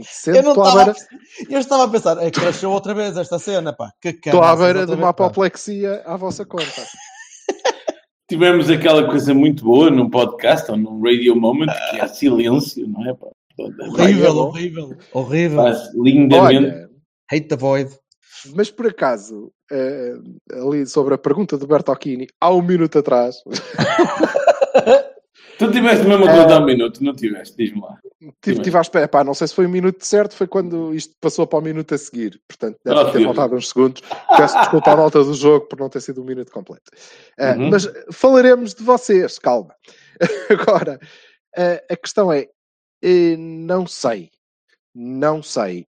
Indecente, 0.00 0.38
Eu, 0.38 0.42
não 0.42 0.50
estava, 0.52 0.94
eu 1.50 1.60
estava 1.60 1.84
a 1.84 1.88
pensar, 1.88 2.18
é 2.22 2.30
que 2.30 2.40
cresceu 2.40 2.70
outra 2.70 2.94
vez 2.94 3.16
esta 3.16 3.38
cena, 3.38 3.72
pá. 3.72 3.90
Que 4.00 4.08
estou 4.10 4.42
à 4.42 4.56
beira 4.56 4.80
de 4.80 4.86
vez, 4.86 4.98
uma 4.98 5.12
pá. 5.14 5.26
apoplexia 5.26 6.02
à 6.04 6.16
vossa 6.16 6.44
conta. 6.44 6.64
Tivemos 8.28 8.70
aquela 8.70 9.08
coisa 9.08 9.34
muito 9.34 9.64
boa 9.64 9.90
num 9.90 10.08
podcast 10.08 10.70
ou 10.70 10.76
num 10.76 11.02
radio 11.02 11.34
moment 11.34 11.68
que 11.90 12.00
é 12.00 12.06
silêncio, 12.06 12.86
não 12.88 13.08
é? 13.10 13.14
pá? 13.14 13.26
Horrível, 13.58 14.26
É 14.26 14.32
bom. 14.32 14.38
horrível, 14.48 14.96
horrível. 15.12 15.62
Faz 15.62 15.92
lindamente. 15.94 16.66
Olha, 16.66 16.88
Hate 17.32 17.48
the 17.48 17.56
void. 17.56 17.90
mas 18.54 18.70
por 18.70 18.86
acaso, 18.86 19.52
eh, 19.70 20.14
ali 20.64 20.86
sobre 20.86 21.14
a 21.14 21.18
pergunta 21.18 21.58
do 21.58 21.66
Bertocchini, 21.66 22.26
há 22.40 22.50
um 22.52 22.62
minuto 22.62 22.98
atrás, 22.98 23.36
Tu 25.60 25.70
tiveste 25.72 26.06
mesmo 26.06 26.24
a 26.24 26.28
contar 26.32 26.62
um 26.62 26.64
minuto, 26.64 27.04
não 27.04 27.14
tiveste? 27.14 27.54
Diz-me 27.54 27.82
lá. 27.82 27.98
tive, 28.40 28.62
tive 28.62 28.78
à 28.78 28.80
espera, 28.80 29.06
pá, 29.06 29.22
não 29.22 29.34
sei 29.34 29.46
se 29.46 29.54
foi 29.54 29.66
o 29.66 29.68
minuto 29.68 30.02
certo, 30.06 30.34
foi 30.34 30.46
quando 30.46 30.94
isto 30.94 31.14
passou 31.20 31.46
para 31.46 31.58
o 31.58 31.62
minuto 31.62 31.94
a 31.94 31.98
seguir, 31.98 32.40
portanto 32.48 32.78
deve 32.82 32.98
Ah, 32.98 33.10
ter 33.12 33.22
faltado 33.22 33.54
uns 33.54 33.68
segundos. 33.68 34.00
Peço 34.36 34.58
desculpa 34.58 34.92
à 34.92 34.94
volta 34.96 35.22
do 35.22 35.34
jogo 35.34 35.66
por 35.66 35.78
não 35.78 35.90
ter 35.90 36.00
sido 36.00 36.22
um 36.22 36.24
minuto 36.24 36.50
completo. 36.50 36.90
Eh, 37.38 37.54
Uhum. 37.56 37.68
Mas 37.70 37.86
falaremos 38.10 38.74
de 38.74 38.82
vocês, 38.82 39.38
calma. 39.38 39.74
Agora, 40.50 40.98
eh, 41.54 41.84
a 41.90 41.96
questão 41.96 42.32
é, 42.32 42.48
eh, 43.02 43.36
não 43.36 43.86
sei, 43.86 44.30
não 44.94 45.42
sei. 45.42 45.86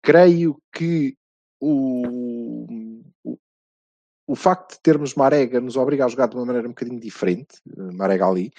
Creio 0.00 0.56
que 0.72 1.16
o, 1.60 2.66
o, 3.24 3.36
o 4.28 4.36
facto 4.36 4.74
de 4.74 4.80
termos 4.82 5.14
Marega 5.14 5.60
nos 5.60 5.76
obriga 5.76 6.04
a 6.04 6.08
jogar 6.08 6.28
de 6.28 6.36
uma 6.36 6.44
maneira 6.46 6.68
um 6.68 6.72
bocadinho 6.72 7.00
diferente, 7.00 7.56
eh, 7.76 7.92
Marega 7.94 8.26
ali, 8.26 8.50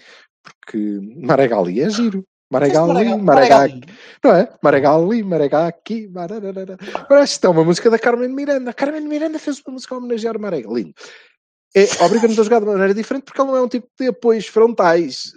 porque 0.59 0.99
Marega 1.21 1.57
ali 1.57 1.81
é 1.81 1.89
giro. 1.89 2.23
Marega 2.51 2.81
ali, 2.81 3.15
Marega 3.15 3.63
aqui. 3.63 3.81
Não 4.23 4.31
é? 4.35 4.49
Marega 4.63 4.95
ali, 4.95 5.23
Marega 5.23 5.67
aqui. 5.67 6.07
Mararara. 6.07 6.77
Parece 7.07 7.33
que 7.33 7.35
isto 7.35 7.45
é 7.45 7.49
uma 7.49 7.63
música 7.63 7.89
da 7.91 7.99
Carmen 7.99 8.29
Miranda. 8.29 8.71
A 8.71 8.73
Carmen 8.73 9.07
Miranda 9.07 9.37
fez 9.37 9.61
uma 9.65 9.73
música 9.73 9.93
a 9.93 9.97
homenagear. 9.99 10.35
Lindo. 10.35 10.93
É, 11.75 11.85
Obriga-nos 12.03 12.39
a 12.39 12.43
jogar 12.43 12.59
de 12.59 12.65
uma 12.65 12.71
maneira 12.73 12.95
diferente 12.95 13.23
porque 13.23 13.39
ele 13.39 13.49
não 13.49 13.57
é 13.57 13.61
um 13.61 13.67
tipo 13.67 13.87
de 13.99 14.07
apoios 14.07 14.47
frontais. 14.47 15.33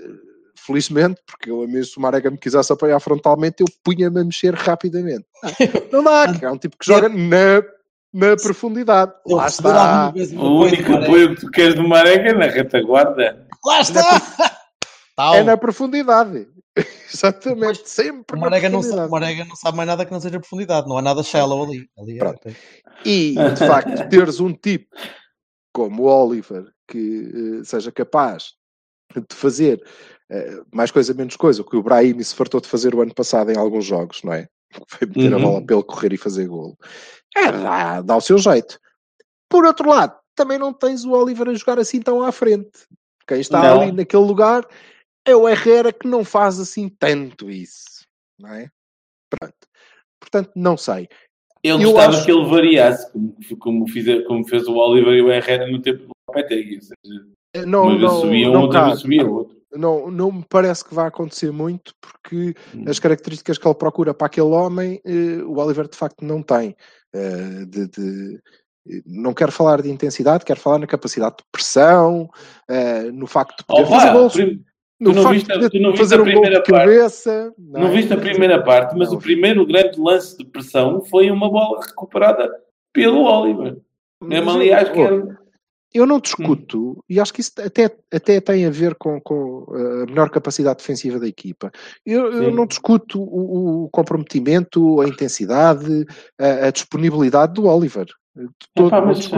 Felizmente, 0.56 1.20
porque 1.26 1.50
eu 1.50 1.66
mesmo 1.66 1.84
se 1.84 1.98
o 1.98 2.00
Marega 2.00 2.30
me 2.30 2.38
quisesse 2.38 2.72
apoiar 2.72 2.98
frontalmente, 3.00 3.56
eu 3.60 3.66
punha-me 3.84 4.20
a 4.20 4.24
mexer 4.24 4.54
rapidamente. 4.54 5.26
Não 5.92 6.04
dá, 6.04 6.32
que 6.32 6.44
é 6.44 6.50
um 6.50 6.56
tipo 6.56 6.78
que 6.78 6.86
joga 6.86 7.08
na, 7.08 7.60
na 8.14 8.36
profundidade. 8.36 9.12
Eu 9.26 9.38
Lá 9.38 9.48
está. 9.48 10.12
O 10.36 10.60
único 10.60 10.92
apoio 10.92 11.34
que 11.34 11.40
tu 11.40 11.50
queres 11.50 11.74
do 11.74 11.86
Marega 11.86 12.30
é 12.30 12.32
na 12.32 12.46
retaguarda. 12.46 13.44
Lá 13.64 13.80
está! 13.80 14.61
Tal. 15.16 15.34
É 15.34 15.42
na 15.44 15.56
profundidade. 15.56 16.48
Exatamente, 17.12 17.86
sempre 17.88 18.36
O 18.36 18.40
na 18.40 18.46
Marega, 18.46 18.68
não 18.70 18.82
sabe, 18.82 19.10
Marega 19.10 19.44
não 19.44 19.56
sabe 19.56 19.76
mais 19.76 19.86
nada 19.86 20.06
que 20.06 20.12
não 20.12 20.20
seja 20.20 20.40
profundidade. 20.40 20.88
Não 20.88 20.96
há 20.96 21.02
nada 21.02 21.22
shallow 21.22 21.64
ali. 21.64 21.86
ali 21.98 22.18
é. 22.18 22.54
E, 23.04 23.34
de 23.34 23.66
facto, 23.66 24.08
teres 24.08 24.40
um 24.40 24.52
tipo 24.54 24.86
como 25.74 26.04
o 26.04 26.06
Oliver 26.06 26.64
que 26.88 27.60
eh, 27.60 27.64
seja 27.64 27.90
capaz 27.92 28.52
de 29.14 29.34
fazer 29.34 29.82
eh, 30.30 30.60
mais 30.72 30.90
coisa, 30.90 31.12
menos 31.14 31.36
coisa, 31.36 31.60
o 31.62 31.64
que 31.64 31.76
o 31.76 31.82
Brahim 31.82 32.22
se 32.22 32.34
fartou 32.34 32.60
de 32.60 32.68
fazer 32.68 32.94
o 32.94 33.00
ano 33.02 33.14
passado 33.14 33.50
em 33.50 33.56
alguns 33.56 33.84
jogos, 33.84 34.22
não 34.22 34.32
é? 34.32 34.48
Foi 34.88 35.06
meter 35.06 35.32
a 35.32 35.36
Uhum. 35.36 35.42
bola 35.42 35.66
pelo 35.66 35.84
correr 35.84 36.12
e 36.14 36.18
fazer 36.18 36.46
golo. 36.48 36.76
É, 37.36 37.52
dá, 37.52 38.00
dá 38.02 38.16
o 38.16 38.20
seu 38.20 38.38
jeito. 38.38 38.78
Por 39.48 39.64
outro 39.66 39.88
lado, 39.88 40.14
também 40.34 40.58
não 40.58 40.72
tens 40.72 41.04
o 41.04 41.12
Oliver 41.12 41.48
a 41.50 41.54
jogar 41.54 41.78
assim 41.78 42.00
tão 42.00 42.22
à 42.22 42.32
frente. 42.32 42.70
Quem 43.26 43.40
está 43.40 43.62
Não. 43.62 43.82
ali 43.82 43.92
naquele 43.92 44.24
lugar 44.24 44.66
é 45.24 45.34
o 45.36 45.48
Herrera 45.48 45.92
que 45.92 46.06
não 46.08 46.24
faz 46.24 46.58
assim 46.58 46.88
tanto 46.88 47.50
isso, 47.50 48.04
não 48.38 48.52
é? 48.54 48.68
Pronto. 49.30 49.54
Portanto, 50.20 50.50
não 50.56 50.76
sei. 50.76 51.08
Ele 51.64 51.84
Eu 51.84 51.92
gostava 51.92 52.16
acho- 52.16 52.24
que 52.24 52.32
ele 52.32 52.44
variasse, 52.48 53.12
como, 53.12 53.36
como, 53.58 53.88
fizer- 53.88 54.24
como 54.24 54.46
fez 54.46 54.66
o 54.66 54.74
Oliver 54.76 55.14
e 55.14 55.22
o 55.22 55.30
Herrera 55.32 55.66
no 55.70 55.80
tempo 55.80 56.04
do 56.06 56.10
Lopetegui. 56.28 56.76
Ou 56.76 56.82
seja, 56.82 57.66
Não, 57.66 57.86
uma 57.88 57.98
não, 57.98 58.20
subia 58.20 58.50
não 58.50 58.62
outra 58.62 58.80
cabe. 58.80 58.96
subia 59.00 59.26
outro. 59.26 59.56
não, 59.74 60.10
não 60.10 60.32
me 60.32 60.44
parece 60.48 60.84
que 60.84 60.94
vai 60.94 61.06
acontecer 61.06 61.50
muito, 61.52 61.94
porque 62.00 62.54
Hum. 62.74 62.84
as 62.88 62.98
características 62.98 63.58
que 63.58 63.66
ele 63.66 63.74
procura 63.76 64.12
para 64.12 64.26
aquele 64.26 64.48
homem, 64.48 65.00
eh, 65.04 65.42
o 65.44 65.56
Oliver 65.58 65.88
de 65.88 65.96
facto 65.96 66.24
não 66.24 66.42
tem. 66.42 66.76
Eh, 67.14 67.64
de, 67.66 67.88
de- 67.88 68.40
eh, 68.88 69.02
não 69.06 69.32
quero 69.32 69.52
falar 69.52 69.80
de 69.82 69.90
intensidade, 69.90 70.44
quero 70.44 70.58
falar 70.60 70.78
na 70.78 70.86
capacidade 70.86 71.36
de 71.38 71.44
pressão, 71.52 72.28
eh, 72.68 73.10
no 73.12 73.26
facto 73.26 73.58
de 73.58 73.64
poder 73.64 73.86
fazer 73.86 74.08
Opa, 74.08 74.12
gols, 74.18 74.32
prim- 74.32 74.64
no 75.02 75.12
não 75.12 75.30
viste 75.30 75.48
tu 75.70 75.78
não 75.80 75.92
viste 75.92 76.14
a 76.14 76.20
um 76.20 76.24
primeira 76.24 76.62
parte? 76.62 76.70
cabeça. 76.70 77.52
não 77.58 77.88
é? 77.88 77.90
viste 77.90 78.12
a 78.12 78.16
primeira 78.16 78.62
parte, 78.62 78.96
mas 78.96 79.10
Não 79.10 79.18
o 79.18 79.20
primeiro 79.20 79.66
grande 79.66 79.98
lance 80.00 80.36
de 80.38 80.44
pressão 80.44 81.02
foi 81.02 81.30
uma 81.30 81.50
bola 81.50 81.84
recuperada 81.84 82.50
pelo 82.92 83.24
Oliver. 83.24 83.78
Mesmo 84.22 84.46
Mas 84.46 84.56
ali, 84.56 84.68
eu- 84.68 84.76
acho 84.76 84.92
que 84.92 85.00
oh, 85.00 85.06
era. 85.06 85.42
Eu 85.94 86.06
não 86.06 86.18
discuto, 86.20 87.04
e 87.06 87.20
acho 87.20 87.34
que 87.34 87.42
isso 87.42 87.52
até, 87.58 87.94
até 88.10 88.40
tem 88.40 88.64
a 88.64 88.70
ver 88.70 88.94
com, 88.94 89.20
com 89.20 89.64
uh, 89.68 90.02
a 90.04 90.06
melhor 90.06 90.30
capacidade 90.30 90.78
defensiva 90.78 91.20
da 91.20 91.28
equipa. 91.28 91.70
Eu, 92.06 92.32
eu 92.32 92.50
não 92.50 92.64
discuto 92.64 93.20
o, 93.20 93.84
o 93.84 93.90
comprometimento, 93.90 95.02
a 95.02 95.06
intensidade, 95.06 96.06
a, 96.40 96.68
a 96.68 96.70
disponibilidade 96.70 97.52
do 97.52 97.66
Oliver. 97.66 98.06
De 98.34 98.48
todo, 98.74 98.86
Epá, 98.88 99.00
mas 99.02 99.30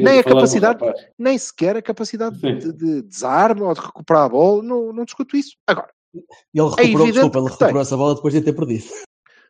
Nem 0.00 0.18
a 0.18 0.24
capacidade- 0.24 0.84
rapaz. 0.84 1.06
nem 1.16 1.38
sequer 1.38 1.76
a 1.76 1.82
capacidade 1.82 2.36
de, 2.40 2.72
de 2.72 3.02
desarme 3.02 3.62
ou 3.62 3.72
de 3.72 3.80
recuperar 3.80 4.24
a 4.24 4.28
bola, 4.28 4.62
não, 4.64 4.92
não 4.92 5.04
discuto 5.04 5.36
isso. 5.36 5.56
Agora, 5.66 5.88
ele 6.12 6.24
recuperou, 6.52 6.86
evidente 6.86 7.12
desculpa, 7.12 7.38
ele 7.38 7.46
que 7.46 7.52
recuperou 7.52 7.82
essa 7.82 7.96
bola 7.96 8.14
depois 8.16 8.34
de 8.34 8.40
ter 8.40 8.52
perdido. 8.52 8.84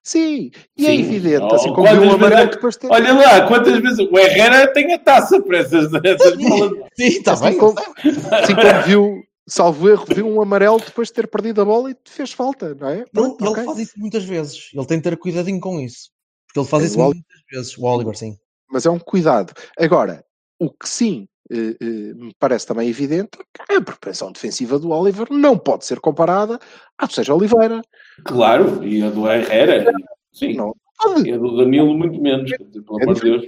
sim, 0.05 0.51
e 0.77 0.87
é 0.87 0.91
Sim. 0.91 1.01
evidente, 1.01 1.47
Oh, 1.51 1.55
assim 1.55 1.73
como 1.73 1.89
viu 1.89 2.01
vezes 2.01 2.15
amarelo 2.15 2.43
é- 2.43 2.47
depois 2.51 2.75
de 2.75 2.81
ter. 2.81 2.89
Olha 2.91 3.15
lá, 3.15 3.49
quantas 3.49 3.79
vezes 3.81 3.99
o 3.99 4.19
Herrera 4.19 4.73
tem 4.75 4.93
a 4.93 4.99
taça 4.99 5.41
para 5.41 5.59
essas, 5.59 5.91
essas 6.05 6.37
bolas. 6.37 6.73
Sim, 6.95 7.07
está 7.07 7.33
Assim 7.33 7.45
bem. 7.45 7.59
como- 7.59 7.79
Assim 7.79 8.55
como 8.55 8.83
viu, 8.87 9.23
salvo 9.49 9.89
erro, 9.89 10.05
viu 10.07 10.29
um 10.29 10.43
amarelo 10.43 10.79
depois 10.81 11.09
de 11.09 11.15
ter 11.15 11.29
perdido 11.29 11.63
a 11.63 11.65
bola 11.65 11.91
e 11.91 11.97
fez 12.05 12.33
falta, 12.33 12.75
não 12.75 12.89
é? 12.89 12.97
Ele, 12.99 13.07
Pronto, 13.11 13.43
ele 13.43 13.51
ok. 13.53 13.65
faz 13.65 13.79
isso 13.79 13.93
muitas 13.97 14.25
vezes. 14.25 14.69
Ele 14.75 14.85
tem 14.87 14.99
de 14.99 15.05
ter 15.05 15.17
cuidadinho 15.17 15.61
com 15.61 15.81
isso. 15.81 16.11
Porque 16.47 16.61
ele 16.61 16.69
faz 16.69 16.83
É, 16.83 16.87
isso 16.89 16.99
o 17.01 17.05
muitas 17.05 17.23
vezes. 17.51 17.79
O 17.79 17.85
Oliver, 17.85 18.15
sim. 18.15 18.37
Mas 18.73 18.87
é 18.87 18.91
um 18.91 18.99
cuidado. 18.99 19.53
Agora, 19.79 20.25
o 20.59 20.71
que 20.71 20.89
sim 20.89 21.29
eh, 21.51 21.77
eh, 21.81 22.15
me 22.15 22.33
parece 22.39 22.67
também 22.67 22.89
evidente 22.89 23.31
é 23.61 23.67
que 23.67 23.75
a 23.75 23.81
propensão 23.83 24.33
defensiva 24.33 24.79
do 24.79 24.91
Oliver 24.91 25.27
não 25.31 25.59
pode 25.59 25.85
ser 25.85 26.01
comparada 26.01 26.59
à 26.99 27.07
do 27.07 27.13
Sérgio 27.13 27.37
Oliveira. 27.37 27.83
Claro, 28.25 28.83
e 28.85 29.03
a 29.03 29.11
do 29.11 29.29
Herrera. 29.31 29.85
Sim, 30.33 30.55
Não 30.55 30.75
pode. 30.99 31.29
e 31.29 31.33
a 31.33 31.37
do 31.37 31.57
Danilo 31.57 31.93
muito 31.95 32.21
menos. 32.21 32.51
Pelo 32.51 33.01
É 33.01 33.03
amor 33.03 33.15
de 33.17 33.21
Deus. 33.21 33.47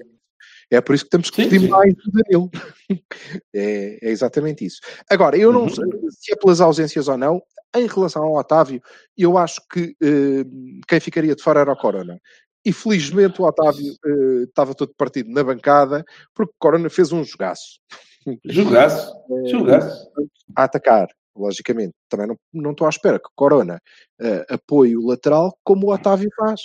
É 0.71 0.81
por 0.81 0.95
isso 0.95 1.05
que 1.05 1.11
temos 1.11 1.31
que 1.31 1.43
Sim, 1.43 1.49
pedir 1.49 1.61
sim. 1.67 1.69
mais 1.69 1.95
do 1.95 2.11
Danilo. 2.13 2.51
É, 3.55 3.99
é 4.03 4.11
exatamente 4.11 4.65
isso. 4.67 4.79
Agora, 5.09 5.37
eu 5.39 5.51
não 5.53 5.63
Uhum. 5.63 5.69
sei 5.71 5.85
se 6.11 6.33
é 6.33 6.37
pelas 6.37 6.61
ausências 6.61 7.09
ou 7.09 7.17
não. 7.17 7.41
Em 7.75 7.87
relação 7.87 8.23
ao 8.25 8.35
Otávio, 8.37 8.81
eu 9.17 9.37
acho 9.39 9.61
que 9.73 9.97
eh, 10.03 10.45
quem 10.87 11.01
ficaria 11.01 11.35
de 11.35 11.43
fora 11.43 11.61
era 11.61 11.73
o 11.73 11.77
Corona. 11.77 12.21
E 12.65 12.73
felizmente 12.73 13.41
o 13.41 13.45
Otávio 13.45 13.93
eh, 14.05 14.45
estava 14.45 14.75
todo 14.75 14.95
partido 14.97 15.31
na 15.31 15.45
bancada, 15.45 16.05
porque 16.35 16.53
Corona 16.59 16.89
fez 16.89 17.13
um 17.13 17.23
jogaço. 17.25 17.79
Jogaço, 18.45 19.13
jogaço. 19.47 20.11
a 20.57 20.65
atacar, 20.65 21.09
logicamente. 21.37 21.93
Também 22.09 22.27
não, 22.27 22.37
não 22.53 22.71
estou 22.71 22.87
à 22.87 22.91
espera 22.91 23.19
que 23.19 23.29
Corona 23.37 23.79
eh, 24.21 24.47
apoie 24.49 24.97
o 24.97 25.07
lateral 25.07 25.55
como 25.63 25.87
o 25.89 25.93
Otávio 25.93 26.31
faz. 26.37 26.61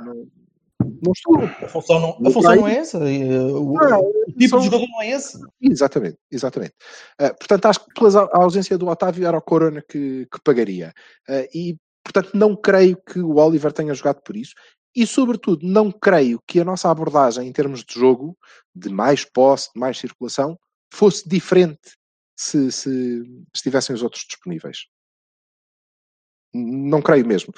Não- 0.00 0.26
Não 1.02 1.12
estou. 1.12 1.42
A 1.42 1.68
função 1.68 2.00
não, 2.00 2.28
a 2.28 2.30
função 2.30 2.56
não 2.56 2.68
é 2.68 2.76
essa. 2.76 2.98
O, 2.98 3.78
Ah, 3.78 3.98
o 4.00 4.12
tipo 4.32 4.48
são- 4.48 4.58
de 4.60 4.64
jogador 4.66 4.86
não 4.88 5.02
é 5.02 5.10
esse. 5.10 5.38
Exatamente, 5.60 6.16
exatamente. 6.30 6.74
Ah, 7.18 7.32
portanto, 7.34 7.66
acho 7.66 7.84
que 7.84 7.94
pela 7.94 8.24
a 8.32 8.42
ausência 8.42 8.76
do 8.78 8.86
Otávio 8.88 9.26
era 9.26 9.36
o 9.38 9.42
Corona 9.42 9.82
que, 9.88 10.26
que 10.30 10.40
pagaria. 10.42 10.92
Ah, 11.28 11.46
e, 11.54 11.76
portanto, 12.02 12.30
não 12.34 12.56
creio 12.56 12.96
que 13.06 13.18
o 13.20 13.36
Oliver 13.36 13.72
tenha 13.72 13.94
jogado 13.94 14.20
por 14.22 14.36
isso. 14.36 14.52
E, 14.94 15.06
sobretudo, 15.06 15.66
não 15.66 15.90
creio 15.90 16.40
que 16.46 16.60
a 16.60 16.64
nossa 16.64 16.90
abordagem 16.90 17.48
em 17.48 17.52
termos 17.52 17.84
de 17.84 17.94
jogo, 17.94 18.36
de 18.74 18.88
mais 18.88 19.24
posse, 19.24 19.70
de 19.74 19.80
mais 19.80 19.98
circulação, 19.98 20.58
fosse 20.92 21.28
diferente 21.28 21.92
se, 22.38 22.70
se 22.70 23.22
estivessem 23.54 23.94
os 23.94 24.02
outros 24.02 24.24
disponíveis. 24.28 24.86
Não 26.54 27.02
creio 27.02 27.26
mesmo. 27.26 27.52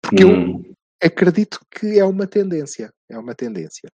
Porque 0.00 0.24
eu 0.24 0.30
Hum. 0.30 0.62
acredito 1.02 1.60
que 1.70 1.98
é 1.98 2.04
uma 2.04 2.26
tendência. 2.26 2.90
É 3.10 3.18
uma 3.18 3.34
tendência. 3.34 3.90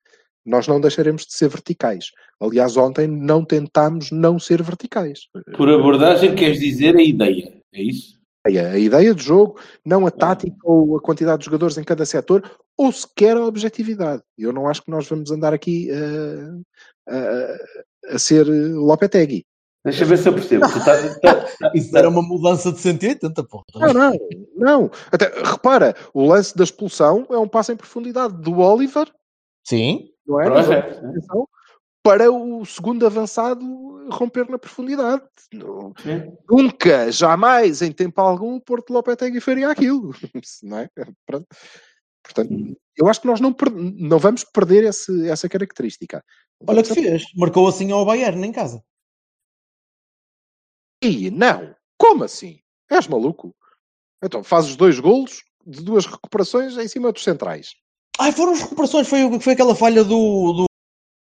Nós 0.45 0.66
não 0.66 0.80
deixaremos 0.80 1.24
de 1.24 1.35
ser 1.35 1.49
verticais. 1.49 2.07
Aliás, 2.41 2.76
ontem 2.76 3.07
não 3.07 3.45
tentámos 3.45 4.11
não 4.11 4.41
ser 4.41 4.61
verticais. 4.61 5.28
Por 5.57 5.68
abordagem, 5.68 6.35
queres 6.35 6.59
dizer 6.59 6.97
a 6.97 7.03
ideia, 7.03 7.61
é 7.72 7.83
isso? 7.83 8.20
A 8.45 8.49
a 8.49 8.78
ideia 8.78 9.14
de 9.14 9.22
jogo, 9.22 9.59
não 9.84 10.07
a 10.07 10.11
tática 10.11 10.57
ou 10.64 10.97
a 10.97 11.01
quantidade 11.01 11.38
de 11.40 11.45
jogadores 11.45 11.78
em 11.78 11.84
cada 11.84 12.05
setor, 12.05 12.43
ou 12.76 12.90
sequer 12.90 13.36
a 13.36 13.45
objetividade. 13.47 14.22
Eu 14.36 14.53
não 14.53 14.68
acho 14.68 14.82
que 14.82 14.90
nós 14.90 15.07
vamos 15.09 15.30
andar 15.30 15.55
aqui 15.55 15.88
eh, 15.90 16.51
a, 17.09 18.14
a 18.14 18.18
ser 18.18 18.45
Lopetegui. 18.45 19.47
Deixa 19.84 20.05
ver 20.05 20.16
se 20.18 20.28
eu 20.28 20.32
percebo. 20.34 20.64
Tu 20.68 20.78
tá- 20.84 21.45
tá- 21.61 21.72
Isso 21.74 21.97
era 21.97 22.09
uma 22.09 22.22
mudança 22.22 22.72
de 22.72 22.78
180, 22.80 23.45
porra. 23.45 23.64
Não, 23.74 23.93
não, 23.93 24.12
não. 24.57 24.90
Até, 25.11 25.26
repara, 25.43 25.95
o 26.14 26.26
lance 26.26 26.57
da 26.57 26.64
expulsão 26.64 27.26
é 27.30 27.36
um 27.38 27.49
passo 27.49 27.72
em 27.72 27.76
profundidade 27.76 28.34
do 28.40 28.59
Oliver, 28.59 29.09
Sim. 29.64 30.09
não 30.26 30.40
é? 30.40 30.45
Projeto, 30.51 31.01
para 32.03 32.30
o 32.30 32.64
segundo 32.64 33.07
avançado 33.07 33.64
romper 34.11 34.48
na 34.50 34.59
profundidade. 34.59 35.22
Sim. 36.03 36.36
Nunca, 36.50 37.11
jamais, 37.12 37.80
em 37.82 37.92
tempo 37.92 38.20
algum, 38.20 38.57
o 38.57 38.61
Porto 38.61 38.92
Lopetegui 38.92 39.40
faria 39.40 39.70
aquilo. 39.70 40.12
Não 40.62 40.78
é? 40.78 40.88
Pronto. 41.26 41.46
Portanto, 42.24 42.76
eu 42.96 43.09
acho 43.09 43.20
que 43.20 43.26
nós 43.26 43.40
não, 43.40 43.55
não 43.96 44.18
vamos 44.18 44.44
perder 44.44 44.84
esse- 44.84 45.28
essa 45.28 45.48
característica. 45.48 46.24
Olha 46.68 46.82
que 46.82 46.94
fez. 46.94 47.24
Marcou 47.36 47.66
assim 47.66 47.90
ao 47.90 48.05
Bayern 48.07 48.46
em 48.46 48.53
casa. 48.53 48.82
Ih, 51.03 51.30
não! 51.30 51.74
Como 51.98 52.22
assim? 52.22 52.61
És 52.88 53.09
maluco? 53.09 53.55
Então, 54.22 54.44
fazes 54.44 54.76
dois 54.76 55.00
golos 55.00 55.42
de 55.66 55.82
duas 55.82 56.07
recuperações 56.07 56.76
em 56.76 56.86
cima 56.86 57.11
dos 57.11 57.24
centrais. 57.24 57.74
Ai, 58.20 58.30
foram 58.30 58.53
as 58.53 58.61
recuperações. 58.61 59.09
Foi, 59.09 59.40
foi 59.40 59.53
aquela 59.55 59.74
falha 59.74 60.05
do. 60.05 60.53
do... 60.53 60.64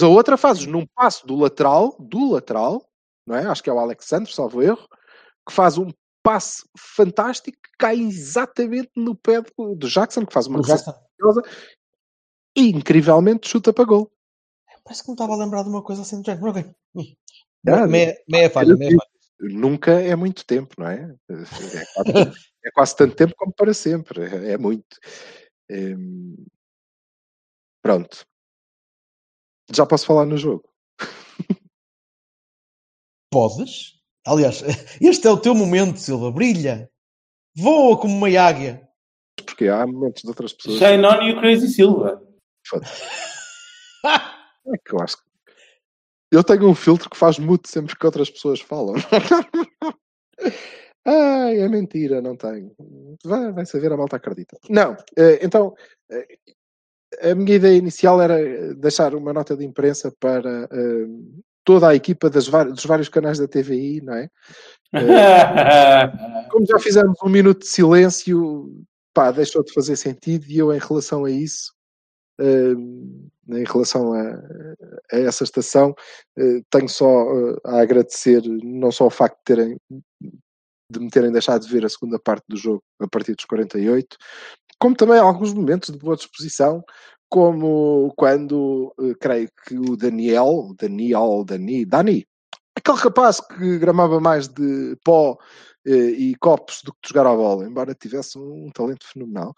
A 0.03 0.07
outra 0.07 0.37
fazes 0.37 0.65
num 0.65 0.85
passo 0.95 1.25
do 1.25 1.35
lateral, 1.35 1.95
do 1.99 2.31
lateral, 2.31 2.85
não 3.25 3.35
é? 3.35 3.45
Acho 3.45 3.63
que 3.63 3.69
é 3.69 3.73
o 3.73 3.79
Alexandre, 3.79 4.33
salvo 4.33 4.61
erro, 4.61 4.87
que 5.47 5.53
faz 5.53 5.77
um 5.77 5.91
passe 6.23 6.63
fantástico 6.77 7.57
que 7.57 7.71
cai 7.77 7.99
exatamente 7.99 8.91
no 8.95 9.15
pé 9.15 9.41
do, 9.41 9.75
do 9.75 9.87
Jackson, 9.87 10.25
que 10.25 10.33
faz 10.33 10.47
uma 10.47 10.59
maravilhosa 10.59 11.41
e 12.55 12.69
incrivelmente 12.69 13.49
chuta 13.49 13.73
para 13.73 13.85
gol. 13.85 14.11
Parece 14.83 15.03
que 15.03 15.09
me 15.09 15.13
estava 15.13 15.33
a 15.33 15.37
lembrar 15.37 15.63
de 15.63 15.69
uma 15.69 15.83
coisa 15.83 16.01
assim 16.01 16.21
do 16.21 16.25
género. 16.25 16.43
mas 16.43 16.57
ok. 16.57 16.75
Hum. 16.95 17.15
Ah, 17.67 17.87
meia, 17.87 18.17
meia 18.27 18.49
falha, 18.49 18.75
meia 18.75 18.91
falha. 18.91 19.11
Nunca 19.39 19.91
é 19.91 20.15
muito 20.15 20.45
tempo, 20.45 20.75
não 20.77 20.87
é? 20.87 21.15
É 21.29 21.85
quase, 21.93 22.33
é 22.65 22.71
quase 22.71 22.95
tanto 22.95 23.15
tempo 23.15 23.33
como 23.35 23.53
para 23.53 23.73
sempre. 23.73 24.23
É, 24.23 24.53
é 24.53 24.57
muito. 24.57 24.97
Hum, 25.69 26.35
pronto. 27.81 28.25
Já 29.73 29.85
posso 29.85 30.05
falar 30.05 30.25
no 30.25 30.37
jogo. 30.37 30.63
Podes? 33.31 33.99
Aliás, 34.25 34.61
este 35.01 35.27
é 35.27 35.31
o 35.31 35.39
teu 35.39 35.55
momento, 35.55 35.97
Silva. 35.97 36.31
Brilha. 36.31 36.89
Voa 37.55 37.97
como 37.97 38.15
uma 38.15 38.27
águia. 38.27 38.87
Porque 39.45 39.67
há 39.67 39.85
momentos 39.87 40.21
de 40.21 40.29
outras 40.29 40.53
pessoas 40.53 40.77
Shine 40.77 41.05
on 41.05 41.23
you, 41.23 41.39
Crazy 41.39 41.67
Silva. 41.69 42.21
É 44.03 44.77
que 44.85 44.93
eu 44.93 44.99
acho 45.01 45.17
que. 45.17 45.23
Eu 46.31 46.43
tenho 46.43 46.69
um 46.69 46.75
filtro 46.75 47.09
que 47.09 47.17
faz 47.17 47.37
mute 47.39 47.69
sempre 47.69 47.97
que 47.97 48.05
outras 48.05 48.29
pessoas 48.29 48.61
falam. 48.61 48.95
Ai, 51.05 51.59
é 51.59 51.67
mentira, 51.67 52.21
não 52.21 52.37
tenho. 52.37 52.73
Vai, 53.23 53.51
vai 53.51 53.65
saber, 53.65 53.91
a 53.91 53.97
malta 53.97 54.17
acredita. 54.17 54.57
Não, 54.69 54.95
eh, 55.17 55.39
então, 55.41 55.75
eh, 56.09 56.37
a 57.19 57.35
minha 57.35 57.55
ideia 57.55 57.77
inicial 57.77 58.21
era 58.21 58.73
deixar 58.75 59.13
uma 59.15 59.33
nota 59.33 59.55
de 59.55 59.65
imprensa 59.65 60.13
para 60.19 60.67
eh, 60.71 61.07
toda 61.63 61.89
a 61.89 61.95
equipa 61.95 62.29
das 62.29 62.47
dos 62.47 62.85
vários 62.85 63.09
canais 63.09 63.37
da 63.37 63.47
TVI, 63.47 64.01
não 64.01 64.13
é? 64.13 64.29
Como 66.51 66.65
já 66.65 66.79
fizemos 66.79 67.17
um 67.23 67.29
minuto 67.29 67.59
de 67.59 67.67
silêncio, 67.67 68.69
pá, 69.13 69.31
deixou 69.31 69.63
de 69.63 69.73
fazer 69.73 69.95
sentido 69.95 70.45
e 70.47 70.57
eu, 70.57 70.73
em 70.73 70.79
relação 70.79 71.25
a 71.25 71.31
isso, 71.31 71.73
eh, 72.39 72.73
em 72.73 73.63
relação 73.65 74.13
a, 74.13 74.21
a 75.11 75.19
essa 75.19 75.43
estação, 75.43 75.93
eh, 76.37 76.61
tenho 76.69 76.89
só 76.89 77.07
eh, 77.07 77.57
a 77.65 77.81
agradecer 77.81 78.41
não 78.63 78.91
só 78.91 79.07
o 79.07 79.11
facto 79.11 79.37
de 79.37 79.43
terem 79.43 79.77
de 80.91 80.99
me 80.99 81.09
terem 81.09 81.31
deixado 81.31 81.65
de 81.65 81.71
ver 81.71 81.85
a 81.85 81.89
segunda 81.89 82.19
parte 82.19 82.43
do 82.49 82.57
jogo 82.57 82.83
a 82.99 83.07
partir 83.07 83.33
dos 83.33 83.45
48, 83.45 84.17
como 84.81 84.95
também 84.95 85.19
alguns 85.19 85.53
momentos 85.53 85.91
de 85.91 85.99
boa 85.99 86.15
disposição, 86.15 86.83
como 87.29 88.11
quando 88.17 88.91
eh, 88.99 89.13
creio 89.19 89.47
que 89.63 89.77
o 89.77 89.95
Daniel, 89.95 90.47
o 90.47 90.73
Daniel, 90.73 91.43
Dani, 91.45 91.85
Dani, 91.85 92.27
aquele 92.75 92.97
rapaz 92.97 93.39
que 93.39 93.77
gramava 93.77 94.19
mais 94.19 94.47
de 94.47 94.97
pó 95.03 95.37
eh, 95.85 95.91
e 95.91 96.35
copos 96.37 96.81
do 96.83 96.91
que 96.93 96.99
de 97.03 97.09
jogar 97.09 97.29
à 97.29 97.35
bola, 97.35 97.67
embora 97.67 97.93
tivesse 97.93 98.39
um 98.39 98.71
talento 98.71 99.05
fenomenal, 99.05 99.53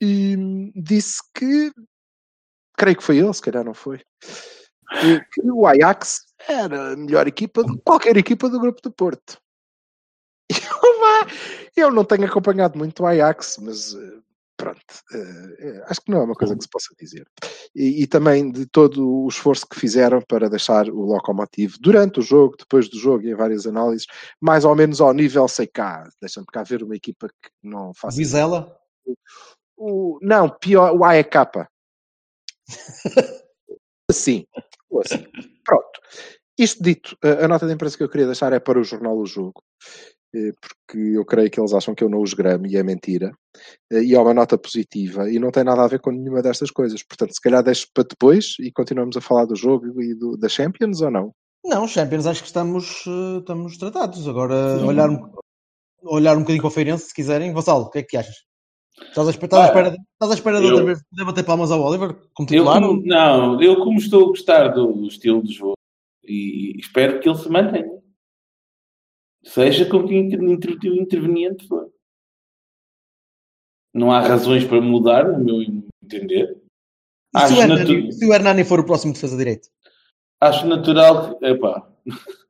e 0.00 0.34
disse 0.74 1.20
que, 1.34 1.70
creio 2.74 2.96
que 2.96 3.04
foi 3.04 3.18
ele, 3.18 3.34
se 3.34 3.42
calhar 3.42 3.64
não 3.64 3.74
foi, 3.74 4.00
eh, 4.94 5.20
que 5.30 5.42
o 5.42 5.66
Ajax 5.66 6.24
era 6.48 6.94
a 6.94 6.96
melhor 6.96 7.28
equipa 7.28 7.62
de 7.62 7.76
qualquer 7.84 8.16
equipa 8.16 8.48
do 8.48 8.58
grupo 8.58 8.80
do 8.80 8.90
Porto. 8.90 9.38
Eu, 11.76 11.90
não 11.90 12.04
tenho 12.04 12.24
acompanhado 12.24 12.78
muito 12.78 13.02
o 13.02 13.06
Ajax, 13.06 13.58
mas 13.60 13.94
pronto, 14.56 14.80
eh, 15.12 15.56
eh, 15.58 15.84
acho 15.88 16.00
que 16.00 16.10
não 16.10 16.20
é 16.20 16.24
uma 16.24 16.34
coisa 16.34 16.56
que 16.56 16.62
se 16.62 16.68
possa 16.68 16.94
dizer. 16.98 17.26
E, 17.74 18.02
e 18.02 18.06
também 18.06 18.50
de 18.50 18.66
todo 18.66 19.24
o 19.24 19.28
esforço 19.28 19.66
que 19.66 19.78
fizeram 19.78 20.20
para 20.22 20.48
deixar 20.48 20.88
o 20.88 21.00
Locomotive 21.02 21.76
durante 21.80 22.20
o 22.20 22.22
jogo, 22.22 22.56
depois 22.58 22.88
do 22.88 22.98
jogo 22.98 23.24
e 23.24 23.30
em 23.30 23.34
várias 23.34 23.66
análises, 23.66 24.06
mais 24.40 24.64
ou 24.64 24.74
menos 24.74 25.00
ao 25.00 25.12
nível 25.12 25.48
sei 25.48 25.66
cá. 25.66 26.08
Deixa-me 26.20 26.46
cá 26.46 26.62
ver 26.62 26.82
uma 26.82 26.96
equipa 26.96 27.28
que 27.28 27.50
não 27.62 27.92
faça. 27.94 28.16
Vizela. 28.16 28.76
O, 29.76 30.18
não, 30.22 30.48
pior, 30.48 30.94
o 30.96 31.04
AEK. 31.04 31.36
assim, 34.08 34.46
assim. 35.04 35.26
Pronto. 35.64 36.00
Isto 36.56 36.82
dito, 36.84 37.18
a, 37.20 37.48
nota 37.48 37.66
de 37.66 37.72
imprensa 37.72 37.96
que 37.96 38.04
eu 38.04 38.08
queria 38.08 38.26
deixar 38.26 38.52
é 38.52 38.60
para 38.60 38.78
o 38.78 38.84
jornal 38.84 39.18
O 39.18 39.26
Jogo, 39.26 39.60
porque 40.60 40.98
eu 41.16 41.24
creio 41.24 41.50
que 41.50 41.60
eles 41.60 41.72
acham 41.72 41.94
que 41.94 42.02
eu 42.02 42.08
não 42.08 42.20
os 42.22 42.34
gramo 42.34 42.66
e 42.66 42.76
é 42.76 42.82
mentira. 42.82 43.32
Eh, 43.92 44.02
E 44.02 44.14
é 44.14 44.20
uma 44.20 44.34
nota 44.34 44.58
positiva 44.58 45.30
e 45.30 45.38
não 45.38 45.50
tem 45.50 45.62
nada 45.64 45.82
a 45.84 45.88
ver 45.88 46.00
com 46.00 46.10
nenhuma 46.10 46.42
destas 46.42 46.70
coisas. 46.70 47.02
Portanto, 47.02 47.32
se 47.34 47.40
calhar 47.40 47.62
deixo 47.62 47.86
para 47.94 48.04
depois 48.08 48.56
e 48.60 48.72
continuamos 48.72 49.16
a 49.16 49.20
falar 49.20 49.44
do 49.44 49.54
jogo 49.56 50.00
e 50.02 50.14
do, 50.14 50.36
da 50.36 50.48
Champions 50.48 51.00
ou 51.00 51.10
não? 51.10 51.32
Não, 51.64 51.86
Champions, 51.88 52.26
acho 52.26 52.40
que 52.42 52.48
estamos, 52.48 53.04
eh, 53.06 53.38
estamos 53.38 53.78
tratados. 53.78 54.26
Agora, 54.28 54.78
Sim. 54.78 54.86
olhar, 54.86 55.08
um- 55.08 55.30
olhar 56.02 56.36
um 56.36 56.40
bocadinho 56.40 56.62
para 56.62 56.68
o 56.68 56.72
Feirense, 56.72 57.06
se 57.06 57.14
quiserem. 57.14 57.52
Vassalo, 57.54 57.84
o 57.84 57.90
que 57.90 57.98
é 57.98 58.02
que 58.02 58.16
achas? 58.16 58.34
Estás 59.08 59.26
à 59.26 59.30
espera, 59.30 59.46
estás 59.46 59.62
à 59.62 59.66
espera, 59.66 59.90
de- 59.90 59.96
estás 60.12 60.30
à 60.30 60.34
espera 60.34 60.58
de 60.60 60.64
eu- 60.66 60.70
outra 60.70 60.84
vez 60.86 60.98
poder 61.10 61.24
bater 61.24 61.44
palmas 61.44 61.70
ao 61.72 61.80
Oliver 61.82 62.14
como 62.34 62.46
Eu 62.48 62.62
titular? 62.64 62.80
como, 62.80 63.02
não, 63.04 63.62
eu 63.62 63.76
como 63.76 63.98
estou 63.98 64.24
a 64.24 64.28
gostar 64.28 64.68
do, 64.68 64.92
do 64.92 65.08
estilo 65.08 65.42
de 65.42 65.52
jogo 65.52 65.74
e 66.24 66.78
espero 66.78 67.18
que 67.20 67.28
ele 67.28 67.38
se 67.38 67.48
mantenha. 67.48 67.90
Seja 69.44 69.86
com 69.88 70.06
que 70.06 70.14
inter, 70.14 70.42
inter, 70.42 70.76
interveniente 70.86 71.66
for. 71.68 71.90
Não 73.94 74.10
há 74.10 74.20
razões 74.20 74.64
para 74.64 74.80
mudar, 74.80 75.30
no 75.30 75.38
meu 75.44 75.62
entender. 76.02 76.60
E 77.34 77.38
se, 77.38 77.44
Acho, 77.44 77.54
o 77.54 77.62
Hernani, 77.62 78.00
natu- 78.02 78.12
se 78.12 78.26
o 78.26 78.34
Hernani 78.34 78.64
for 78.64 78.80
o 78.80 78.86
próximo 78.86 79.12
defesa 79.12 79.36
direito? 79.36 79.68
acho 80.40 80.66
natural 80.66 81.38
que. 81.38 81.46
Epá. 81.46 81.88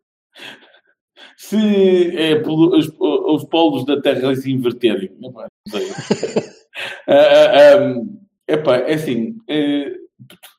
Se 1.37 2.17
é 2.17 2.37
pelo- 2.41 2.77
os, 2.77 2.89
os 2.99 3.45
polos 3.45 3.85
da 3.85 4.01
Terra 4.01 4.35
se 4.35 4.51
inverterem. 4.51 5.11
Epá, 5.23 5.47
não 5.67 5.79
sei. 5.79 5.89
Ah, 7.07 7.13
ah, 7.15 7.75
ah, 7.77 8.05
epá, 8.49 8.77
é 8.79 8.95
assim. 8.95 9.37
eh, 9.49 9.95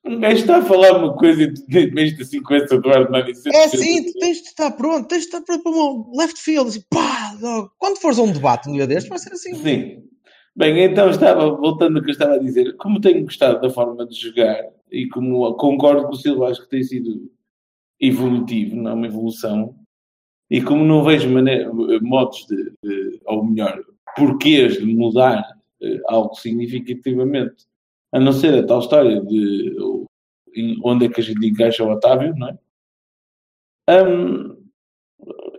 um 0.06 0.20
gajo 0.20 0.38
está 0.38 0.58
a 0.58 0.62
falar 0.62 0.98
uma 0.98 1.16
coisa 1.16 1.44
e 1.44 1.92
metes 1.92 2.20
assim 2.20 2.42
com 2.42 2.54
essa 2.56 2.80
do 2.80 2.90
Hernani. 2.90 3.32
É 3.32 3.68
sim, 3.70 4.04
tu 4.04 4.20
tens 4.20 4.38
de 4.38 4.48
estar 4.50 4.72
pronto, 4.72 5.08
tens 5.08 5.22
de 5.22 5.26
estar 5.26 5.42
pronto 5.42 5.64
para 5.64 5.72
um 5.72 6.12
left 6.18 6.40
field, 6.40 6.70
assim, 6.70 6.84
pá, 6.90 7.36
quando 7.78 8.00
fores 8.00 8.20
a 8.20 8.24
um 8.24 8.32
debate 8.32 8.70
um 8.70 8.74
dia 8.74 8.88
destes, 8.88 9.10
vai 9.10 9.20
ser 9.20 9.34
assim. 9.34 9.56
Sim. 9.56 10.04
Bem, 10.56 10.80
então 10.80 11.10
estava, 11.10 11.50
voltando 11.52 11.98
ao 11.98 12.04
que 12.04 12.10
eu 12.10 12.14
estava 12.14 12.36
a 12.36 12.40
dizer, 12.40 12.78
como 12.78 13.02
tenho 13.02 13.26
gostado 13.26 13.60
da 13.60 13.70
forma 13.70 14.06
de 14.06 14.16
jogar 14.16 14.64
e 14.90 15.08
como 15.10 15.54
concordo 15.56 16.08
com 16.08 16.14
o 16.14 16.16
Silva, 16.16 16.50
acho 16.50 16.62
que 16.62 16.70
tem 16.70 16.82
sido 16.82 17.30
evolutivo, 18.00 18.78
não 18.78 18.92
é 18.92 18.94
uma 18.94 19.08
evolução, 19.08 19.76
e 20.50 20.62
como 20.62 20.86
não 20.86 21.04
vejo 21.04 21.30
maneira, 21.30 21.70
modos 22.02 22.46
de, 22.48 22.72
de, 22.82 23.20
ou 23.26 23.44
melhor, 23.44 23.84
porquês 24.16 24.78
de 24.78 24.86
mudar 24.86 25.44
eh, 25.82 26.00
algo 26.08 26.34
significativamente, 26.36 27.66
a 28.16 28.20
não 28.20 28.32
ser 28.32 28.58
a 28.58 28.66
tal 28.66 28.80
história 28.80 29.22
de 29.22 29.76
onde 30.82 31.06
é 31.06 31.10
que 31.10 31.20
a 31.20 31.24
gente 31.24 31.46
encaixa 31.46 31.84
o 31.84 31.92
Otávio, 31.92 32.34
não 32.38 32.48
é? 32.48 32.58
Um, 34.08 34.56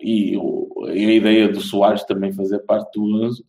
e, 0.00 0.34
e, 0.34 1.04
a 1.06 1.12
ideia 1.12 1.48
do 1.50 1.60
Soares 1.60 2.04
também 2.04 2.32
fazer 2.32 2.60
parte 2.60 2.98
do 2.98 3.04
11. 3.26 3.44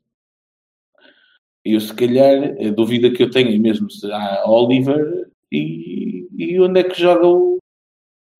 Eu, 1.63 1.79
se 1.79 1.93
calhar, 1.93 2.53
a 2.59 2.69
dúvida 2.71 3.09
que 3.09 3.23
eu 3.23 3.31
tenho 3.31 3.55
é 3.55 3.57
mesmo 3.57 3.89
se 3.89 4.11
há 4.11 4.43
Oliver 4.45 5.31
e, 5.49 6.27
e 6.37 6.59
onde 6.59 6.81
é 6.81 6.83
que 6.83 6.99
joga 6.99 7.25
o, 7.25 7.59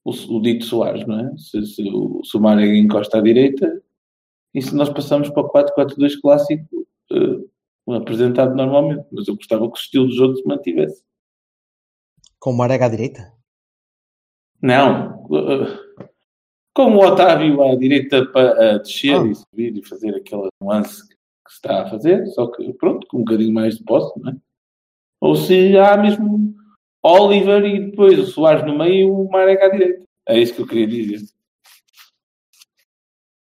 o, 0.04 0.12
o 0.12 0.42
dito 0.42 0.66
Soares, 0.66 1.08
não 1.08 1.18
é? 1.18 1.38
Se, 1.38 1.66
se, 1.66 1.90
o, 1.90 2.40
Marega 2.42 2.76
encosta 2.76 3.20
à 3.20 3.22
direita 3.22 3.82
e 4.54 4.62
se 4.62 4.76
nós 4.76 4.90
passamos 4.90 5.30
para 5.30 5.44
o 5.44 5.50
4-4-2 5.50 6.20
clássico 6.20 6.88
uh, 7.14 7.50
apresentado 7.94 8.56
normalmente. 8.56 9.06
Mas 9.12 9.28
eu 9.28 9.36
gostava 9.36 9.66
que 9.68 9.78
o 9.78 9.82
estilo 9.82 10.08
de 10.08 10.16
jogo 10.16 10.36
se 10.36 10.46
mantivesse. 10.46 11.04
Com 12.40 12.52
o 12.52 12.58
Marega 12.58 12.86
à 12.86 12.90
direita? 12.90 13.34
Não. 14.62 15.24
Com 16.74 16.96
o 16.96 17.06
Otávio 17.06 17.64
à 17.64 17.76
direita 17.76 18.26
para 18.26 18.78
uh, 18.78 18.80
descer 18.80 19.20
ah. 19.20 19.26
e 19.26 19.36
subir 19.36 19.78
e 19.78 19.88
fazer 19.88 20.16
aquela 20.16 20.48
nuance 20.62 21.08
que 21.08 21.52
se 21.52 21.56
está 21.56 21.84
a 21.84 21.90
fazer, 21.90 22.26
só 22.28 22.48
que 22.48 22.74
pronto, 22.74 23.08
com 23.08 23.18
um 23.18 23.24
bocadinho 23.24 23.54
mais 23.54 23.78
de 23.78 23.84
posse, 23.84 24.20
não 24.20 24.32
é? 24.32 24.36
Ou 25.20 25.36
se 25.36 25.76
há 25.78 25.98
mesmo 25.98 26.54
Oliver 27.04 27.64
e 27.66 27.90
depois 27.90 28.20
o 28.20 28.26
Soares 28.26 28.66
no 28.66 28.78
meio 28.78 28.94
e 28.94 29.06
o 29.06 29.30
Marek 29.30 29.64
à 29.64 29.70
direita. 29.70 30.04
É 30.28 30.40
isso 30.40 30.54
que 30.54 30.62
eu 30.62 30.68
queria 30.68 30.88
dizer. 30.88 31.26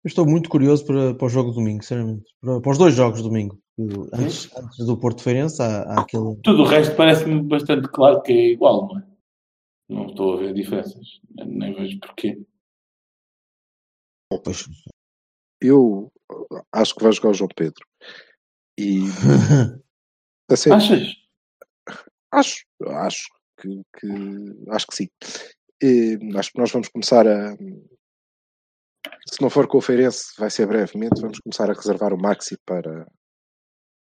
Eu 0.04 0.08
estou 0.08 0.26
muito 0.26 0.48
curioso 0.48 0.84
para, 0.84 1.14
para 1.14 1.26
o 1.26 1.28
jogo 1.28 1.50
de 1.50 1.56
domingo, 1.56 1.82
sinceramente. 1.82 2.24
Para, 2.40 2.60
para 2.60 2.72
os 2.72 2.78
dois 2.78 2.94
jogos 2.94 3.18
de 3.18 3.28
domingo. 3.28 3.61
Antes, 3.78 4.54
antes 4.56 4.84
do 4.84 4.98
Porto 4.98 5.22
Feirense, 5.22 5.62
há, 5.62 5.82
há 5.82 6.00
aquele. 6.02 6.36
Tudo 6.42 6.62
o 6.62 6.66
resto 6.66 6.94
parece-me 6.94 7.42
bastante 7.42 7.88
claro 7.88 8.22
que 8.22 8.32
é 8.32 8.50
igual, 8.50 8.88
não 8.88 8.98
é? 8.98 9.06
Não 9.88 10.06
estou 10.06 10.34
a 10.34 10.36
ver 10.38 10.54
diferenças. 10.54 11.20
Nem 11.46 11.74
vejo 11.74 11.98
porquê. 12.00 12.38
Pois. 14.44 14.64
Eu 15.60 16.12
acho 16.72 16.94
que 16.94 17.02
vai 17.02 17.12
jogar 17.12 17.30
o 17.30 17.34
João 17.34 17.48
Pedro. 17.54 17.86
E. 18.78 19.00
assim, 20.50 20.70
Achas? 20.70 21.14
Acho, 22.30 22.64
acho 22.86 23.28
que, 23.60 23.82
que, 23.98 24.08
acho 24.70 24.86
que 24.86 24.96
sim. 24.96 25.08
E, 25.82 26.18
acho 26.36 26.52
que 26.52 26.58
nós 26.58 26.70
vamos 26.70 26.88
começar 26.88 27.26
a. 27.26 27.56
Se 29.28 29.40
não 29.40 29.50
for 29.50 29.66
com 29.66 29.78
o 29.78 29.82
Feirense, 29.82 30.32
vai 30.38 30.50
ser 30.50 30.66
brevemente. 30.66 31.20
Vamos 31.20 31.38
começar 31.40 31.70
a 31.70 31.74
reservar 31.74 32.12
o 32.12 32.20
Maxi 32.20 32.56
para 32.66 33.06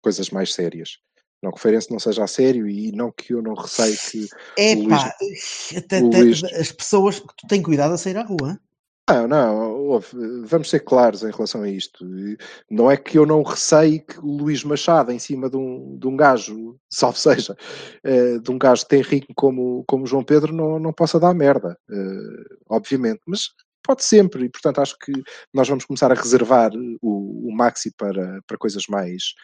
coisas 0.06 0.30
mais 0.30 0.54
sérias. 0.54 0.98
Não 1.42 1.50
que 1.50 1.58
o 1.58 1.60
Feirense 1.60 1.90
não 1.90 1.98
seja 1.98 2.22
a 2.22 2.28
sério 2.28 2.68
e 2.68 2.92
não 2.92 3.10
que 3.10 3.34
eu 3.34 3.42
não 3.42 3.54
receio 3.54 3.96
que. 4.08 4.28
É 4.56 4.76
pá, 4.88 5.12
Luís... 6.00 6.44
as 6.44 6.70
pessoas. 6.70 7.18
Tu 7.18 7.46
tens 7.48 7.64
cuidado 7.64 7.92
a 7.92 7.98
sair 7.98 8.16
à 8.16 8.22
rua. 8.22 8.56
Não, 9.08 9.28
não, 9.28 10.00
vamos 10.44 10.70
ser 10.70 10.80
claros 10.80 11.22
em 11.24 11.30
relação 11.30 11.62
a 11.62 11.68
isto. 11.68 12.04
Não 12.70 12.88
é 12.88 12.96
que 12.96 13.18
eu 13.18 13.26
não 13.26 13.42
receio 13.42 14.04
que 14.04 14.18
o 14.18 14.36
Luís 14.36 14.62
Machado, 14.62 15.10
em 15.12 15.18
cima 15.18 15.50
de 15.50 15.56
um, 15.56 15.96
de 15.98 16.06
um 16.06 16.16
gajo, 16.16 16.76
salvo 16.90 17.18
seja, 17.18 17.56
eh, 18.02 18.38
de 18.38 18.50
um 18.50 18.58
gajo 18.58 18.86
tem 18.86 19.02
rico 19.02 19.32
como, 19.36 19.84
como 19.86 20.06
João 20.06 20.24
Pedro, 20.24 20.52
não, 20.52 20.78
não 20.78 20.92
possa 20.92 21.20
dar 21.20 21.34
merda, 21.34 21.76
eh, 21.90 22.54
obviamente. 22.68 23.20
Mas 23.26 23.50
pode 23.84 24.02
sempre, 24.04 24.44
e 24.44 24.48
portanto 24.48 24.80
acho 24.80 24.96
que 24.98 25.12
nós 25.54 25.68
vamos 25.68 25.84
começar 25.84 26.10
a 26.10 26.14
reservar 26.16 26.72
o, 27.00 27.48
o 27.48 27.54
Maxi 27.54 27.92
para, 27.96 28.40
para 28.44 28.58
coisas 28.58 28.84
mais, 28.88 29.34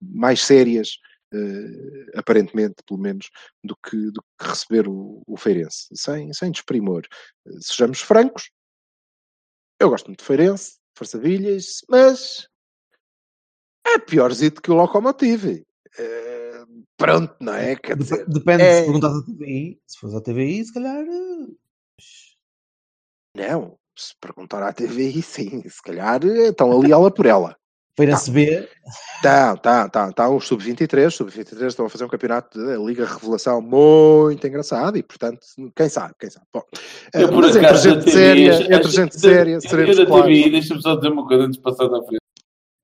mais 0.00 0.42
sérias. 0.42 0.98
Uh, 1.34 2.06
aparentemente, 2.14 2.76
pelo 2.86 3.00
menos, 3.00 3.28
do 3.62 3.76
que, 3.76 3.96
do 4.12 4.22
que 4.38 4.46
receber 4.46 4.86
o, 4.88 5.24
o 5.26 5.36
Feirense, 5.36 5.88
sem, 5.92 6.32
sem 6.32 6.52
desprimor. 6.52 7.02
Uh, 7.44 7.60
sejamos 7.60 8.00
francos, 8.00 8.48
eu 9.80 9.90
gosto 9.90 10.06
muito 10.06 10.20
de 10.20 10.24
Feirense, 10.24 10.78
Forçavilhas, 10.96 11.80
mas 11.90 12.48
é 13.86 13.98
piorzito 13.98 14.62
que 14.62 14.70
o 14.70 14.74
Locomotive. 14.74 15.66
É, 15.98 16.64
pronto, 16.96 17.36
não 17.40 17.54
é? 17.54 17.76
Quer 17.76 17.96
dizer, 17.96 18.26
Depende 18.26 18.62
é... 18.62 18.80
se 18.80 18.84
perguntas 18.84 19.12
à 19.14 19.22
TVI. 19.22 19.80
Se 19.86 19.98
fores 19.98 20.16
à 20.16 20.20
TVI, 20.20 20.64
se 20.64 20.72
calhar. 20.72 21.04
Eh, 21.06 21.46
não, 23.34 23.78
se 23.94 24.14
perguntar 24.20 24.62
à 24.62 24.72
TVI, 24.72 25.22
sim, 25.22 25.68
se 25.68 25.82
calhar 25.82 26.24
eh, 26.24 26.48
estão 26.48 26.72
ali 26.72 26.92
ela 26.92 27.10
por 27.12 27.26
ela. 27.26 27.56
Feirense 27.96 28.26
tá. 28.26 28.32
B. 28.32 28.68
Tá, 29.22 29.56
tá, 29.56 29.88
tá, 29.88 30.12
tá. 30.12 30.28
Os 30.28 30.46
sub-23, 30.46 31.10
sub-23 31.10 31.66
estão 31.66 31.86
a 31.86 31.88
fazer 31.90 32.04
um 32.04 32.08
campeonato 32.08 32.58
de 32.58 32.76
Liga 32.84 33.06
Revelação 33.06 33.62
muito 33.62 34.46
engraçado 34.46 34.98
e, 34.98 35.02
portanto, 35.02 35.40
quem 35.74 35.88
sabe, 35.88 36.14
quem 36.20 36.28
sabe. 36.28 36.46
Bom, 36.52 36.62
eu, 37.14 37.28
por 37.28 37.42
mas 37.42 37.56
acaso, 37.56 37.88
entre 37.88 38.02
gente 38.02 38.12
séria, 38.12 38.76
entre 38.76 38.90
gente 38.90 39.18
séria, 39.18 39.60
seremos 39.60 39.98
eu 39.98 40.06
claros. 40.06 40.26
TVI, 40.26 40.50
deixa-me 40.50 40.82
só 40.82 40.94
dizer 40.94 41.10
uma 41.10 41.26
coisa 41.26 41.44
antes 41.44 41.56
de 41.56 41.62
passar 41.62 41.86
à 41.86 42.02
frente. 42.02 42.20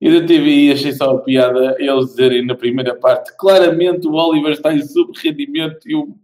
Eu 0.00 0.20
da 0.20 0.26
TVI 0.26 0.72
achei 0.72 0.92
só 0.92 1.10
a 1.10 1.20
piada 1.20 1.76
eles 1.78 2.06
dizerem 2.06 2.44
na 2.44 2.56
primeira 2.56 2.96
parte 2.96 3.36
claramente 3.36 4.08
o 4.08 4.14
Oliver 4.14 4.50
está 4.50 4.74
em 4.74 4.82
sub-rendimento 4.82 5.78
e 5.86 5.94
o, 5.94 6.16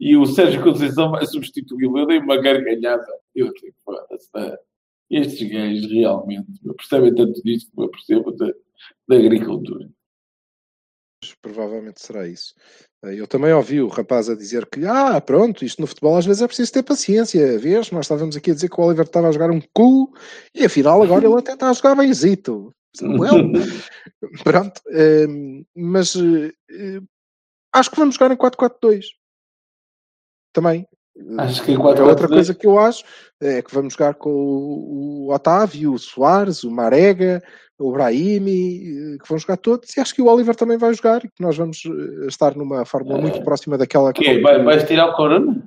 e 0.00 0.16
o 0.16 0.24
Sérgio 0.24 0.62
Conceição 0.62 1.10
vai 1.10 1.26
substituí-lo. 1.26 1.98
Eu 1.98 2.06
dei 2.06 2.18
uma 2.18 2.40
gargalhada. 2.40 3.06
Eu 3.34 3.52
tenho 3.52 3.74
foda-se 3.84 4.30
estes 5.10 5.48
gajos 5.48 5.90
realmente 5.90 6.46
percebem 6.76 7.14
tanto 7.14 7.42
disso 7.42 7.68
como 7.74 7.86
eu 7.86 7.90
percebo 7.90 8.32
da, 8.32 8.52
da 9.08 9.16
agricultura. 9.16 9.88
Provavelmente 11.40 12.00
será 12.00 12.26
isso. 12.26 12.54
Eh, 13.04 13.14
eu 13.14 13.26
também 13.26 13.52
ouvi 13.52 13.80
o 13.80 13.88
rapaz 13.88 14.28
a 14.28 14.36
dizer 14.36 14.66
que, 14.66 14.84
ah, 14.84 15.20
pronto, 15.20 15.64
isto 15.64 15.80
no 15.80 15.86
futebol 15.86 16.16
às 16.16 16.26
vezes 16.26 16.42
é 16.42 16.46
preciso 16.46 16.72
ter 16.72 16.82
paciência. 16.82 17.58
Vês, 17.58 17.90
nós 17.90 18.04
estávamos 18.04 18.36
aqui 18.36 18.50
a 18.50 18.54
dizer 18.54 18.68
que 18.68 18.80
o 18.80 18.84
Oliver 18.84 19.06
estava 19.06 19.28
a 19.28 19.32
jogar 19.32 19.50
um 19.50 19.60
cu 19.72 20.12
e 20.54 20.64
afinal 20.64 21.02
agora 21.02 21.24
ele 21.24 21.38
até 21.38 21.54
está 21.54 21.70
a 21.70 21.72
jogar 21.72 21.96
benzito. 21.96 22.74
Não 23.00 23.24
é? 23.24 23.30
pronto, 24.44 24.80
ehm, 24.90 25.64
mas 25.74 26.14
eh, 26.16 27.00
acho 27.72 27.90
que 27.90 27.96
vamos 27.96 28.14
jogar 28.14 28.32
em 28.32 28.36
4-4-2 28.36 29.06
também. 30.52 30.86
Acho 31.38 31.64
que 31.64 31.76
4 31.76 32.04
é 32.04 32.06
outra 32.06 32.28
coisa 32.28 32.54
que 32.54 32.66
eu 32.66 32.78
acho 32.78 33.02
é 33.40 33.62
que 33.62 33.74
vamos 33.74 33.94
jogar 33.94 34.14
com 34.14 34.30
o, 34.30 35.32
Otávio, 35.32 35.92
o 35.92 35.98
Soares, 35.98 36.62
o 36.62 36.70
Marega, 36.70 37.42
o 37.78 37.92
Brahimi, 37.92 39.14
eh, 39.14 39.18
que 39.18 39.28
vão 39.28 39.38
jogar 39.38 39.56
todos, 39.56 39.94
e 39.96 40.00
acho 40.00 40.14
que 40.14 40.22
o 40.22 40.26
Oliver 40.26 40.54
também 40.54 40.78
vai 40.78 40.92
jogar 40.94 41.24
e 41.24 41.28
que 41.28 41.42
nós 41.42 41.56
vamos 41.56 41.82
eh, 41.84 42.26
estar 42.26 42.54
numa 42.54 42.84
fórmula 42.84 43.18
muito 43.18 43.42
próxima 43.42 43.76
daquela 43.78 44.12
que. 44.12 44.22
que 44.22 44.40
vai, 44.40 44.62
vais 44.62 44.84
tirar 44.84 45.06
o 45.08 45.14
Corona? 45.14 45.66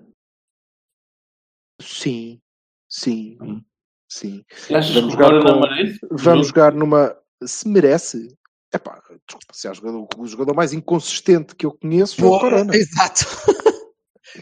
Sim, 1.81 2.39
sim, 2.87 3.37
hum. 3.41 3.61
sim. 4.09 4.43
Vamos 4.69 5.13
jogar, 5.13 5.41
com, 5.41 6.07
vamos 6.11 6.47
jogar 6.47 6.73
numa. 6.73 7.15
Se 7.43 7.67
merece, 7.67 8.35
Epá, 8.73 9.01
desculpa, 9.27 9.53
se 9.53 9.67
é 9.67 9.71
o 9.71 9.73
jogador, 9.73 10.07
o 10.17 10.27
jogador 10.27 10.55
mais 10.55 10.73
inconsistente 10.73 11.55
que 11.55 11.65
eu 11.65 11.71
conheço 11.71 12.15
foi 12.17 12.27
o 12.27 12.39
Corona. 12.39 12.73
Exato. 12.75 13.25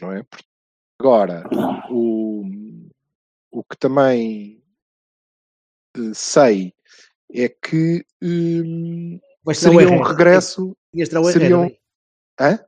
Não 0.01 0.12
é? 0.12 0.24
Agora, 0.99 1.43
o, 1.91 2.43
o 3.51 3.63
que 3.63 3.77
também 3.77 4.63
uh, 5.97 6.13
sei 6.13 6.73
é 7.31 7.49
que 7.49 8.05
um, 8.21 9.19
seria 9.53 9.89
um 9.89 10.01
regresso. 10.01 10.75
Seria 11.31 11.57
um... 11.57 11.69
Hã? 12.39 12.59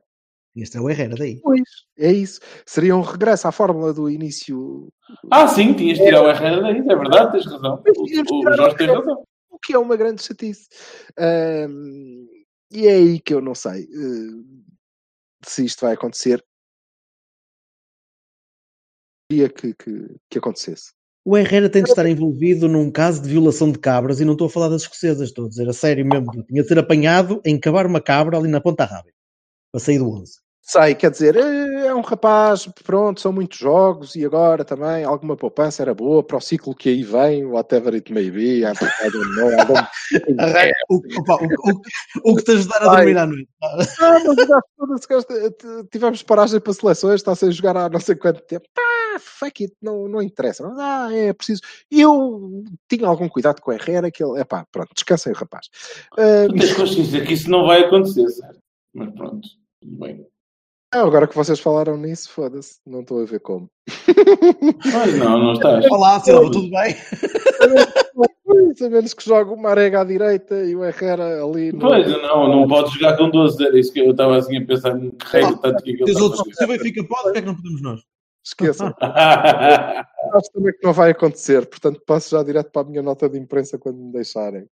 Este 0.56 0.76
é 0.76 0.80
o 0.80 0.90
Herrera 0.90 1.14
daí. 1.16 1.40
Pois, 1.40 1.62
é 1.96 2.12
isso. 2.12 2.40
Seria 2.66 2.96
um 2.96 3.02
regresso 3.02 3.46
à 3.46 3.52
fórmula 3.52 3.92
do 3.92 4.10
início. 4.10 4.92
Ah, 5.30 5.46
sim, 5.46 5.72
tinhas 5.74 5.98
de 5.98 6.04
tirar 6.04 6.22
o 6.22 6.28
Herrera 6.28 6.60
daí, 6.60 6.78
é 6.78 6.96
verdade, 6.96 7.32
tens 7.32 7.46
razão. 7.46 7.82
O, 7.86 8.02
o 8.02 8.56
Jorge 8.56 8.76
tem 8.76 8.86
razão. 8.88 9.24
O 9.48 9.58
que 9.58 9.74
é 9.74 9.78
uma 9.78 9.96
grande 9.96 10.22
chatice. 10.22 10.68
Um, 11.18 12.28
e 12.70 12.86
é 12.86 12.92
aí 12.92 13.20
que 13.20 13.34
eu 13.34 13.40
não 13.40 13.54
sei 13.54 13.84
uh, 13.84 14.44
se 15.44 15.64
isto 15.64 15.80
vai 15.80 15.94
acontecer 15.94 16.44
queria 19.30 19.48
que, 19.48 19.72
que, 19.74 20.16
que 20.28 20.38
acontecesse. 20.38 20.92
O 21.24 21.36
Herrera 21.36 21.68
tem 21.68 21.82
de 21.82 21.90
estar 21.90 22.06
envolvido 22.06 22.66
num 22.66 22.90
caso 22.90 23.22
de 23.22 23.28
violação 23.28 23.70
de 23.70 23.78
cabras 23.78 24.20
e 24.20 24.24
não 24.24 24.32
estou 24.32 24.48
a 24.48 24.50
falar 24.50 24.68
das 24.68 24.82
escocesas, 24.82 25.28
estou 25.28 25.46
a 25.46 25.48
dizer 25.48 25.68
a 25.68 25.72
sério 25.72 26.04
mesmo. 26.04 26.44
Tinha 26.44 26.62
de 26.62 26.68
ser 26.68 26.78
apanhado 26.78 27.40
em 27.44 27.60
cavar 27.60 27.86
uma 27.86 28.00
cabra 28.00 28.36
ali 28.36 28.48
na 28.48 28.60
ponta 28.60 28.84
rápida 28.84 29.14
para 29.70 29.80
sair 29.80 29.98
do 29.98 30.10
11. 30.10 30.32
sei, 30.62 30.94
quer 30.94 31.10
dizer, 31.10 31.36
é 31.36 31.70
é 31.86 31.94
um 31.94 32.00
rapaz, 32.02 32.66
pronto, 32.84 33.20
são 33.20 33.32
muitos 33.32 33.58
jogos 33.58 34.14
e 34.14 34.24
agora 34.24 34.64
também 34.64 35.02
alguma 35.04 35.36
poupança 35.36 35.82
era 35.82 35.92
boa 35.94 36.22
para 36.22 36.36
o 36.36 36.40
ciclo 36.40 36.74
que 36.74 36.88
aí 36.88 37.02
vem, 37.02 37.44
whatever 37.44 37.94
it 37.94 38.12
may 38.12 38.30
be, 38.30 38.60
I 38.60 38.72
don't 39.10 39.36
know, 39.36 39.50
I 39.50 39.64
don't- 39.66 39.88
O, 40.88 41.00
opa, 41.20 41.38
o, 41.42 41.46
o, 41.46 42.32
o 42.32 42.36
que 42.36 42.44
te 42.44 42.52
ajudar 42.52 42.82
a 42.82 42.96
dormir 42.96 43.18
à 43.18 43.26
noite. 43.26 43.48
Ah, 43.62 43.76
mas 44.88 45.06
tivemos 45.90 46.22
paragem 46.22 46.60
para 46.60 46.72
seleções, 46.72 47.14
está 47.16 47.34
sem 47.34 47.50
jogar 47.50 47.76
há 47.76 47.88
não 47.88 48.00
sei 48.00 48.14
quanto 48.14 48.40
tempo. 48.42 48.66
Pá, 48.74 48.82
fuck 49.18 49.62
it, 49.64 49.74
não, 49.82 50.06
não 50.08 50.22
interessa. 50.22 50.62
Mas, 50.68 50.78
ah, 50.78 51.08
é 51.12 51.32
preciso. 51.32 51.60
Eu 51.90 52.62
tinha 52.88 53.06
algum 53.08 53.28
cuidado 53.28 53.60
com 53.60 53.70
o 53.70 53.74
Herrera, 53.74 54.10
que 54.10 54.22
ele, 54.22 54.38
é 54.40 54.44
pá, 54.44 54.66
pronto, 54.70 54.90
descansem, 54.94 55.32
rapaz. 55.32 55.68
Ah, 56.18 56.46
Tu 56.46 56.54
tens 56.54 56.72
consciência 56.74 57.24
que 57.24 57.32
isso 57.32 57.50
não 57.50 57.66
vai 57.66 57.82
acontecer, 57.84 58.28
certo? 58.28 58.58
Mas 58.94 59.12
pronto, 59.14 59.48
tudo 59.80 59.96
bem. 59.98 60.26
ah, 60.94 61.00
agora 61.02 61.26
que 61.26 61.34
vocês 61.36 61.58
falaram 61.60 61.96
nisso, 61.96 62.30
foda-se, 62.30 62.78
não 62.86 63.00
estou 63.00 63.22
a 63.22 63.24
ver 63.24 63.40
como. 63.40 63.68
Mas 64.92 65.14
não, 65.18 65.38
não 65.38 65.52
estás. 65.54 65.84
Olá, 65.90 66.20
Silva, 66.20 66.50
tudo 66.50 66.70
bem? 66.70 66.96
A 68.82 68.88
menos 68.88 69.14
que 69.14 69.24
jogue 69.24 69.50
o 69.52 69.56
Marega 69.56 70.00
à 70.00 70.04
direita 70.04 70.64
e 70.64 70.74
o 70.74 70.84
Herrera 70.84 71.44
ali. 71.44 71.72
no- 71.72 71.80
Pois, 71.80 72.06
não, 72.22 72.48
não 72.48 72.66
podes 72.68 72.92
jogar 72.94 73.16
com 73.16 73.30
12 73.30 73.64
era 73.64 73.78
isso 73.78 73.92
que 73.92 74.00
eu 74.00 74.10
estava 74.10 74.36
assim 74.38 74.56
a 74.56 74.64
pensar 74.66 74.94
no 74.94 75.12
que 75.12 75.26
regra 75.26 75.56
tática 75.58 76.04
que 76.04 76.10
ele 76.10 76.20
outros, 76.22 76.56
se 76.56 76.64
o 76.64 76.68
Benfica 76.68 77.04
pode, 77.04 77.22
porque 77.24 77.38
é 77.38 77.42
que 77.42 77.46
não 77.48 77.54
podemos 77.56 77.82
nós? 77.82 78.00
Esqueçam. 78.44 78.94
Acho 80.32 80.52
também 80.52 80.72
que 80.72 80.84
não 80.84 80.92
vai 80.92 81.10
acontecer, 81.10 81.66
portanto 81.66 82.00
passo 82.06 82.36
já 82.36 82.42
direto 82.42 82.70
para 82.70 82.82
a 82.82 82.84
minha 82.90 83.02
nota 83.02 83.28
de 83.28 83.38
imprensa 83.38 83.78
quando 83.78 83.98
me 83.98 84.12
deixarem. 84.12 84.66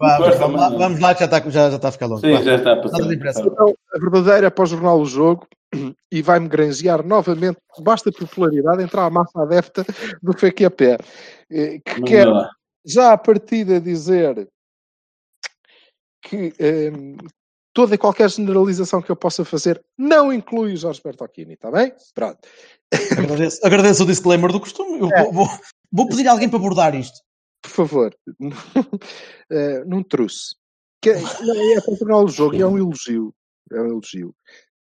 Vamos, 0.00 0.60
lá, 0.60 0.68
vamos 0.70 1.00
lá, 1.00 1.14
que 1.14 1.20
já 1.20 1.26
está, 1.26 1.50
já, 1.50 1.70
já 1.70 1.76
está 1.76 1.88
a 1.88 1.92
ficar 1.92 2.06
longo. 2.06 2.20
Sim, 2.20 2.42
já 2.42 2.56
está 2.56 2.72
a 2.72 2.76
passar. 2.80 3.02
de. 3.02 3.14
Então, 3.14 3.74
a 3.94 3.98
verdadeira 3.98 4.50
para 4.50 4.62
o 4.62 4.66
jornal 4.66 5.00
O 5.00 5.04
Jogo 5.04 5.46
e 6.10 6.22
vai-me 6.22 6.48
granjear 6.48 7.04
novamente, 7.04 7.58
basta 7.80 8.12
popularidade, 8.12 8.82
entrar 8.82 9.06
à 9.06 9.10
massa 9.10 9.42
adepta 9.42 9.84
do 10.22 10.32
FQP, 10.32 10.96
eh, 11.50 11.80
que 11.84 11.94
Manda 11.94 12.06
quer 12.06 12.28
lá. 12.28 12.48
já 12.86 13.12
a 13.12 13.18
partida 13.18 13.80
dizer 13.80 14.48
que 16.22 16.52
ehm, 16.58 17.16
toda 17.74 17.94
e 17.94 17.98
qualquer 17.98 18.30
generalização 18.30 19.02
que 19.02 19.10
eu 19.10 19.16
possa 19.16 19.44
fazer 19.44 19.84
não 19.98 20.32
inclui 20.32 20.72
o 20.72 20.76
Jorge 20.76 21.02
Bertocchini, 21.04 21.54
está 21.54 21.70
bem? 21.70 21.92
Pronto. 22.14 22.38
Agradeço, 23.18 23.66
agradeço 23.66 24.04
o 24.04 24.06
disclaimer 24.06 24.50
do 24.52 24.60
costume. 24.60 25.00
Eu 25.00 25.08
vou, 25.10 25.32
vou, 25.32 25.46
vou 25.92 26.08
pedir 26.08 26.28
a 26.28 26.32
alguém 26.32 26.48
para 26.48 26.58
abordar 26.58 26.94
isto. 26.94 27.18
por 27.62 27.70
favor, 27.70 28.16
eh, 29.50 29.84
não 29.84 30.02
trouxe. 30.02 30.54
Que, 31.02 31.10
é- 31.10 31.20
não, 31.20 31.76
é 31.76 31.80
para 31.80 31.92
o 31.92 31.96
jornal 31.96 32.24
do 32.24 32.30
jogo, 32.30 32.54
e 32.54 32.62
é 32.62 32.66
um 32.66 32.78
elogio. 32.78 33.34
É 33.72 33.80
um 33.80 33.86
elogio. 33.86 34.34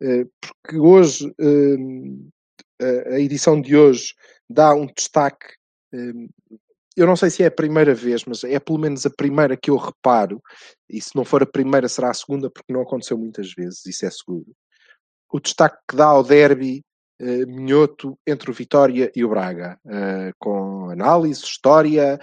Eh, 0.02 0.26
porque 0.40 0.78
hoje, 0.78 1.32
eh, 1.40 3.14
a- 3.14 3.20
edição 3.20 3.60
de 3.60 3.76
hoje 3.76 4.14
dá 4.50 4.74
um 4.74 4.86
destaque. 4.86 5.54
eh, 5.94 6.12
eu 6.96 7.06
não 7.06 7.16
sei 7.16 7.30
se 7.30 7.42
é 7.42 7.46
a 7.46 7.50
primeira 7.50 7.94
vez, 7.94 8.24
mas 8.24 8.44
é 8.44 8.58
pelo 8.58 8.78
menos 8.78 9.06
a 9.06 9.10
primeira 9.10 9.56
que 9.56 9.70
eu 9.70 9.76
reparo, 9.76 10.40
e 10.88 11.00
se 11.00 11.14
não 11.14 11.24
for 11.24 11.42
a 11.42 11.46
primeira, 11.46 11.88
será 11.88 12.10
a 12.10 12.14
segunda, 12.14 12.50
porque 12.50 12.72
não 12.72 12.82
aconteceu 12.82 13.16
muitas 13.18 13.52
vezes, 13.52 13.84
isso 13.86 14.04
é 14.06 14.10
seguro. 14.10 14.46
O 15.32 15.40
destaque 15.40 15.78
que 15.88 15.96
dá 15.96 16.06
ao 16.06 16.22
derby 16.22 16.82
eh, 17.20 17.46
minhoto 17.46 18.18
entre 18.26 18.50
o 18.50 18.54
Vitória 18.54 19.10
e 19.16 19.24
o 19.24 19.28
Braga, 19.28 19.78
eh, 19.86 20.32
com 20.38 20.90
análise, 20.90 21.42
história, 21.42 22.18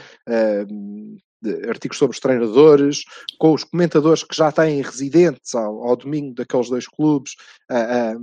de- 1.42 1.70
artigos 1.70 1.98
sobre 1.98 2.16
os 2.16 2.20
treinadores, 2.20 3.04
com 3.40 3.54
os 3.54 3.64
comentadores 3.64 4.24
que 4.24 4.36
já 4.36 4.52
têm 4.52 4.82
residentes 4.82 5.56
ao, 5.56 5.88
ao 5.88 5.96
domingo 5.96 6.36
daqueles 6.36 6.70
dois 6.70 6.88
clubes, 6.88 7.34
ah, 7.70 8.14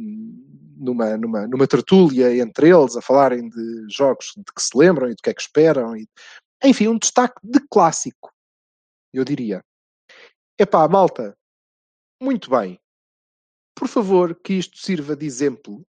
numa, 0.76 1.16
numa, 1.16 1.46
numa 1.46 1.66
tertúlia 1.66 2.36
entre 2.36 2.68
eles, 2.70 2.96
a 2.96 3.02
falarem 3.02 3.48
de 3.48 3.86
jogos 3.90 4.32
de 4.36 4.44
que 4.54 4.62
se 4.62 4.76
lembram 4.76 5.08
e 5.10 5.14
do 5.14 5.22
que 5.22 5.30
é 5.30 5.34
que 5.34 5.40
esperam. 5.40 5.96
E, 5.96 6.06
enfim, 6.64 6.88
um 6.88 6.98
destaque 6.98 7.40
de 7.42 7.60
clássico, 7.70 8.30
eu 9.12 9.24
diria. 9.24 9.62
Epá, 10.58 10.86
malta, 10.88 11.36
muito 12.22 12.50
bem. 12.50 12.78
Por 13.74 13.88
favor, 13.88 14.34
que 14.34 14.54
isto 14.54 14.78
sirva 14.78 15.14
de 15.16 15.26
exemplo 15.26 15.82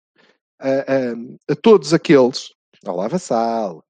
a, 0.61 0.69
a- 0.69 1.53
a 1.53 1.57
todos 1.57 1.93
aqueles, 1.93 2.53
olá 2.87 3.09
Vassal, 3.09 3.85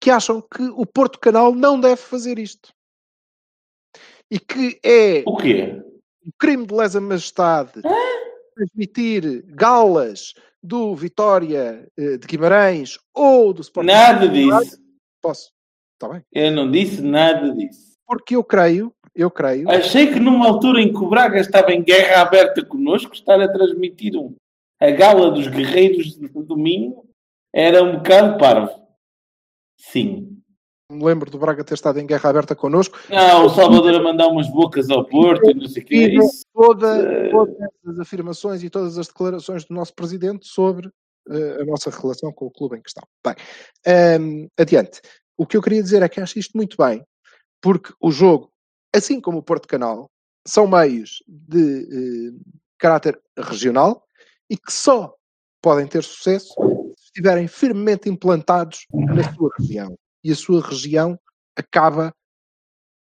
que 0.00 0.10
acham 0.10 0.40
que 0.40 0.62
o 0.62 0.86
Porto 0.86 1.18
Canal 1.18 1.52
não 1.54 1.80
deve 1.80 1.96
fazer 2.00 2.38
isto. 2.38 2.72
E 4.30 4.38
que 4.38 4.78
é 4.84 5.24
O 5.26 5.36
quê? 5.36 5.82
um 6.24 6.30
crime 6.38 6.66
de 6.66 6.74
lesa 6.74 7.00
majestade 7.00 7.80
transmitir 8.58 9.44
galas 9.54 10.34
do 10.62 10.94
Vitória 10.94 11.88
eh, 11.96 12.18
de 12.18 12.26
Guimarães 12.26 12.98
ou 13.14 13.52
do 13.52 13.62
Sporting. 13.62 13.86
Nada 13.86 14.28
disso. 14.28 14.78
Posso? 15.22 15.52
Está 15.94 16.08
bem. 16.08 16.22
Eu 16.32 16.50
não 16.52 16.70
disse 16.70 17.00
nada 17.00 17.54
disso. 17.54 17.96
Porque 18.06 18.34
eu 18.34 18.42
creio, 18.42 18.92
eu 19.14 19.30
creio, 19.30 19.70
Achei 19.70 20.12
que 20.12 20.18
numa 20.18 20.46
altura 20.46 20.80
em 20.80 20.92
que 20.92 20.98
o 20.98 21.08
Braga 21.08 21.38
estava 21.38 21.72
em 21.72 21.82
guerra 21.82 22.22
aberta 22.22 22.64
connosco, 22.64 23.12
estar 23.12 23.40
a 23.40 23.52
transmitir 23.52 24.16
um, 24.16 24.34
a 24.80 24.90
gala 24.90 25.30
dos 25.30 25.46
guerreiros 25.46 26.16
de 26.16 26.28
domingo 26.28 27.06
era 27.52 27.82
um 27.82 27.96
bocado 27.96 28.38
parvo. 28.38 28.88
Sim. 29.76 30.37
Me 30.90 31.04
lembro 31.04 31.30
do 31.30 31.38
Braga 31.38 31.62
ter 31.62 31.74
estado 31.74 32.00
em 32.00 32.06
guerra 32.06 32.30
aberta 32.30 32.54
connosco, 32.56 32.98
Não, 33.10 33.44
o 33.46 33.50
Salvador 33.50 33.94
a 33.94 34.02
mandar 34.02 34.26
umas 34.28 34.48
bocas 34.48 34.88
ao 34.88 35.04
Porto 35.04 35.50
e 35.50 35.54
não 35.54 35.68
sei 35.68 35.82
o 35.82 35.86
quê. 35.86 35.96
Isso, 36.14 36.44
toda, 36.54 36.96
Eh. 36.96 37.30
todas 37.30 37.56
as 37.86 37.98
afirmações 38.00 38.62
e 38.62 38.70
todas 38.70 38.96
as 38.96 39.06
declarações 39.06 39.64
do 39.66 39.74
nosso 39.74 39.94
presidente 39.94 40.46
sobre 40.46 40.90
eh, 41.30 41.58
a 41.60 41.64
nossa 41.66 41.90
relação 41.90 42.32
com 42.32 42.46
o 42.46 42.50
clube 42.50 42.78
em 42.78 42.80
questão. 42.82 43.02
Bem, 43.22 43.34
ehm, 43.84 44.46
adiante. 44.58 45.02
O 45.36 45.46
que 45.46 45.58
eu 45.58 45.62
queria 45.62 45.82
dizer 45.82 46.02
é 46.02 46.08
que 46.08 46.22
acho 46.22 46.38
isto 46.38 46.56
muito 46.56 46.74
bem, 46.78 47.04
porque 47.60 47.92
o 48.00 48.10
jogo, 48.10 48.50
assim 48.96 49.20
como 49.20 49.36
o 49.38 49.42
Porto 49.42 49.68
Canal, 49.68 50.08
são 50.46 50.66
meios 50.66 51.22
de 51.28 51.82
eh, 51.82 52.32
caráter 52.78 53.20
regional 53.38 54.02
e 54.48 54.56
que 54.56 54.72
só 54.72 55.14
podem 55.62 55.86
ter 55.86 56.02
sucesso 56.02 56.48
se 56.96 57.04
estiverem 57.08 57.46
firmemente 57.46 58.08
implantados 58.08 58.86
na 58.90 59.22
sua 59.34 59.50
região. 59.58 59.94
E 60.22 60.32
a 60.32 60.36
sua 60.36 60.60
região 60.60 61.18
acaba, 61.56 62.14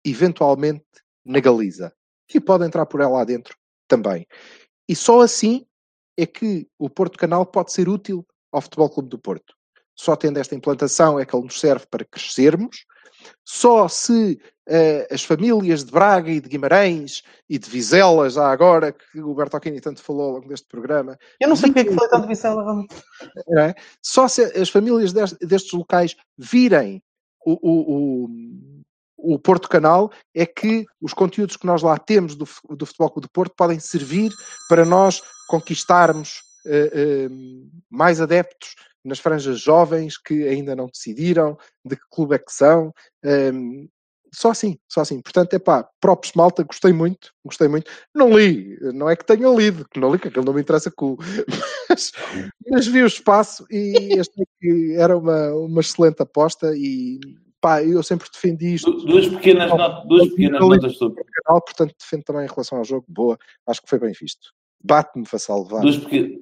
eventualmente, 0.05 0.85
na 1.25 1.41
Galiza. 1.41 1.95
E 2.33 2.41
pode 2.41 2.65
entrar 2.65 2.87
por 2.87 3.01
ela 3.01 3.19
lá 3.19 3.25
dentro 3.25 3.57
também. 3.87 4.27
E 4.89 4.97
só 4.97 5.21
assim 5.21 5.67
é 6.17 6.27
que 6.27 6.69
o 6.79 6.89
Porto 6.89 7.19
Canal 7.19 7.45
pode 7.47 7.73
ser 7.73 7.89
útil 7.89 8.27
ao 8.51 8.61
Futebol 8.61 8.91
Clube 8.91 9.09
do 9.09 9.19
Porto. 9.19 9.55
Só 9.95 10.17
tendo 10.17 10.39
esta 10.39 10.55
implantação 10.55 11.19
é 11.19 11.27
que 11.27 11.35
ele 11.35 11.45
nos 11.45 11.61
serve 11.61 11.87
para 11.87 12.05
crescermos. 12.05 12.85
Só 13.45 13.89
se 13.89 14.41
as 15.11 15.25
famílias 15.25 15.85
de 15.85 15.91
Braga 15.91 16.31
e 16.31 16.41
de 16.41 16.49
Guimarães 16.49 17.23
e 17.49 17.59
de 17.59 17.69
Vizela, 17.69 18.31
já 18.31 18.51
agora, 18.51 18.93
que 18.93 19.21
o 19.21 19.35
Bertolini 19.35 19.81
tanto 19.81 20.03
falou 20.03 20.23
ao 20.23 20.31
longo 20.35 20.49
deste 20.49 20.67
programa, 20.69 21.19
Eu 21.41 21.49
não 21.49 21.57
sei 21.57 21.71
porque 21.73 21.81
é 21.81 21.85
que 21.85 21.95
falei 21.95 22.11
tanto 22.11 22.55
vamos. 22.55 22.87
não 23.49 23.63
é? 23.63 23.75
Só 24.01 24.29
se 24.29 24.43
as 24.43 24.69
famílias 24.69 25.13
des- 25.13 25.33
destes 25.39 25.73
locais 25.73 26.17
virem 26.39 27.03
o, 27.45 27.53
o, 27.53 28.27
o, 28.27 29.35
o 29.35 29.39
Porto 29.39 29.69
Canal, 29.69 30.13
é 30.35 30.47
que 30.47 30.85
os 31.01 31.13
conteúdos 31.13 31.57
que 31.57 31.67
nós 31.67 31.83
lá 31.83 31.99
temos 31.99 32.37
do, 32.37 32.47
do 32.71 32.87
Futebol 32.87 33.11
Clube 33.11 33.27
do 33.27 33.33
Porto 33.33 33.55
podem 33.57 33.81
servir 33.81 34.31
para 34.69 34.85
nós 34.85 35.23
conquistarmos 35.49 36.41
eh, 36.67 36.91
eh, 36.95 37.29
mais 37.91 38.21
adeptos 38.21 38.75
nas 39.05 39.19
franjas 39.19 39.61
jovens 39.61 40.17
que 40.17 40.47
ainda 40.47 40.77
não 40.77 40.87
decidiram 40.87 41.59
de 41.85 41.97
que 41.97 42.03
clube 42.11 42.37
é 42.37 42.39
que 42.39 42.53
são. 42.53 42.95
Ehm, 43.25 43.89
só 44.35 44.51
assim, 44.51 44.79
só 44.89 45.01
assim. 45.03 45.21
Portanto, 45.21 45.55
é 45.55 45.59
pá, 45.59 45.89
próprios 46.01 46.35
malta, 46.35 46.63
gostei 46.63 46.93
muito, 46.93 47.33
gostei 47.45 47.69
muito. 47.69 47.91
Não 48.15 48.37
li, 48.37 48.79
não 48.95 49.09
é 49.09 49.15
que 49.17 49.25
tenha 49.27 49.49
lido, 49.49 49.87
que 49.89 50.01
não 50.01 50.13
li, 50.13 50.19
que 50.19 50.29
aquilo 50.29 50.45
não 50.45 50.55
me 50.55 50.61
interessa 50.63 50.91
com 50.91 51.17
mas, 51.91 52.13
mas 52.71 52.87
vi 52.87 53.03
o 53.03 53.07
espaço 53.07 53.67
e 53.71 54.19
achei 54.19 54.47
que 54.61 54.95
era 54.97 55.17
uma, 55.17 55.53
uma 55.55 55.81
excelente 55.81 56.23
aposta 56.23 56.73
e 56.77 57.21
pá, 57.61 57.83
eu 57.85 58.03
sempre 58.03 58.29
defendi 58.33 58.75
isto 58.75 58.91
Du- 58.91 59.05
Duas 59.05 59.29
pequenas, 59.29 59.71
not- 59.71 60.07
duas 60.09 60.29
pequenas 60.31 60.61
notas 60.61 60.97
sobre. 60.97 61.23
canal, 61.45 61.63
portanto 61.63 61.95
defendo 62.01 62.23
também 62.25 62.45
em 62.45 62.49
relação 62.49 62.79
ao 62.79 62.85
jogo, 62.85 63.05
boa, 63.09 63.39
acho 63.67 63.83
que 63.83 63.89
foi 63.89 63.99
bem 63.99 64.13
visto. 64.19 64.51
Bate-me 64.83 65.25
para 65.29 65.39
salvar. 65.39 65.83
Duas, 65.83 65.99
peque- 65.99 66.41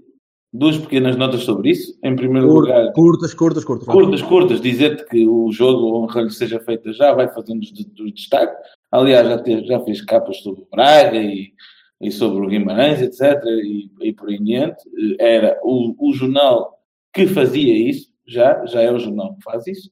duas 0.52 0.76
pequenas 0.76 1.16
notas 1.16 1.42
sobre 1.42 1.70
isso. 1.70 1.98
Em 2.02 2.14
primeiro 2.16 2.52
lugar, 2.52 2.92
Curtas, 2.92 3.32
curtas, 3.34 3.64
curtas. 3.64 3.86
curtas, 3.86 4.22
curtas, 4.22 4.60
dizer-te 4.60 5.04
que 5.06 5.26
o 5.26 5.50
jogo, 5.52 5.96
honra 5.96 6.22
lhe 6.22 6.30
seja 6.30 6.60
feita 6.60 6.92
já, 6.92 7.12
vai 7.12 7.28
fazendo 7.28 7.62
os 7.62 7.72
destaque. 8.12 8.56
Aliás, 8.90 9.28
já, 9.28 9.38
teve, 9.38 9.64
já 9.64 9.80
fez 9.80 10.02
capas 10.02 10.38
sobre 10.38 10.62
o 10.62 10.68
Braga 10.70 11.16
e, 11.16 11.52
e 12.00 12.10
sobre 12.10 12.44
o 12.44 12.48
Guimarães, 12.48 13.00
etc. 13.00 13.42
E, 13.44 13.90
e 14.00 14.12
por 14.12 14.28
aí 14.28 14.36
em 14.36 14.44
diante. 14.44 14.82
Era 15.18 15.58
o, 15.62 15.94
o 15.98 16.12
jornal 16.12 16.78
que 17.12 17.26
fazia 17.26 17.76
isso, 17.76 18.10
já, 18.26 18.64
já 18.66 18.80
é 18.80 18.90
o 18.90 18.98
jornal 18.98 19.34
que 19.36 19.44
faz 19.44 19.66
isso. 19.66 19.90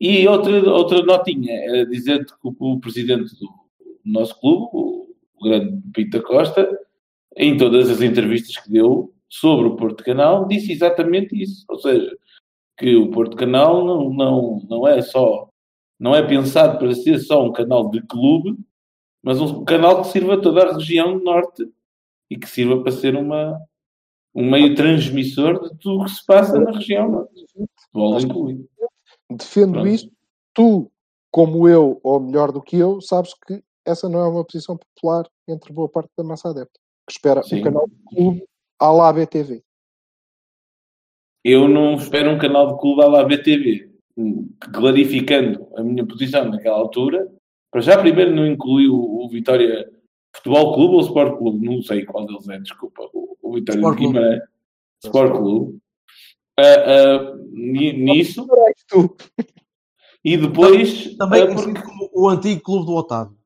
E 0.00 0.26
outra, 0.28 0.52
outra 0.70 1.02
notinha 1.02 1.52
era 1.52 1.86
dizer-te 1.86 2.32
que 2.32 2.48
o, 2.48 2.54
o 2.58 2.80
presidente 2.80 3.30
do 3.38 3.48
nosso 4.04 4.38
clube, 4.38 4.68
o, 4.72 5.06
o 5.40 5.44
grande 5.44 5.80
Pita 5.94 6.20
Costa, 6.20 6.78
em 7.36 7.56
todas 7.56 7.90
as 7.90 8.02
entrevistas 8.02 8.56
que 8.58 8.70
deu, 8.70 9.13
sobre 9.28 9.68
o 9.68 9.76
Porto 9.76 10.04
Canal 10.04 10.46
disse 10.46 10.72
exatamente 10.72 11.40
isso. 11.40 11.64
Ou 11.68 11.78
seja, 11.78 12.16
que 12.76 12.96
o 12.96 13.10
Porto 13.10 13.36
Canal 13.36 13.84
não, 13.84 14.10
não, 14.10 14.60
não 14.68 14.88
é 14.88 15.00
só, 15.02 15.48
não 15.98 16.14
é 16.14 16.26
pensado 16.26 16.78
para 16.78 16.94
ser 16.94 17.18
só 17.18 17.44
um 17.44 17.52
canal 17.52 17.90
de 17.90 18.02
clube, 18.06 18.56
mas 19.22 19.40
um 19.40 19.64
canal 19.64 20.02
que 20.02 20.08
sirva 20.08 20.34
a 20.34 20.40
toda 20.40 20.62
a 20.62 20.74
região 20.74 21.18
do 21.18 21.24
Norte 21.24 21.68
e 22.30 22.36
que 22.36 22.48
sirva 22.48 22.82
para 22.82 22.92
ser 22.92 23.16
uma, 23.16 23.60
um 24.34 24.50
meio 24.50 24.74
transmissor 24.74 25.62
de 25.62 25.78
tudo 25.78 26.02
o 26.02 26.04
que 26.04 26.10
se 26.10 26.26
passa 26.26 26.58
na 26.58 26.72
região 26.72 27.10
Norte. 27.10 27.44
Futebol 27.92 28.20
incluído. 28.20 28.68
Defendo 29.30 29.72
Pronto. 29.72 29.88
isto. 29.88 30.12
Tu, 30.52 30.90
como 31.30 31.68
eu, 31.68 32.00
ou 32.02 32.20
melhor 32.20 32.52
do 32.52 32.62
que 32.62 32.76
eu, 32.76 33.00
sabes 33.00 33.32
que 33.34 33.62
essa 33.84 34.08
não 34.08 34.20
é 34.20 34.28
uma 34.28 34.44
posição 34.44 34.76
popular 34.76 35.28
entre 35.48 35.72
boa 35.72 35.88
parte 35.88 36.10
da 36.16 36.24
massa 36.24 36.50
adepta. 36.50 36.78
Que 37.06 37.12
espera 37.12 37.42
Sim. 37.42 37.60
um 37.60 37.62
canal 37.62 37.88
de 37.88 37.96
clube 38.04 38.44
à 38.78 38.90
lá 38.90 39.12
BTV. 39.12 39.62
Eu 41.44 41.68
não 41.68 41.94
espero 41.94 42.30
um 42.30 42.38
canal 42.38 42.72
de 42.74 42.80
clube 42.80 43.02
à 43.02 43.06
la 43.06 43.24
BTV. 43.24 43.90
Hum, 44.16 44.48
Clarificando 44.72 45.66
a 45.76 45.82
minha 45.82 46.06
posição 46.06 46.44
naquela 46.48 46.76
altura, 46.76 47.28
para 47.70 47.80
já 47.80 47.98
primeiro 47.98 48.34
não 48.34 48.46
inclui 48.46 48.88
o, 48.88 48.94
o 49.24 49.28
Vitória 49.28 49.90
Futebol 50.36 50.74
Clube 50.74 50.94
ou 50.94 51.00
Sport 51.00 51.38
Clube, 51.38 51.66
não 51.66 51.82
sei 51.82 52.04
qual 52.04 52.26
deles 52.26 52.48
é, 52.48 52.58
desculpa, 52.58 53.02
o, 53.12 53.36
o 53.42 53.52
Vitória 53.54 53.78
Sport 53.80 53.96
de 53.98 54.02
Clube. 54.04 54.18
Guimarães, 54.18 54.42
Sport 55.04 55.32
Clube. 55.36 55.78
Ah, 56.58 57.34
ni- 57.52 57.92
nisso, 57.92 58.46
Tu, 58.88 59.16
e 60.24 60.36
depois, 60.36 61.16
Também 61.16 61.46
conhecido 61.46 61.74
porque, 61.74 61.82
como 61.88 62.10
o 62.14 62.28
antigo 62.28 62.62
clube 62.62 62.86
do 62.86 62.94
Otávio. 62.94 63.36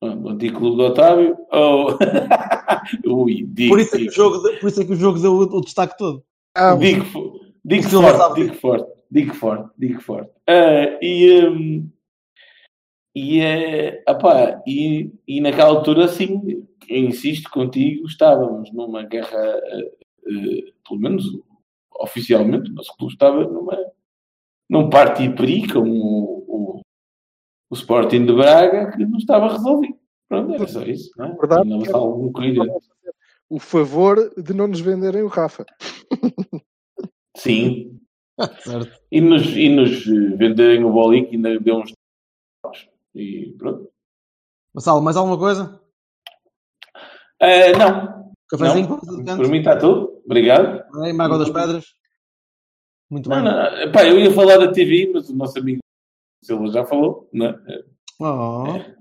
o 0.00 0.28
antigo 0.28 0.58
clube 0.60 0.76
do 0.76 0.82
Otávio, 0.84 1.36
ou 1.50 1.98
Ui, 3.06 3.44
digo, 3.48 3.70
Por 3.70 3.80
isso 3.80 3.96
é 3.96 3.98
que 3.98 4.08
o 4.08 4.12
jogo, 4.12 4.42
por 4.60 4.68
isso 4.68 4.82
é 4.82 4.84
que 4.84 4.92
o 4.92 4.96
jogo 4.96 5.18
deu 5.18 5.32
o, 5.32 5.42
o 5.42 5.60
destaque 5.60 5.96
todo. 5.98 6.24
ah, 6.54 6.74
Digo, 6.74 7.04
digo 7.64 7.88
forte, 7.88 8.40
digo 8.40 8.54
forte, 8.54 8.92
digo 9.10 9.34
forte, 9.34 9.70
digo 9.78 10.00
forte. 10.00 10.30
Ah, 10.46 10.98
e, 11.02 11.46
hum, 11.46 11.90
e, 13.14 13.40
é, 13.40 14.02
apá, 14.06 14.62
e, 14.66 15.12
e 15.26 15.40
naquela 15.40 15.70
altura, 15.70 16.08
sim, 16.08 16.64
eu 16.88 16.98
insisto 16.98 17.50
contigo, 17.50 18.06
estávamos 18.06 18.72
numa 18.72 19.02
guerra, 19.02 19.36
eh, 19.36 20.72
pelo 20.86 21.00
menos 21.00 21.24
oficialmente, 22.00 22.70
o 22.70 22.74
nosso 22.74 22.96
clube 22.96 23.12
estava 23.12 23.44
numa, 23.44 23.76
num 24.70 24.88
parti 24.88 25.24
e 25.24 25.34
peri 25.34 25.66
com 25.66 25.80
o, 25.80 26.44
o, 26.46 26.80
o 27.70 27.74
Sporting 27.74 28.24
de 28.24 28.32
Braga 28.32 28.92
que 28.92 29.04
não 29.04 29.18
estava 29.18 29.52
resolvido. 29.52 29.97
Pronto, 30.28 30.54
era 30.54 30.66
só 30.68 30.82
isso, 30.82 31.10
não 31.16 31.26
é? 31.26 31.34
Verdade. 31.36 31.68
Não 31.68 31.78
estava 31.80 31.98
algum 32.04 32.30
corrida. 32.32 32.62
o 33.48 33.58
favor 33.58 34.16
de 34.36 34.52
não 34.54 34.66
nos 34.68 34.80
venderem 34.80 35.22
o 35.22 35.28
Rafa. 35.28 35.64
Sim, 37.36 37.98
Certo. 38.60 39.00
e 39.10 39.20
nos, 39.20 39.46
e 39.56 39.68
nos 39.68 40.04
venderem 40.04 40.84
o 40.84 40.92
bolinho 40.92 41.28
que 41.28 41.36
ainda 41.36 41.58
deu 41.60 41.76
uns 41.78 41.92
e 43.14 43.52
pronto. 43.58 43.90
Vassalo, 44.74 45.00
mais 45.02 45.16
alguma 45.16 45.38
coisa? 45.38 45.80
Eh, 47.40 47.72
não, 47.76 48.32
Cafézinho? 48.48 48.98
Por 48.98 49.48
mim 49.48 49.58
está 49.58 49.76
tudo. 49.78 50.20
Obrigado. 50.24 50.84
Bem, 51.00 51.12
Mágoa 51.12 51.38
das 51.38 51.50
Pedras? 51.50 51.94
Muito 53.10 53.28
Não, 53.30 53.42
bem. 53.42 53.44
não, 53.86 53.92
pá, 53.92 54.04
eu 54.06 54.18
ia 54.18 54.30
falar 54.30 54.58
da 54.58 54.70
TV, 54.70 55.10
mas 55.14 55.30
o 55.30 55.34
nosso 55.36 55.58
amigo 55.58 55.78
Silva 56.44 56.66
já 56.68 56.84
falou, 56.84 57.28
não 57.32 57.46
é? 57.46 57.84
Oh. 58.20 58.97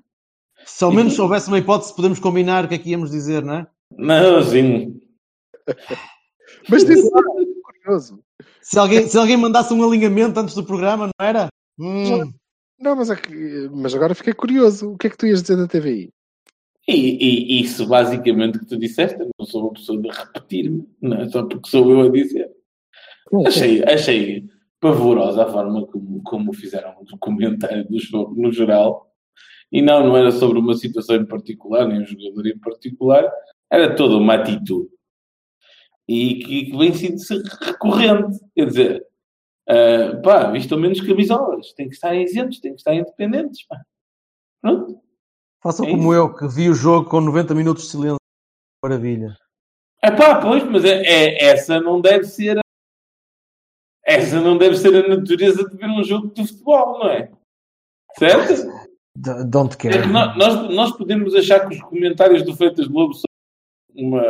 Se 0.67 0.83
ao 0.83 0.91
menos 0.91 1.13
soubesse 1.13 1.47
uma 1.47 1.57
hipótese, 1.57 1.95
podemos 1.95 2.19
combinar 2.19 2.65
o 2.65 2.67
que 2.67 2.75
é 2.75 2.77
que 2.77 2.89
íamos 2.89 3.09
dizer, 3.09 3.41
não 3.43 3.53
é? 3.55 3.67
Não, 3.97 4.43
sim. 4.43 4.99
Mas 6.69 6.83
diz 6.85 7.09
lá, 7.11 7.21
curioso. 7.63 8.19
Se 8.61 8.77
alguém, 8.77 9.07
se 9.07 9.17
alguém 9.17 9.37
mandasse 9.37 9.73
um 9.73 9.83
alinhamento 9.83 10.39
antes 10.39 10.53
do 10.55 10.63
programa, 10.65 11.07
não 11.19 11.25
era? 11.25 11.47
Hum, 11.79 12.31
Não, 12.79 12.95
mas, 12.95 13.09
é 13.09 13.15
que- 13.15 13.69
mas 13.71 13.95
agora 13.95 14.13
fiquei 14.13 14.33
curioso. 14.33 14.91
O 14.91 14.97
que 14.97 15.07
é 15.07 15.09
que 15.09 15.17
tu 15.17 15.25
ias 15.25 15.41
dizer 15.41 15.55
da 15.57 15.67
TVI? 15.67 16.09
E, 16.87 16.93
e 17.57 17.61
isso 17.61 17.87
basicamente 17.87 18.59
que 18.59 18.65
tu 18.65 18.77
disseste, 18.77 19.19
eu 19.19 19.29
não 19.39 19.45
sou 19.45 19.63
uma 19.63 19.73
pessoa 19.73 20.01
de 20.01 20.09
repetir-me, 20.09 20.87
não 21.01 21.17
é 21.17 21.27
só 21.29 21.43
porque 21.43 21.69
sou 21.69 21.89
eu 21.91 22.01
a 22.01 22.09
dizer. 22.11 22.49
Achei, 23.45 23.83
achei 23.83 24.45
pavorosa 24.79 25.43
a 25.43 25.51
forma 25.51 25.85
como, 25.87 26.21
como 26.23 26.53
fizeram 26.53 26.95
o 27.01 27.03
documentário 27.05 27.85
do 27.87 27.99
jogo 27.99 28.39
no 28.39 28.51
geral. 28.51 29.06
E 29.71 29.81
não, 29.81 30.05
não 30.05 30.15
era 30.17 30.31
sobre 30.31 30.59
uma 30.59 30.75
situação 30.75 31.15
em 31.17 31.25
particular, 31.25 31.87
nem 31.87 32.01
um 32.01 32.05
jogador 32.05 32.47
em 32.47 32.57
particular, 32.57 33.29
era 33.69 33.95
toda 33.95 34.15
uma 34.15 34.35
atitude. 34.35 34.89
E 36.07 36.35
que, 36.35 36.65
que 36.71 36.77
vem 36.77 36.93
sido 36.93 37.19
ser 37.19 37.41
recorrente. 37.61 38.37
Quer 38.55 38.65
dizer, 38.67 39.07
ah, 39.67 40.21
pá, 40.23 40.49
vistam 40.51 40.79
menos 40.79 41.01
camisolas, 41.01 41.73
têm 41.73 41.89
que 41.89 41.95
estar 41.95 42.15
isentos, 42.15 42.59
têm 42.61 42.71
que 42.73 42.79
estar 42.79 42.93
independentes. 42.95 43.65
Pá. 43.67 43.81
Pronto. 44.61 45.01
façam 45.61 45.85
É 45.85 45.89
como 45.91 46.03
isso. 46.03 46.13
eu, 46.13 46.33
que 46.33 46.47
vi 46.47 46.69
o 46.69 46.73
jogo 46.73 47.09
com 47.09 47.19
90 47.19 47.53
minutos 47.53 47.83
de 47.83 47.89
silêncio. 47.89 48.17
Maravilha. 48.81 49.35
É 50.01 50.11
pá, 50.11 50.39
pois, 50.39 50.63
mas 50.63 50.85
é, 50.85 51.01
é- 51.01 51.43
essa 51.45 51.81
não 51.81 51.99
deve 51.99 52.23
ser. 52.23 52.57
a- 52.57 52.61
Essa 54.05 54.39
não 54.39 54.57
deve 54.57 54.77
ser 54.77 54.95
a 55.03 55.07
natureza 55.09 55.67
de 55.67 55.75
ver 55.75 55.87
um 55.89 56.03
jogo 56.03 56.31
de 56.33 56.47
futebol, 56.47 56.99
não 56.99 57.09
é? 57.09 57.29
Certo? 58.17 58.86
Don't 59.19 59.75
É 59.87 59.91
care. 59.91 60.07
nó- 60.07 60.35
nós, 60.35 60.69
nós 60.75 60.91
podemos 60.97 61.33
achar 61.33 61.67
que 61.67 61.75
os 61.75 61.81
comentários 61.81 62.43
do 62.43 62.55
Freitas 62.55 62.87
Lobo 62.87 63.13
são 63.15 63.25
uma, 63.95 64.21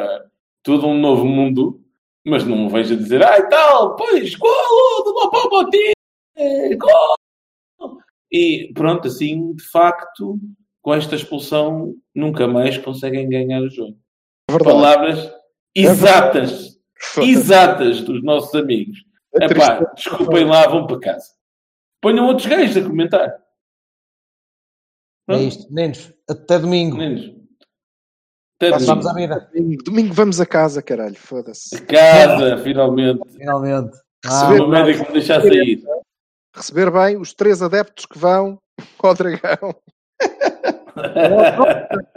todo 0.63 0.87
um 0.87 0.97
novo 0.97 1.25
mundo, 1.25 1.81
mas 2.25 2.45
não 2.45 2.55
me 2.57 2.69
vejo 2.69 2.93
a 2.93 2.97
dizer, 2.97 3.21
ah, 3.23 3.37
e 3.37 3.49
tal, 3.49 3.95
pois, 3.97 4.33
golo 4.35 5.03
do 5.03 5.11
Lopomotim, 5.13 5.91
golo! 6.77 8.01
E 8.31 8.71
pronto, 8.73 9.07
assim, 9.07 9.53
de 9.55 9.63
facto, 9.63 10.39
com 10.81 10.93
esta 10.93 11.15
expulsão, 11.15 11.93
nunca 12.15 12.47
mais 12.47 12.77
conseguem 12.77 13.27
ganhar 13.29 13.61
o 13.61 13.69
jogo. 13.69 13.97
Verdade. 14.49 14.71
Palavras 14.73 15.33
exatas, 15.75 16.79
exatas 17.21 18.01
dos 18.01 18.23
nossos 18.23 18.55
amigos. 18.55 19.03
A 19.39 19.45
Epá, 19.45 19.79
desculpem 19.95 20.45
lá, 20.45 20.65
vão 20.67 20.87
para 20.87 20.99
casa. 20.99 21.27
Ponham 22.01 22.27
outros 22.27 22.47
gajos 22.47 22.77
a 22.77 22.87
comentar. 22.87 23.33
É 25.29 25.37
isto. 25.37 25.71
Nenos, 25.73 26.13
até 26.29 26.59
domingo. 26.59 26.97
Menos. 26.97 27.31
Até 28.59 28.71
Passamos 28.71 29.05
domingo. 29.05 29.33
à 29.33 29.37
vida. 29.39 29.49
Domingo, 29.53 29.83
domingo 29.83 30.13
vamos 30.13 30.41
a 30.41 30.45
casa, 30.45 30.81
caralho. 30.81 31.15
Foda-se. 31.15 31.79
Casa, 31.85 32.57
finalmente. 32.63 33.21
Finalmente. 33.37 33.97
Receber- 34.25 34.61
Ah, 34.61 34.65
Uma 34.65 34.83
média 34.83 34.93
que 34.93 35.07
me 35.07 35.13
deixar 35.13 35.41
sair. 35.41 35.83
Receber 36.55 36.91
bem 36.91 37.17
os 37.17 37.33
três 37.33 37.61
adeptos 37.61 38.05
que 38.05 38.17
vão 38.17 38.57
ao 39.03 39.13
dragão. 39.13 39.75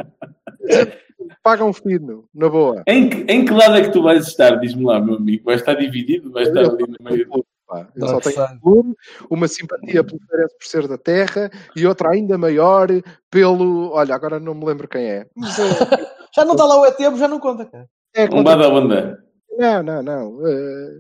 Pagam 1.43 1.73
fino, 1.73 2.25
na 2.35 2.49
boa. 2.49 2.83
Em 2.87 3.09
que, 3.09 3.33
em 3.33 3.45
que 3.45 3.53
lado 3.53 3.77
é 3.77 3.83
que 3.83 3.91
tu 3.93 4.03
vais 4.03 4.27
estar? 4.27 4.57
Diz-me 4.57 4.85
lá, 4.85 5.01
meu 5.01 5.17
amigo. 5.17 5.45
Vais 5.45 5.61
estar 5.61 5.75
dividido? 5.75 6.31
Vais 6.33 6.49
estar 6.49 6.61
ali 6.61 6.85
no 6.87 6.97
meio? 7.01 7.29
Pá, 7.71 7.87
Eu 7.95 8.09
só 8.09 8.19
tenho 8.21 8.43
um 8.45 8.59
clube, 8.59 8.95
uma 9.31 9.47
simpatia 9.47 10.03
pelo 10.03 10.19
Feirense 10.29 10.57
por 10.59 10.67
ser 10.67 10.89
da 10.89 10.99
terra 10.99 11.49
e 11.77 11.87
outra 11.87 12.11
ainda 12.11 12.37
maior 12.37 12.89
pelo. 13.31 13.91
Olha, 13.93 14.13
agora 14.13 14.41
não 14.41 14.55
me 14.55 14.65
lembro 14.67 14.89
quem 14.89 15.05
é. 15.09 15.27
Mas 15.37 15.57
é, 15.57 15.63
Já 16.35 16.45
não 16.45 16.53
está 16.53 16.65
lá 16.65 16.81
o 16.81 16.87
ET, 16.87 16.99
já 16.99 17.29
não 17.29 17.39
conta, 17.39 17.65
cara. 17.67 17.89
é 18.15 18.25
Um 18.25 18.29
contra- 18.29 18.57
bada 18.57 18.69
onda. 18.69 19.25
Não, 19.57 19.83
não, 19.85 20.03
não. 20.03 20.47
eh, 20.49 20.99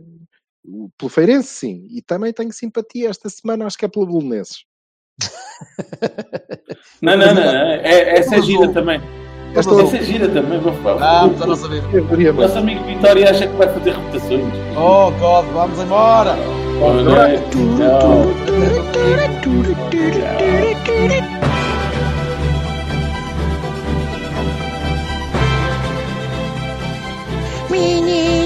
pelo 0.97 1.09
Feirense, 1.11 1.49
sim. 1.49 1.87
E 1.91 2.01
também 2.03 2.33
tenho 2.33 2.53
simpatia 2.53 3.09
esta 3.11 3.29
semana, 3.29 3.66
acho 3.66 3.77
que 3.77 3.85
é 3.85 3.89
pelo 3.89 4.07
Belenenses. 4.07 4.64
Não, 7.03 7.16
não, 7.16 7.35
não. 7.35 7.43
É, 7.43 8.18
essa 8.18 8.37
é 8.37 8.43
gira 8.43 8.73
também. 8.73 9.01
Esta 9.55 9.82
Essa 9.82 9.96
é 9.96 10.03
gira 10.03 10.28
também, 10.28 10.61
meu 10.61 10.72
pau. 10.74 10.98
Vamos 10.98 11.42
à 11.42 11.46
nossa 11.46 11.68
vida. 11.68 11.86
O 11.88 12.32
nosso 12.34 12.59
amigo 12.59 12.84
Vitória 12.84 13.30
acha 13.30 13.46
que 13.46 13.57
vai 13.57 13.68
fazer 13.68 13.90
reputações. 13.92 14.44
Oh, 14.76 15.11
God, 15.18 15.46
vamos 15.53 15.78
embora. 15.80 16.36
Boa 16.78 17.03
noite. 17.03 17.51
Tchau. 17.76 18.26
Menino 27.70 28.39